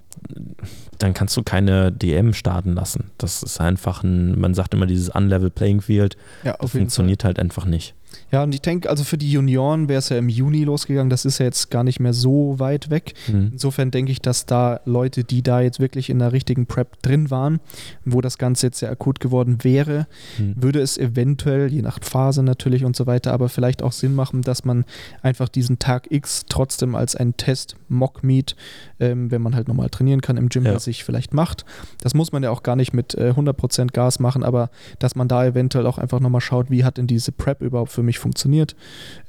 dann 1.00 1.14
kannst 1.14 1.38
du 1.38 1.44
keine 1.44 1.92
DM 1.92 2.34
starten 2.34 2.74
lassen. 2.74 3.12
Das 3.18 3.44
ist 3.44 3.62
einfach 3.62 4.04
ein, 4.04 4.40
man 4.40 4.54
sagt 4.54 4.74
immer 4.74 4.86
dieses 4.88 5.10
Unlevel 5.10 5.50
Playing 5.50 5.82
Field, 5.82 6.18
Ja, 6.44 6.54
das 6.54 6.60
jeden 6.62 6.70
Fall. 6.72 6.80
funktioniert 6.82 7.24
halt 7.24 7.40
einfach 7.40 7.66
nicht. 7.66 7.94
Ja, 8.36 8.44
und 8.44 8.54
ich 8.54 8.62
denke, 8.62 8.90
also 8.90 9.06
für 9.06 9.18
die 9.18 9.32
Junioren 9.32 9.88
wäre 9.88 10.00
es 10.00 10.10
ja 10.10 10.18
im 10.18 10.28
Juni 10.28 10.66
losgegangen. 10.66 11.10
Das 11.10 11.24
ist 11.24 11.38
ja 11.38 11.46
jetzt 11.46 11.72
gar 11.72 11.86
nicht 11.86 12.02
mehr 12.02 12.12
so 12.12 12.60
weit 12.60 12.90
weg. 12.90 13.14
Hm. 13.28 13.52
Insofern 13.54 13.92
denke 13.92 14.12
ich, 14.12 14.22
dass 14.22 14.46
da 14.46 14.82
Leute, 14.84 15.24
die 15.24 15.42
da 15.42 15.62
jetzt 15.62 15.80
wirklich 15.80 16.10
in 16.10 16.20
der 16.20 16.34
richtigen 16.34 16.66
Prep 16.66 17.02
drin 17.02 17.32
waren, 17.32 17.62
wo 18.04 18.20
das 18.20 18.38
Ganze 18.38 18.68
jetzt 18.68 18.80
sehr 18.80 18.92
akut 18.92 19.22
geworden 19.22 19.60
wäre, 19.64 20.08
Hm. 20.36 20.54
würde 20.62 20.82
es 20.82 20.98
eventuell, 20.98 21.72
je 21.72 21.82
nach 21.82 22.00
Phase 22.02 22.44
natürlich 22.44 22.84
und 22.84 22.94
so 22.98 23.08
weiter, 23.08 23.32
aber 23.32 23.48
vielleicht 23.48 23.82
auch 23.82 23.94
Sinn 23.94 24.16
machen, 24.16 24.42
dass 24.42 24.66
man 24.66 24.84
einfach 25.22 25.48
diesen 25.48 25.80
Tag 25.80 26.08
X 26.12 26.44
trotzdem 26.50 26.94
als 26.94 27.16
einen 27.16 27.38
Test 27.38 27.78
Mock-Meet, 27.88 28.58
ähm, 29.00 29.32
wenn 29.32 29.42
man 29.42 29.56
halt 29.56 29.70
normal 29.70 29.90
trainieren 29.90 30.20
kann 30.20 30.36
im 30.36 30.50
Gym, 30.50 30.66
Ja. 30.66 30.78
sich 30.78 31.06
vielleicht 31.06 31.34
macht. 31.34 31.64
Das 32.02 32.14
muss 32.14 32.34
man 32.34 32.44
ja 32.44 32.50
auch 32.52 32.64
gar 32.64 32.76
nicht 32.76 32.94
mit 32.94 33.16
äh, 33.16 33.32
100% 33.34 33.94
Gas 33.94 34.20
machen, 34.20 34.44
aber 34.44 34.72
dass 35.00 35.16
man 35.16 35.30
da 35.30 35.46
eventuell 35.46 35.86
auch 35.88 35.98
einfach 36.00 36.20
nochmal 36.20 36.42
schaut, 36.42 36.70
wie 36.70 36.84
hat 36.84 36.98
denn 36.98 37.08
diese 37.08 37.32
Prep 37.32 37.62
überhaupt 37.62 37.92
für 37.94 38.04
mich 38.04 38.20
funktioniert. 38.26 38.76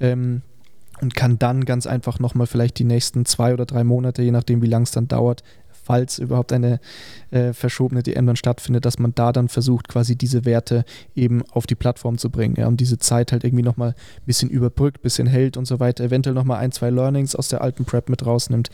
Ähm, 0.00 0.40
und 1.02 1.14
kann 1.14 1.38
dann 1.38 1.66
ganz 1.66 1.86
einfach 1.86 2.18
nochmal 2.20 2.46
vielleicht 2.46 2.78
die 2.78 2.84
nächsten 2.84 3.26
zwei 3.26 3.52
oder 3.52 3.66
drei 3.66 3.84
Monate, 3.84 4.22
je 4.22 4.30
nachdem 4.30 4.62
wie 4.62 4.66
lang 4.66 4.84
es 4.84 4.92
dann 4.92 5.08
dauert, 5.08 5.42
falls 5.86 6.18
überhaupt 6.18 6.52
eine 6.52 6.80
äh, 7.30 7.52
verschobene 7.52 8.02
DM 8.02 8.26
dann 8.26 8.36
stattfindet, 8.36 8.84
dass 8.84 8.98
man 8.98 9.14
da 9.14 9.32
dann 9.32 9.48
versucht, 9.48 9.88
quasi 9.88 10.16
diese 10.16 10.44
Werte 10.44 10.84
eben 11.14 11.42
auf 11.52 11.66
die 11.66 11.76
Plattform 11.76 12.18
zu 12.18 12.28
bringen, 12.28 12.56
ja, 12.58 12.66
und 12.66 12.80
diese 12.80 12.98
Zeit 12.98 13.30
halt 13.30 13.44
irgendwie 13.44 13.62
nochmal 13.62 13.90
ein 13.90 14.26
bisschen 14.26 14.50
überbrückt, 14.50 14.98
ein 14.98 15.02
bisschen 15.02 15.26
hält 15.28 15.56
und 15.56 15.66
so 15.66 15.78
weiter, 15.78 16.04
eventuell 16.04 16.34
nochmal 16.34 16.58
ein, 16.58 16.72
zwei 16.72 16.90
Learnings 16.90 17.36
aus 17.36 17.48
der 17.48 17.60
alten 17.60 17.84
Prep 17.84 18.08
mit 18.08 18.26
rausnimmt. 18.26 18.70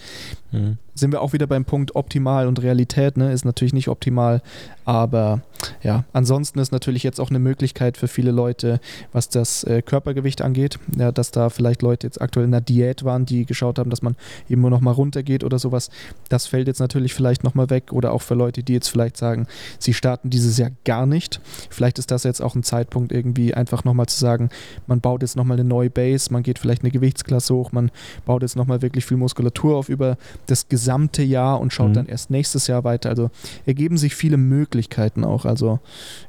Mhm. 0.52 0.78
Sind 0.94 1.12
wir 1.12 1.22
auch 1.22 1.32
wieder 1.32 1.46
beim 1.46 1.64
Punkt 1.64 1.96
optimal 1.96 2.46
und 2.46 2.62
Realität, 2.62 3.16
ne? 3.16 3.32
Ist 3.32 3.46
natürlich 3.46 3.72
nicht 3.72 3.88
optimal, 3.88 4.42
aber 4.84 5.40
ja, 5.82 6.04
ansonsten 6.12 6.58
ist 6.58 6.72
natürlich 6.72 7.02
jetzt 7.02 7.20
auch 7.20 7.30
eine 7.30 7.38
Möglichkeit 7.38 7.96
für 7.96 8.08
viele 8.08 8.30
Leute, 8.30 8.80
was 9.12 9.28
das 9.28 9.64
äh, 9.64 9.80
Körpergewicht 9.80 10.42
angeht, 10.42 10.78
ja, 10.96 11.10
dass 11.10 11.30
da 11.30 11.48
vielleicht 11.48 11.82
Leute 11.82 12.06
jetzt 12.06 12.20
aktuell 12.20 12.46
in 12.46 12.52
einer 12.52 12.60
Diät 12.60 13.04
waren, 13.04 13.24
die 13.24 13.46
geschaut 13.46 13.78
haben, 13.78 13.90
dass 13.90 14.02
man 14.02 14.16
eben 14.48 14.60
nur 14.60 14.70
noch 14.70 14.80
mal 14.80 14.90
runtergeht 14.92 15.44
oder 15.44 15.58
sowas. 15.58 15.90
Das 16.28 16.46
fällt 16.46 16.66
jetzt 16.68 16.80
natürlich 16.80 17.01
vielleicht 17.10 17.44
noch 17.44 17.54
mal 17.54 17.70
weg 17.70 17.92
oder 17.92 18.12
auch 18.12 18.22
für 18.22 18.34
Leute, 18.34 18.62
die 18.62 18.72
jetzt 18.72 18.88
vielleicht 18.88 19.16
sagen, 19.16 19.46
sie 19.78 19.94
starten 19.94 20.30
dieses 20.30 20.58
Jahr 20.58 20.70
gar 20.84 21.06
nicht. 21.06 21.40
Vielleicht 21.70 21.98
ist 21.98 22.10
das 22.10 22.24
jetzt 22.24 22.40
auch 22.40 22.54
ein 22.54 22.62
Zeitpunkt 22.62 23.12
irgendwie 23.12 23.54
einfach 23.54 23.84
noch 23.84 23.94
mal 23.94 24.06
zu 24.06 24.18
sagen, 24.18 24.50
man 24.86 25.00
baut 25.00 25.22
jetzt 25.22 25.36
noch 25.36 25.44
mal 25.44 25.54
eine 25.54 25.64
neue 25.64 25.90
Base, 25.90 26.32
man 26.32 26.42
geht 26.42 26.58
vielleicht 26.58 26.82
eine 26.82 26.90
Gewichtsklasse 26.90 27.54
hoch, 27.54 27.72
man 27.72 27.90
baut 28.24 28.42
jetzt 28.42 28.56
noch 28.56 28.66
mal 28.66 28.82
wirklich 28.82 29.04
viel 29.04 29.16
Muskulatur 29.16 29.76
auf 29.76 29.88
über 29.88 30.16
das 30.46 30.68
gesamte 30.68 31.22
Jahr 31.22 31.60
und 31.60 31.72
schaut 31.72 31.90
mhm. 31.90 31.94
dann 31.94 32.06
erst 32.06 32.30
nächstes 32.30 32.66
Jahr 32.66 32.84
weiter. 32.84 33.10
Also 33.10 33.30
ergeben 33.66 33.96
sich 33.96 34.14
viele 34.14 34.36
Möglichkeiten 34.36 35.24
auch. 35.24 35.44
Also 35.44 35.80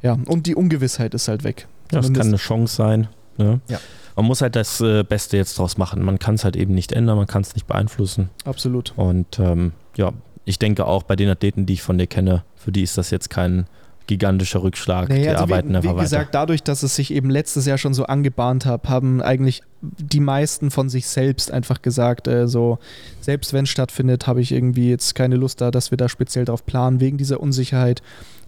ja, 0.02 0.18
und 0.26 0.48
die 0.48 0.56
Ungewissheit 0.56 1.14
ist 1.14 1.28
halt 1.28 1.44
weg. 1.44 1.68
Das 1.90 2.12
kann 2.12 2.28
eine 2.28 2.38
Chance 2.38 2.76
sein. 2.76 3.08
Ne? 3.38 3.62
Ja. 3.68 3.80
Man 4.16 4.26
muss 4.26 4.42
halt 4.42 4.56
das 4.56 4.80
äh, 4.82 5.04
Beste 5.04 5.38
jetzt 5.38 5.58
draus 5.58 5.78
machen. 5.78 6.04
Man 6.04 6.20
kann 6.20 6.36
es 6.36 6.44
halt 6.44 6.56
eben 6.56 6.74
nicht 6.74 6.92
ändern, 6.92 7.18
man 7.18 7.28
kann 7.28 7.42
es 7.42 7.56
nicht 7.56 7.68
beeinflussen. 7.68 8.30
Absolut. 8.46 8.94
Und 8.96 9.40
ähm, 9.40 9.74
ja, 9.96 10.12
ich 10.46 10.60
denke 10.60 10.86
auch 10.86 11.04
bei 11.04 11.16
den 11.16 11.30
Athleten, 11.30 11.66
die 11.66 11.74
ich 11.74 11.82
von 11.82 11.98
dir 11.98 12.08
kenne, 12.08 12.44
für 12.56 12.72
die 12.72 12.84
ist 12.84 12.98
das 12.98 13.10
jetzt 13.12 13.30
kein 13.30 13.66
gigantischer 14.08 14.62
Rückschlag. 14.64 15.10
Naja, 15.10 15.22
die 15.22 15.30
also 15.30 15.44
arbeiten 15.44 15.70
wie, 15.72 15.76
einfach 15.78 15.96
wie 15.96 16.02
gesagt, 16.02 16.28
weiter. 16.28 16.40
dadurch, 16.40 16.64
dass 16.64 16.84
es 16.84 16.96
sich 16.96 17.12
eben 17.12 17.30
letztes 17.30 17.66
Jahr 17.66 17.78
schon 17.78 17.94
so 17.94 18.06
angebahnt 18.06 18.66
hat, 18.66 18.90
haben 18.90 19.22
eigentlich 19.22 19.62
die 19.82 20.20
meisten 20.20 20.72
von 20.72 20.90
sich 20.90 21.08
selbst 21.08 21.52
einfach 21.52 21.82
gesagt, 21.82 22.28
äh, 22.28 22.48
so, 22.48 22.80
selbst 23.22 23.54
wenn 23.54 23.64
es 23.64 23.70
stattfindet, 23.70 24.28
habe 24.28 24.42
ich 24.42 24.52
irgendwie 24.52 24.90
jetzt 24.90 25.16
keine 25.16 25.36
Lust 25.36 25.62
da, 25.62 25.72
dass 25.72 25.92
wir 25.92 25.98
da 25.98 26.10
speziell 26.10 26.46
drauf 26.46 26.66
planen, 26.66 27.00
wegen 27.00 27.18
dieser 27.18 27.40
Unsicherheit 27.40 28.02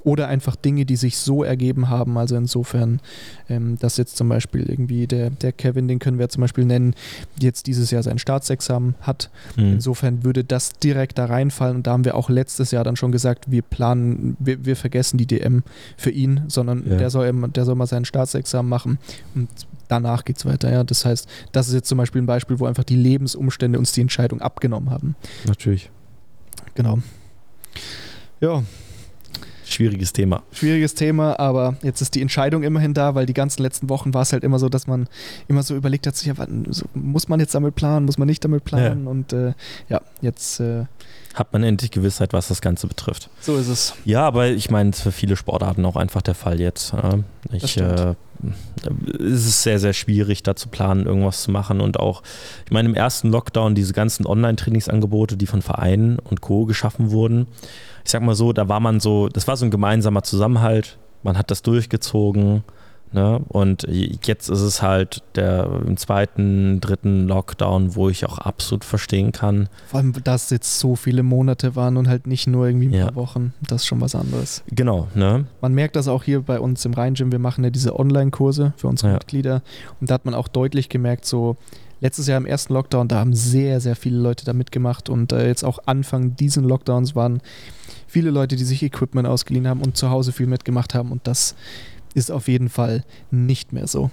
oder 0.06 0.28
einfach 0.28 0.56
Dinge, 0.56 0.86
die 0.86 0.96
sich 0.96 1.18
so 1.18 1.44
ergeben 1.44 1.90
haben. 1.90 2.18
Also 2.18 2.36
insofern, 2.38 3.02
ähm, 3.50 3.78
dass 3.80 3.98
jetzt 3.98 4.16
zum 4.16 4.30
Beispiel 4.30 4.70
irgendwie 4.70 5.08
der, 5.08 5.32
der 5.32 5.52
Kevin, 5.52 5.88
den 5.88 6.00
können 6.00 6.20
wir 6.20 6.30
zum 6.30 6.42
Beispiel 6.42 6.64
nennen, 6.64 6.94
jetzt 7.40 7.68
dieses 7.68 7.92
Jahr 7.92 8.04
sein 8.04 8.20
Staatsexamen 8.20 8.96
hat. 9.02 9.32
Mhm. 9.56 9.74
Insofern 9.74 10.24
würde 10.24 10.44
das 10.44 10.74
direkt 10.74 11.18
da 11.18 11.26
reinfallen 11.26 11.78
und 11.78 11.88
da 11.88 11.92
haben 11.92 12.06
wir 12.06 12.16
auch 12.16 12.30
letztes 12.30 12.72
Jahr 12.72 12.84
dann 12.84 12.96
schon 12.96 13.12
gesagt, 13.12 13.52
wir 13.52 13.64
planen, 13.64 14.38
wir, 14.40 14.64
wir 14.64 14.76
vergessen 14.76 15.18
die 15.18 15.26
DM 15.26 15.64
für 15.98 16.12
ihn, 16.12 16.44
sondern 16.48 16.88
ja. 16.88 16.98
der, 16.98 17.10
soll, 17.10 17.32
der 17.50 17.66
soll 17.66 17.76
mal 17.76 17.88
sein 17.88 18.06
Staatsexamen 18.06 18.70
machen 18.70 19.00
und 19.34 19.50
danach 19.88 20.24
geht 20.24 20.38
es 20.38 20.46
weiter. 20.46 20.72
Ja. 20.72 20.84
Das 20.84 21.04
heißt, 21.04 21.28
das 21.52 21.68
ist 21.68 21.74
jetzt 21.74 21.90
zum 21.90 21.98
Beispiel 21.98 22.22
ein 22.22 22.28
Beispiel, 22.28 22.60
wo 22.60 22.68
einfach 22.68 22.84
die 22.84 22.96
Lebensumstände 22.96 23.80
uns 23.80 23.92
die 23.92 24.02
Entscheidung 24.02 24.40
abgenommen 24.42 24.92
haben. 24.92 25.16
Natürlich. 25.46 25.90
Genau. 26.76 27.00
Ja, 28.40 28.64
Schwieriges 29.76 30.14
Thema. 30.14 30.42
Schwieriges 30.54 30.96
Thema, 30.96 31.38
aber 31.38 31.76
jetzt 31.84 32.00
ist 32.00 32.16
die 32.16 32.22
Entscheidung 32.22 32.64
immerhin 32.64 32.94
da, 32.94 33.14
weil 33.14 33.26
die 33.26 33.34
ganzen 33.34 33.62
letzten 33.62 33.90
Wochen 33.90 34.14
war 34.14 34.22
es 34.22 34.32
halt 34.32 34.46
immer 34.46 34.58
so, 34.58 34.70
dass 34.70 34.88
man 34.88 35.10
immer 35.50 35.64
so 35.64 35.76
überlegt 35.76 36.08
hat, 36.08 36.24
ja, 36.24 36.34
muss 36.94 37.28
man 37.28 37.42
jetzt 37.42 37.56
damit 37.56 37.76
planen, 37.76 38.06
muss 38.06 38.18
man 38.18 38.26
nicht 38.26 38.46
damit 38.46 38.64
planen 38.64 39.04
ja. 39.04 39.12
und 39.12 39.34
äh, 39.34 39.54
ja, 39.90 40.00
jetzt 40.22 40.62
äh, 40.62 40.86
hat 41.34 41.52
man 41.52 41.64
endlich 41.64 41.92
Gewissheit, 41.92 42.32
was 42.32 42.48
das 42.48 42.62
Ganze 42.62 42.88
betrifft. 42.88 43.30
So 43.42 43.58
ist 43.58 43.68
es. 43.68 43.94
Ja, 44.06 44.26
aber 44.26 44.48
ich 44.48 44.70
meine, 44.72 44.92
es 44.92 44.98
ist 44.98 45.04
für 45.04 45.12
viele 45.12 45.36
Sportarten 45.36 45.84
auch 45.84 45.98
einfach 45.98 46.22
der 46.22 46.36
Fall 46.36 46.62
jetzt. 46.62 46.94
Ich, 47.52 47.76
äh, 47.78 48.16
es 49.20 49.46
ist 49.46 49.64
sehr, 49.64 49.80
sehr 49.80 49.92
schwierig, 49.92 50.44
da 50.44 50.56
zu 50.56 50.70
planen, 50.70 51.06
irgendwas 51.06 51.44
zu 51.44 51.52
machen. 51.52 51.82
Und 51.82 52.00
auch, 52.00 52.24
ich 52.64 52.72
meine, 52.72 52.88
im 52.88 52.96
ersten 52.96 53.30
Lockdown 53.30 53.76
diese 53.76 53.92
ganzen 53.92 54.26
Online-Trainingsangebote, 54.26 55.36
die 55.36 55.48
von 55.48 55.62
Vereinen 55.62 56.20
und 56.20 56.40
Co. 56.40 56.66
geschaffen 56.66 57.12
wurden, 57.12 57.48
ich 58.06 58.12
sag 58.12 58.22
mal 58.22 58.36
so, 58.36 58.54
da 58.54 58.70
war 58.70 58.80
man 58.80 59.00
so, 59.00 59.28
das 59.30 59.48
war 59.48 59.58
so 59.58 59.66
ein 59.66 59.72
gemeinsamer 59.72 60.24
Zusammenhalt, 60.24 60.98
man 61.24 61.38
hat 61.38 61.52
das 61.52 61.64
durchgezogen. 61.64 62.64
Ne? 63.12 63.40
Und 63.48 63.88
jetzt 63.90 64.50
ist 64.50 64.62
es 64.62 64.82
halt 64.82 65.24
der 65.36 65.70
im 65.86 65.96
zweiten, 65.96 66.82
dritten 66.82 67.28
Lockdown, 67.28 67.96
wo 67.96 68.10
ich 68.10 68.26
auch 68.26 68.40
absolut 68.40 68.84
verstehen 68.84 69.32
kann. 69.32 69.70
Vor 69.88 70.02
allem, 70.02 70.14
dass 70.24 70.50
jetzt 70.50 70.80
so 70.80 70.96
viele 70.96 71.24
Monate 71.24 71.76
waren 71.76 71.98
und 71.98 72.10
halt 72.10 72.28
nicht 72.28 72.46
nur 72.48 72.68
irgendwie 72.68 72.88
ein 72.88 72.94
ja. 72.94 73.06
paar 73.06 73.16
Wochen. 73.16 73.54
Das 73.62 73.84
ist 73.84 73.88
schon 73.88 74.02
was 74.02 74.16
anderes. 74.16 74.64
Genau, 74.68 75.08
ne? 75.16 75.46
Man 75.62 75.74
merkt 75.74 75.96
das 75.96 76.08
auch 76.10 76.24
hier 76.24 76.42
bei 76.42 76.60
uns 76.60 76.84
im 76.84 76.94
Rhein-Gym. 76.94 77.32
Wir 77.32 77.40
machen 77.40 77.64
ja 77.64 77.70
diese 77.70 77.98
Online-Kurse 77.98 78.74
für 78.76 78.88
unsere 78.88 79.12
ja. 79.12 79.14
Mitglieder. 79.14 79.62
Und 80.02 80.10
da 80.10 80.16
hat 80.16 80.26
man 80.26 80.34
auch 80.34 80.50
deutlich 80.50 80.90
gemerkt, 80.90 81.26
so 81.26 81.56
letztes 82.02 82.28
Jahr 82.28 82.38
im 82.38 82.46
ersten 82.46 82.74
Lockdown, 82.74 83.08
da 83.08 83.18
haben 83.18 83.34
sehr, 83.34 83.80
sehr 83.80 83.96
viele 83.96 84.18
Leute 84.18 84.46
da 84.46 84.54
mitgemacht. 84.54 85.10
Und 85.10 85.32
äh, 85.32 85.48
jetzt 85.48 85.64
auch 85.64 85.80
Anfang 85.86 86.36
diesen 86.36 86.64
Lockdowns 86.64 87.16
waren 87.16 87.42
viele 88.08 88.30
Leute, 88.30 88.56
die 88.56 88.64
sich 88.64 88.84
Equipment 88.84 89.28
ausgeliehen 89.28 89.68
haben 89.68 89.82
und 89.82 89.98
zu 89.98 90.10
Hause 90.10 90.32
viel 90.32 90.48
mitgemacht 90.48 90.94
haben. 90.94 91.12
Und 91.12 91.28
das 91.28 91.56
ist 92.14 92.32
auf 92.32 92.48
jeden 92.48 92.70
Fall 92.70 93.04
nicht 93.32 93.74
mehr 93.74 93.88
so. 93.88 94.12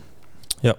Ja, 0.61 0.75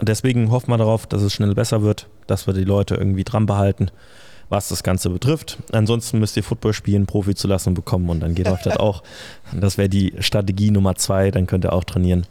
deswegen 0.00 0.50
hoffen 0.50 0.70
wir 0.70 0.78
darauf, 0.78 1.06
dass 1.06 1.22
es 1.22 1.32
schnell 1.32 1.54
besser 1.54 1.82
wird, 1.82 2.08
dass 2.26 2.46
wir 2.46 2.54
die 2.54 2.64
Leute 2.64 2.94
irgendwie 2.94 3.24
dran 3.24 3.46
behalten, 3.46 3.90
was 4.48 4.68
das 4.68 4.82
Ganze 4.82 5.10
betrifft. 5.10 5.58
Ansonsten 5.72 6.18
müsst 6.18 6.36
ihr 6.36 6.42
Football 6.44 6.72
spielen, 6.72 7.06
Profi 7.06 7.34
zu 7.34 7.48
lassen 7.48 7.74
bekommen 7.74 8.08
und 8.08 8.20
dann 8.20 8.34
geht 8.34 8.48
euch 8.50 8.62
das 8.62 8.76
auch. 8.76 9.02
Das 9.52 9.78
wäre 9.78 9.88
die 9.88 10.14
Strategie 10.20 10.70
Nummer 10.70 10.94
zwei, 10.96 11.30
dann 11.30 11.46
könnt 11.46 11.64
ihr 11.64 11.72
auch 11.72 11.84
trainieren. 11.84 12.26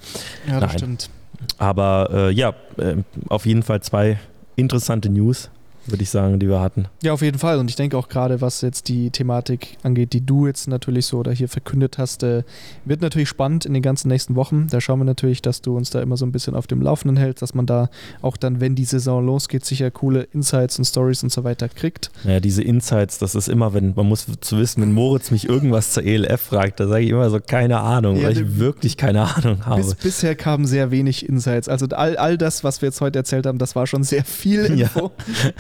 Ja, 0.48 0.60
das 0.60 0.72
Nein. 0.72 0.80
stimmt. 0.80 1.10
Aber 1.58 2.10
äh, 2.12 2.32
ja, 2.32 2.54
äh, 2.78 2.98
auf 3.30 3.46
jeden 3.46 3.64
Fall 3.64 3.82
zwei 3.82 4.20
interessante 4.56 5.10
News 5.10 5.50
würde 5.86 6.04
ich 6.04 6.10
sagen, 6.10 6.40
die 6.40 6.48
wir 6.48 6.62
hatten. 6.62 6.86
Ja, 7.02 7.14
auf 7.14 7.22
jeden 7.22 7.40
Fall. 7.40 7.60
Und 7.60 7.70
ich 7.70 7.76
denke 7.76 7.98
auch 7.98 8.08
gerade, 8.08 8.42
was 8.42 8.62
jetzt 8.62 8.88
die 8.88 9.10
Thematik 9.10 9.78
angeht, 9.84 10.14
die 10.14 10.26
du 10.26 10.48
jetzt 10.48 10.68
natürlich 10.68 11.06
so 11.06 11.20
oder 11.20 11.32
hier 11.32 11.50
verkündet 11.50 11.98
hast, 11.98 12.24
äh, 12.24 12.44
wird 12.86 13.02
natürlich 13.02 13.30
spannend 13.30 13.66
in 13.66 13.74
den 13.74 13.84
ganzen 13.84 14.08
nächsten 14.08 14.36
Wochen. 14.36 14.68
Da 14.70 14.80
schauen 14.82 15.00
wir 15.00 15.06
natürlich, 15.06 15.42
dass 15.42 15.62
du 15.62 15.76
uns 15.76 15.90
da 15.90 16.02
immer 16.02 16.18
so 16.18 16.26
ein 16.26 16.32
bisschen 16.32 16.56
auf 16.56 16.68
dem 16.68 16.82
Laufenden 16.82 17.18
hältst, 17.18 17.42
dass 17.42 17.54
man 17.54 17.66
da 17.66 17.90
auch 18.22 18.38
dann, 18.38 18.62
wenn 18.62 18.76
die 18.76 18.86
Saison 18.86 19.26
losgeht, 19.26 19.66
sicher 19.66 19.92
coole 19.92 20.24
Insights 20.34 20.78
und 20.78 20.86
Stories 20.86 21.24
und 21.24 21.32
so 21.32 21.44
weiter 21.44 21.70
kriegt. 21.70 22.12
Ja, 22.24 22.40
diese 22.40 22.64
Insights, 22.64 23.20
das 23.20 23.36
ist 23.36 23.50
immer, 23.50 23.74
wenn 23.74 23.94
man 23.96 24.08
muss 24.08 24.26
zu 24.40 24.58
wissen, 24.58 24.82
wenn 24.82 24.94
Moritz 24.94 25.32
mich 25.32 25.48
irgendwas 25.48 25.92
zur 25.92 26.04
ELF 26.04 26.42
fragt, 26.42 26.80
da 26.80 26.88
sage 26.88 27.04
ich 27.04 27.10
immer 27.10 27.30
so 27.30 27.40
keine 27.40 27.80
Ahnung, 27.80 28.18
ja, 28.18 28.24
weil 28.24 28.38
ich 28.38 28.58
wirklich 28.58 28.98
keine 28.98 29.36
Ahnung 29.36 29.66
habe. 29.66 29.82
Bis, 29.82 29.96
bisher 29.96 30.36
kamen 30.36 30.66
sehr 30.66 30.92
wenig 30.92 31.28
Insights. 31.28 31.68
Also 31.68 31.88
all, 31.88 32.18
all 32.18 32.38
das, 32.38 32.64
was 32.64 32.82
wir 32.82 32.88
jetzt 32.88 33.02
heute 33.02 33.20
erzählt 33.20 33.46
haben, 33.46 33.58
das 33.58 33.76
war 33.76 33.88
schon 33.88 34.04
sehr 34.04 34.24
viel 34.24 34.66
Info. 34.66 35.12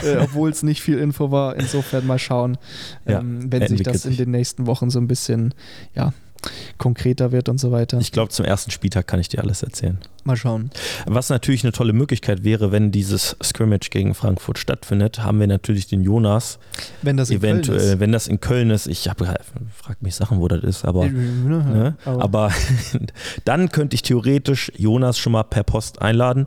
Ja. 0.04 0.13
Äh, 0.14 0.24
obwohl 0.24 0.50
es 0.50 0.64
nicht 0.64 0.82
viel 0.82 0.98
Info 0.98 1.32
war. 1.32 1.56
Insofern 1.56 2.06
mal 2.08 2.20
schauen, 2.20 2.58
ja, 3.06 3.20
ähm, 3.20 3.52
wenn 3.52 3.68
sich 3.68 3.84
das 3.84 4.06
in 4.06 4.18
den 4.18 4.32
nächsten 4.32 4.68
Wochen 4.68 4.90
so 4.90 5.00
ein 5.00 5.08
bisschen 5.08 5.54
ja, 5.96 6.14
konkreter 6.78 7.32
wird 7.32 7.50
und 7.50 7.60
so 7.60 7.72
weiter. 7.72 8.00
Ich 8.00 8.12
glaube, 8.12 8.30
zum 8.30 8.46
ersten 8.46 8.72
Spieltag 8.72 9.08
kann 9.08 9.20
ich 9.20 9.30
dir 9.30 9.42
alles 9.42 9.64
erzählen. 9.64 9.98
Mal 10.26 10.38
schauen. 10.38 10.70
Was 11.06 11.30
natürlich 11.30 11.64
eine 11.66 11.74
tolle 11.74 11.92
Möglichkeit 11.92 12.46
wäre, 12.46 12.72
wenn 12.72 12.92
dieses 12.92 13.36
Scrimmage 13.44 13.90
gegen 13.90 14.16
Frankfurt 14.16 14.58
stattfindet, 14.58 15.22
haben 15.22 15.40
wir 15.40 15.48
natürlich 15.48 15.88
den 15.88 16.02
Jonas. 16.02 16.60
Wenn 17.02 17.18
das 17.18 17.30
eventuell, 17.30 17.78
Köln 17.78 17.94
ist. 17.94 18.00
wenn 18.00 18.12
das 18.14 18.28
in 18.28 18.40
Köln 18.40 18.70
ist, 18.70 18.88
ich 18.88 19.04
frage 19.04 19.98
mich 20.00 20.16
Sachen, 20.16 20.40
wo 20.40 20.48
das 20.48 20.64
ist, 20.64 20.86
aber, 20.86 21.06
ne? 21.08 21.98
aber, 22.06 22.24
aber 22.24 22.52
dann 23.46 23.70
könnte 23.70 23.96
ich 23.96 24.02
theoretisch 24.02 24.72
Jonas 24.78 25.20
schon 25.20 25.34
mal 25.34 25.44
per 25.44 25.64
Post 25.64 26.02
einladen. 26.02 26.46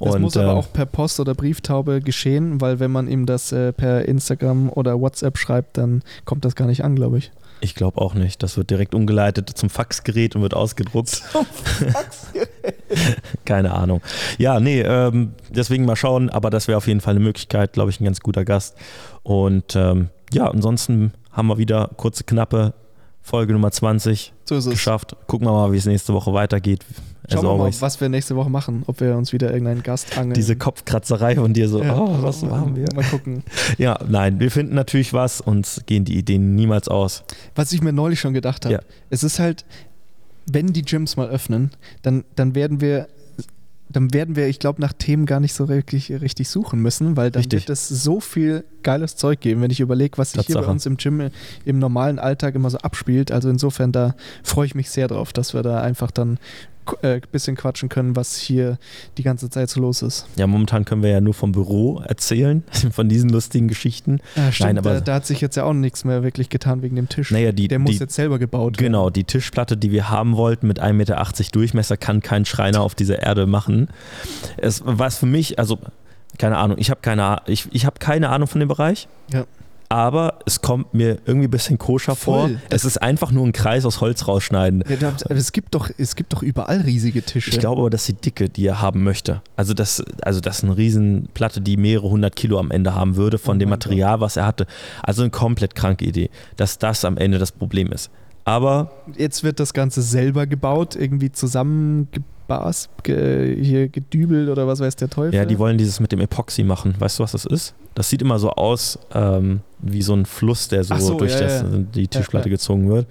Das 0.00 0.14
und, 0.14 0.22
muss 0.22 0.36
aber 0.38 0.52
äh, 0.52 0.54
auch 0.54 0.72
per 0.72 0.86
Post 0.86 1.20
oder 1.20 1.34
Brieftaube 1.34 2.00
geschehen, 2.00 2.62
weil 2.62 2.80
wenn 2.80 2.90
man 2.90 3.08
ihm 3.08 3.26
das 3.26 3.52
äh, 3.52 3.74
per 3.74 4.06
Instagram 4.06 4.70
oder 4.70 4.98
WhatsApp 4.98 5.36
schreibt, 5.36 5.76
dann 5.76 6.02
kommt 6.24 6.46
das 6.46 6.54
gar 6.54 6.66
nicht 6.66 6.82
an, 6.82 6.96
glaube 6.96 7.18
ich. 7.18 7.30
Ich 7.60 7.74
glaube 7.74 8.00
auch 8.00 8.14
nicht. 8.14 8.42
Das 8.42 8.56
wird 8.56 8.70
direkt 8.70 8.94
umgeleitet 8.94 9.50
zum 9.50 9.70
Faxgerät 9.70 10.36
und 10.36 10.42
wird 10.42 10.54
ausgedruckt. 10.54 11.08
Zum 11.32 11.46
Faxgerät. 11.46 12.48
Keine 13.44 13.72
Ahnung. 13.72 14.00
Ja, 14.38 14.60
nee, 14.60 14.80
ähm, 14.80 15.32
deswegen 15.48 15.84
mal 15.84 15.96
schauen, 15.96 16.30
aber 16.30 16.50
das 16.50 16.68
wäre 16.68 16.78
auf 16.78 16.86
jeden 16.86 17.00
Fall 17.00 17.14
eine 17.14 17.24
Möglichkeit, 17.24 17.72
glaube 17.72 17.90
ich, 17.90 18.00
ein 18.00 18.04
ganz 18.04 18.20
guter 18.20 18.44
Gast. 18.44 18.76
Und 19.22 19.76
ähm, 19.76 20.08
ja, 20.32 20.48
ansonsten 20.48 21.12
haben 21.32 21.48
wir 21.48 21.58
wieder 21.58 21.90
kurze, 21.96 22.24
knappe 22.24 22.74
Folge 23.22 23.52
Nummer 23.52 23.70
20 23.70 24.32
so 24.44 24.70
geschafft. 24.70 25.16
Gucken 25.26 25.46
wir 25.46 25.52
mal, 25.52 25.72
wie 25.72 25.76
es 25.76 25.86
nächste 25.86 26.14
Woche 26.14 26.32
weitergeht. 26.32 26.84
Schauen 27.30 27.44
wir 27.44 27.56
mal, 27.56 27.72
was 27.80 28.00
wir 28.00 28.08
nächste 28.08 28.36
Woche 28.36 28.50
machen. 28.50 28.82
Ob 28.86 29.00
wir 29.00 29.16
uns 29.16 29.32
wieder 29.32 29.50
irgendeinen 29.50 29.82
Gast 29.82 30.16
angeln. 30.16 30.34
Diese 30.34 30.56
Kopfkratzerei 30.56 31.36
von 31.36 31.52
dir 31.52 31.68
so, 31.68 31.82
ja, 31.82 31.96
oh, 31.96 32.22
was 32.22 32.42
machen 32.42 32.74
wir? 32.76 32.86
Mal 32.94 33.04
gucken. 33.04 33.42
Ja, 33.76 33.98
nein, 34.08 34.40
wir 34.40 34.50
finden 34.50 34.74
natürlich 34.74 35.12
was 35.12 35.40
und 35.40 35.82
gehen 35.86 36.04
die 36.04 36.16
Ideen 36.16 36.54
niemals 36.54 36.88
aus. 36.88 37.22
Was 37.54 37.72
ich 37.72 37.82
mir 37.82 37.92
neulich 37.92 38.18
schon 38.18 38.32
gedacht 38.32 38.64
habe, 38.64 38.74
ja. 38.74 38.80
es 39.10 39.22
ist 39.22 39.38
halt, 39.38 39.64
wenn 40.50 40.72
die 40.72 40.82
Gyms 40.82 41.16
mal 41.16 41.28
öffnen, 41.28 41.70
dann, 42.02 42.24
dann 42.34 42.54
werden 42.54 42.80
wir 42.80 43.08
dann 43.90 44.12
werden 44.12 44.36
wir, 44.36 44.48
ich 44.48 44.58
glaube, 44.58 44.80
nach 44.80 44.92
Themen 44.92 45.24
gar 45.24 45.40
nicht 45.40 45.54
so 45.54 45.68
wirklich 45.68 46.10
richtig 46.12 46.48
suchen 46.48 46.80
müssen, 46.80 47.16
weil 47.16 47.30
dann 47.30 47.40
Richtig. 47.40 47.62
wird 47.62 47.70
es 47.70 47.88
so 47.88 48.20
viel 48.20 48.64
geiles 48.82 49.16
Zeug 49.16 49.40
geben, 49.40 49.62
wenn 49.62 49.70
ich 49.70 49.80
überlege, 49.80 50.18
was 50.18 50.32
sich 50.32 50.46
hier 50.46 50.56
bei 50.56 50.66
uns 50.66 50.84
im 50.84 50.98
Gym 50.98 51.30
im 51.64 51.78
normalen 51.78 52.18
Alltag 52.18 52.54
immer 52.54 52.68
so 52.68 52.78
abspielt. 52.78 53.32
Also 53.32 53.48
insofern, 53.48 53.92
da 53.92 54.14
freue 54.42 54.66
ich 54.66 54.74
mich 54.74 54.90
sehr 54.90 55.08
drauf, 55.08 55.32
dass 55.32 55.54
wir 55.54 55.62
da 55.62 55.80
einfach 55.80 56.10
dann 56.10 56.38
äh, 57.02 57.20
bisschen 57.30 57.56
quatschen 57.56 57.88
können, 57.88 58.16
was 58.16 58.36
hier 58.36 58.78
die 59.16 59.22
ganze 59.22 59.50
Zeit 59.50 59.70
so 59.70 59.80
los 59.80 60.02
ist. 60.02 60.26
Ja, 60.36 60.46
momentan 60.46 60.84
können 60.84 61.02
wir 61.02 61.10
ja 61.10 61.20
nur 61.20 61.34
vom 61.34 61.52
Büro 61.52 62.00
erzählen, 62.06 62.62
von 62.92 63.08
diesen 63.08 63.30
lustigen 63.30 63.68
Geschichten. 63.68 64.20
Ja, 64.36 64.52
stimmt, 64.52 64.66
Nein, 64.68 64.78
aber- 64.78 64.94
da, 64.94 65.00
da 65.00 65.14
hat 65.14 65.26
sich 65.26 65.40
jetzt 65.40 65.56
ja 65.56 65.64
auch 65.64 65.72
nichts 65.72 66.04
mehr 66.04 66.22
wirklich 66.22 66.48
getan 66.48 66.82
wegen 66.82 66.96
dem 66.96 67.08
Tisch. 67.08 67.30
Naja, 67.30 67.52
die, 67.52 67.68
Der 67.68 67.78
muss 67.78 67.92
die, 67.92 67.98
jetzt 67.98 68.14
selber 68.14 68.38
gebaut 68.38 68.78
werden. 68.78 68.86
Genau, 68.92 69.10
die 69.10 69.24
Tischplatte, 69.24 69.76
die 69.76 69.90
wir 69.92 70.08
haben 70.10 70.36
wollten 70.36 70.66
mit 70.66 70.80
1,80 70.80 70.92
Meter 70.92 71.26
Durchmesser, 71.52 71.96
kann 71.96 72.20
kein 72.22 72.44
Schreiner 72.44 72.82
auf 72.82 72.94
dieser 72.94 73.22
Erde 73.22 73.46
machen. 73.46 73.88
Es 74.56 74.82
war 74.84 75.10
für 75.10 75.26
mich, 75.26 75.58
also 75.58 75.78
keine 76.38 76.56
Ahnung, 76.56 76.78
ich 76.78 76.90
habe 76.90 77.00
keine, 77.00 77.42
ich, 77.46 77.66
ich 77.72 77.84
hab 77.86 78.00
keine 78.00 78.28
Ahnung 78.28 78.48
von 78.48 78.60
dem 78.60 78.68
Bereich. 78.68 79.08
Ja. 79.32 79.44
Aber 79.90 80.40
es 80.44 80.60
kommt 80.60 80.92
mir 80.92 81.18
irgendwie 81.24 81.46
ein 81.46 81.50
bisschen 81.50 81.78
koscher 81.78 82.14
vor. 82.14 82.42
Voll. 82.42 82.60
Es 82.68 82.84
ist 82.84 82.98
einfach 82.98 83.30
nur 83.30 83.46
ein 83.46 83.52
Kreis 83.52 83.86
aus 83.86 84.02
Holz 84.02 84.28
rausschneiden. 84.28 84.84
Ja, 85.00 85.14
es, 85.30 85.52
gibt 85.52 85.74
doch, 85.74 85.88
es 85.96 86.14
gibt 86.14 86.34
doch 86.34 86.42
überall 86.42 86.82
riesige 86.82 87.22
Tische. 87.22 87.50
Ich 87.50 87.58
glaube 87.58 87.80
aber, 87.80 87.90
dass 87.90 88.04
die 88.04 88.12
Dicke, 88.12 88.50
die 88.50 88.66
er 88.66 88.82
haben 88.82 89.02
möchte, 89.02 89.40
also 89.56 89.72
das, 89.72 90.02
also 90.22 90.40
das 90.40 90.58
ist 90.58 90.64
eine 90.64 90.76
Riesenplatte, 90.76 91.62
die 91.62 91.78
mehrere 91.78 92.10
hundert 92.10 92.36
Kilo 92.36 92.58
am 92.58 92.70
Ende 92.70 92.94
haben 92.94 93.16
würde 93.16 93.38
von 93.38 93.56
Oh 93.56 93.60
dem 93.60 93.70
Material, 93.70 94.20
was 94.20 94.36
er 94.36 94.46
hatte. 94.46 94.66
Also 95.02 95.22
eine 95.22 95.30
komplett 95.30 95.74
kranke 95.74 96.04
Idee, 96.04 96.28
dass 96.56 96.78
das 96.78 97.04
am 97.06 97.16
Ende 97.16 97.38
das 97.38 97.52
Problem 97.52 97.90
ist. 97.90 98.10
Aber 98.44 98.90
Jetzt 99.16 99.42
wird 99.44 99.60
das 99.60 99.72
Ganze 99.74 100.02
selber 100.02 100.46
gebaut, 100.46 100.96
irgendwie 100.96 101.32
zusammengebast, 102.48 102.90
ge, 103.02 103.62
hier 103.62 103.88
gedübelt 103.88 104.48
oder 104.48 104.66
was 104.66 104.80
weiß 104.80 104.96
der 104.96 105.08
Teufel. 105.08 105.34
Ja, 105.34 105.44
die 105.44 105.58
wollen 105.58 105.78
dieses 105.78 106.00
mit 106.00 106.12
dem 106.12 106.20
Epoxy 106.20 106.64
machen. 106.64 106.94
Weißt 106.98 107.18
du, 107.18 107.22
was 107.22 107.32
das 107.32 107.44
ist? 107.44 107.74
Das 107.94 108.08
sieht 108.10 108.22
immer 108.22 108.38
so 108.38 108.50
aus 108.50 108.98
ähm, 109.12 109.60
wie 109.80 110.02
so 110.02 110.14
ein 110.14 110.24
Fluss, 110.24 110.68
der 110.68 110.84
so, 110.84 110.96
so, 110.96 111.18
durch 111.18 111.32
ja, 111.32 111.40
das, 111.40 111.62
ja. 111.62 111.68
die 111.94 112.06
Tischplatte 112.06 112.48
ja. 112.48 112.54
gezogen 112.54 112.88
wird. 112.88 113.06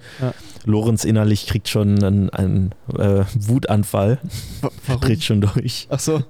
Lorenz 0.64 1.04
innerlich 1.04 1.46
kriegt 1.46 1.68
schon 1.68 2.02
einen, 2.02 2.30
einen 2.30 2.74
äh, 2.96 3.24
Wutanfall, 3.34 4.18
Wa- 4.62 4.70
Warum? 4.86 5.00
dreht 5.02 5.22
schon 5.22 5.40
durch. 5.42 5.86
Ach 5.90 6.00
so. 6.00 6.22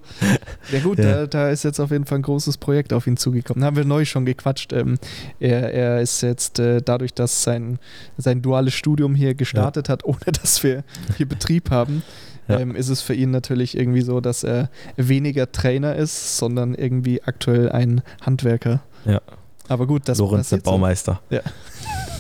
Ja 0.73 0.81
gut. 0.81 0.99
Da, 1.09 1.27
da 1.27 1.49
ist 1.49 1.63
jetzt 1.63 1.79
auf 1.79 1.93
jeden 1.93 2.05
Fall 2.07 2.19
ein 2.19 2.23
großes 2.23 2.59
Projekt 2.59 2.93
auf 2.93 3.07
ihn 3.07 3.17
zugekommen. 3.17 3.61
Da 3.61 3.69
haben 3.69 3.77
wir 3.77 3.85
neu 3.85 4.05
schon 4.05 4.27
gequatscht. 4.27 4.73
Ähm, 4.73 4.99
er, 5.39 5.73
er 5.73 6.01
ist 6.01 6.23
jetzt 6.23 6.59
äh, 6.59 6.83
dadurch, 6.85 7.15
dass 7.15 7.45
sein, 7.45 7.79
sein 8.17 8.43
duales 8.43 8.75
Studium 8.75 9.15
hier 9.15 9.35
gestartet 9.35 9.89
hat, 9.89 10.05
ohne 10.05 10.19
dass 10.43 10.63
wir 10.65 10.83
hier 11.17 11.27
Betrieb 11.27 11.71
haben, 11.71 12.03
Ja. 12.49 12.59
ähm, 12.59 12.75
ist 12.75 12.89
es 12.89 13.03
für 13.03 13.15
ihn 13.15 13.31
natürlich 13.31 13.77
irgendwie 13.77 14.01
so, 14.01 14.21
dass 14.21 14.43
er 14.43 14.71
weniger 14.97 15.53
Trainer 15.53 15.97
ist, 15.97 16.39
sondern 16.39 16.75
irgendwie 16.75 17.23
aktuell 17.23 17.71
ein 17.71 18.03
Handwerker. 18.25 18.81
Ja. 19.05 19.21
Aber 19.69 19.87
gut, 19.87 20.09
das 20.09 20.19
Lorenz 20.19 20.49
der 20.49 20.57
passiert 20.57 20.65
so. 20.65 20.71
Baumeister. 20.71 21.21
Ja. 21.31 21.41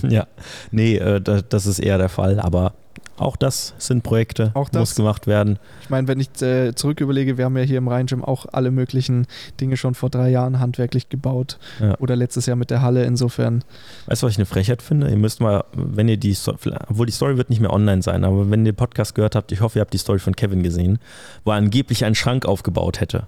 ja. 0.09 0.26
Nee, 0.70 0.97
äh, 0.97 1.20
da, 1.20 1.41
das 1.41 1.66
ist 1.66 1.79
eher 1.79 1.99
der 1.99 2.11
Fall, 2.11 2.41
aber 2.41 2.74
auch 3.18 3.36
das 3.36 3.74
sind 3.78 4.02
Projekte, 4.02 4.52
Auch 4.54 4.68
das. 4.68 4.80
muss 4.80 4.94
gemacht 4.94 5.26
werden. 5.26 5.58
Ich 5.82 5.90
meine, 5.90 6.08
wenn 6.08 6.20
ich 6.20 6.40
äh, 6.42 6.74
zurück 6.74 7.00
überlege, 7.00 7.36
wir 7.38 7.44
haben 7.44 7.56
ja 7.56 7.62
hier 7.64 7.78
im 7.78 7.88
Rhein-Gym 7.88 8.24
auch 8.24 8.46
alle 8.52 8.70
möglichen 8.70 9.26
Dinge 9.60 9.76
schon 9.76 9.94
vor 9.94 10.10
drei 10.10 10.30
Jahren 10.30 10.60
handwerklich 10.60 11.08
gebaut. 11.08 11.58
Ja. 11.80 11.96
Oder 11.98 12.16
letztes 12.16 12.46
Jahr 12.46 12.56
mit 12.56 12.70
der 12.70 12.82
Halle. 12.82 13.04
Insofern, 13.04 13.64
Weißt 14.06 14.22
du, 14.22 14.26
was 14.26 14.32
ich 14.32 14.38
eine 14.38 14.46
Frechheit 14.46 14.82
finde? 14.82 15.08
Ihr 15.10 15.16
müsst 15.16 15.40
mal, 15.40 15.64
wenn 15.72 16.08
ihr 16.08 16.16
die 16.16 16.34
Story, 16.34 16.56
obwohl 16.88 17.06
die 17.06 17.12
Story 17.12 17.36
wird 17.36 17.50
nicht 17.50 17.60
mehr 17.60 17.72
online 17.72 18.02
sein, 18.02 18.24
aber 18.24 18.50
wenn 18.50 18.60
ihr 18.64 18.72
den 18.72 18.76
Podcast 18.76 19.14
gehört 19.14 19.34
habt, 19.34 19.50
ich 19.52 19.60
hoffe, 19.60 19.78
ihr 19.78 19.82
habt 19.82 19.92
die 19.94 19.98
Story 19.98 20.18
von 20.18 20.36
Kevin 20.36 20.62
gesehen, 20.62 20.98
wo 21.44 21.50
er 21.50 21.56
angeblich 21.56 22.04
einen 22.04 22.14
Schrank 22.14 22.46
aufgebaut 22.46 23.00
hätte. 23.00 23.26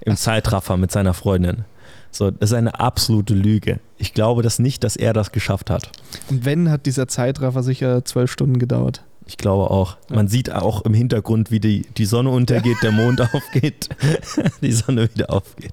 Im 0.00 0.16
Zeitraffer 0.16 0.76
mit 0.76 0.90
seiner 0.90 1.14
Freundin. 1.14 1.64
So, 2.10 2.30
das 2.30 2.50
ist 2.50 2.54
eine 2.56 2.78
absolute 2.78 3.34
Lüge. 3.34 3.80
Ich 3.96 4.12
glaube 4.14 4.42
das 4.42 4.58
nicht, 4.58 4.84
dass 4.84 4.96
er 4.96 5.12
das 5.12 5.32
geschafft 5.32 5.70
hat. 5.70 5.90
und 6.28 6.44
wenn, 6.44 6.70
hat 6.70 6.84
dieser 6.86 7.08
Zeitraffer 7.08 7.62
sicher 7.62 8.04
zwölf 8.04 8.30
Stunden 8.30 8.58
gedauert. 8.58 9.02
Ich 9.32 9.38
glaube 9.38 9.70
auch. 9.70 9.96
Man 10.10 10.28
sieht 10.28 10.52
auch 10.52 10.82
im 10.82 10.92
Hintergrund, 10.92 11.50
wie 11.50 11.58
die, 11.58 11.86
die 11.96 12.04
Sonne 12.04 12.28
untergeht, 12.28 12.76
der 12.82 12.92
Mond 12.92 13.20
aufgeht, 13.34 13.88
die 14.60 14.72
Sonne 14.72 15.08
wieder 15.14 15.32
aufgeht. 15.32 15.72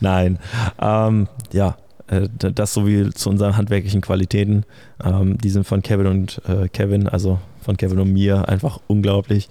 Nein. 0.00 0.40
Ähm, 0.80 1.28
ja, 1.52 1.76
äh, 2.08 2.28
das 2.36 2.74
sowie 2.74 3.10
zu 3.10 3.30
unseren 3.30 3.56
handwerklichen 3.56 4.00
Qualitäten. 4.00 4.64
Ähm, 5.04 5.38
die 5.38 5.50
sind 5.50 5.68
von 5.68 5.82
Kevin 5.82 6.08
und 6.08 6.42
äh, 6.48 6.68
Kevin, 6.68 7.06
also 7.06 7.38
von 7.62 7.76
Kevin 7.76 8.00
und 8.00 8.12
mir, 8.12 8.48
einfach 8.48 8.80
unglaublich. 8.88 9.48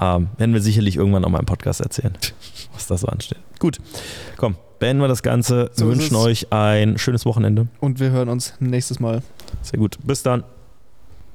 Ähm, 0.00 0.28
werden 0.36 0.54
wir 0.54 0.62
sicherlich 0.62 0.94
irgendwann 0.94 1.24
auch 1.24 1.30
mal 1.30 1.40
im 1.40 1.46
Podcast 1.46 1.80
erzählen, 1.80 2.14
was 2.74 2.86
da 2.86 2.96
so 2.96 3.08
ansteht. 3.08 3.38
Gut, 3.58 3.78
komm, 4.36 4.54
beenden 4.78 5.02
wir 5.02 5.08
das 5.08 5.24
Ganze. 5.24 5.72
So 5.74 5.86
wir 5.86 5.94
wünschen 5.94 6.14
euch 6.14 6.52
ein 6.52 6.96
schönes 6.96 7.26
Wochenende. 7.26 7.66
Und 7.80 7.98
wir 7.98 8.10
hören 8.10 8.28
uns 8.28 8.54
nächstes 8.60 9.00
Mal. 9.00 9.22
Sehr 9.62 9.80
gut. 9.80 9.98
Bis 10.04 10.22
dann. 10.22 10.44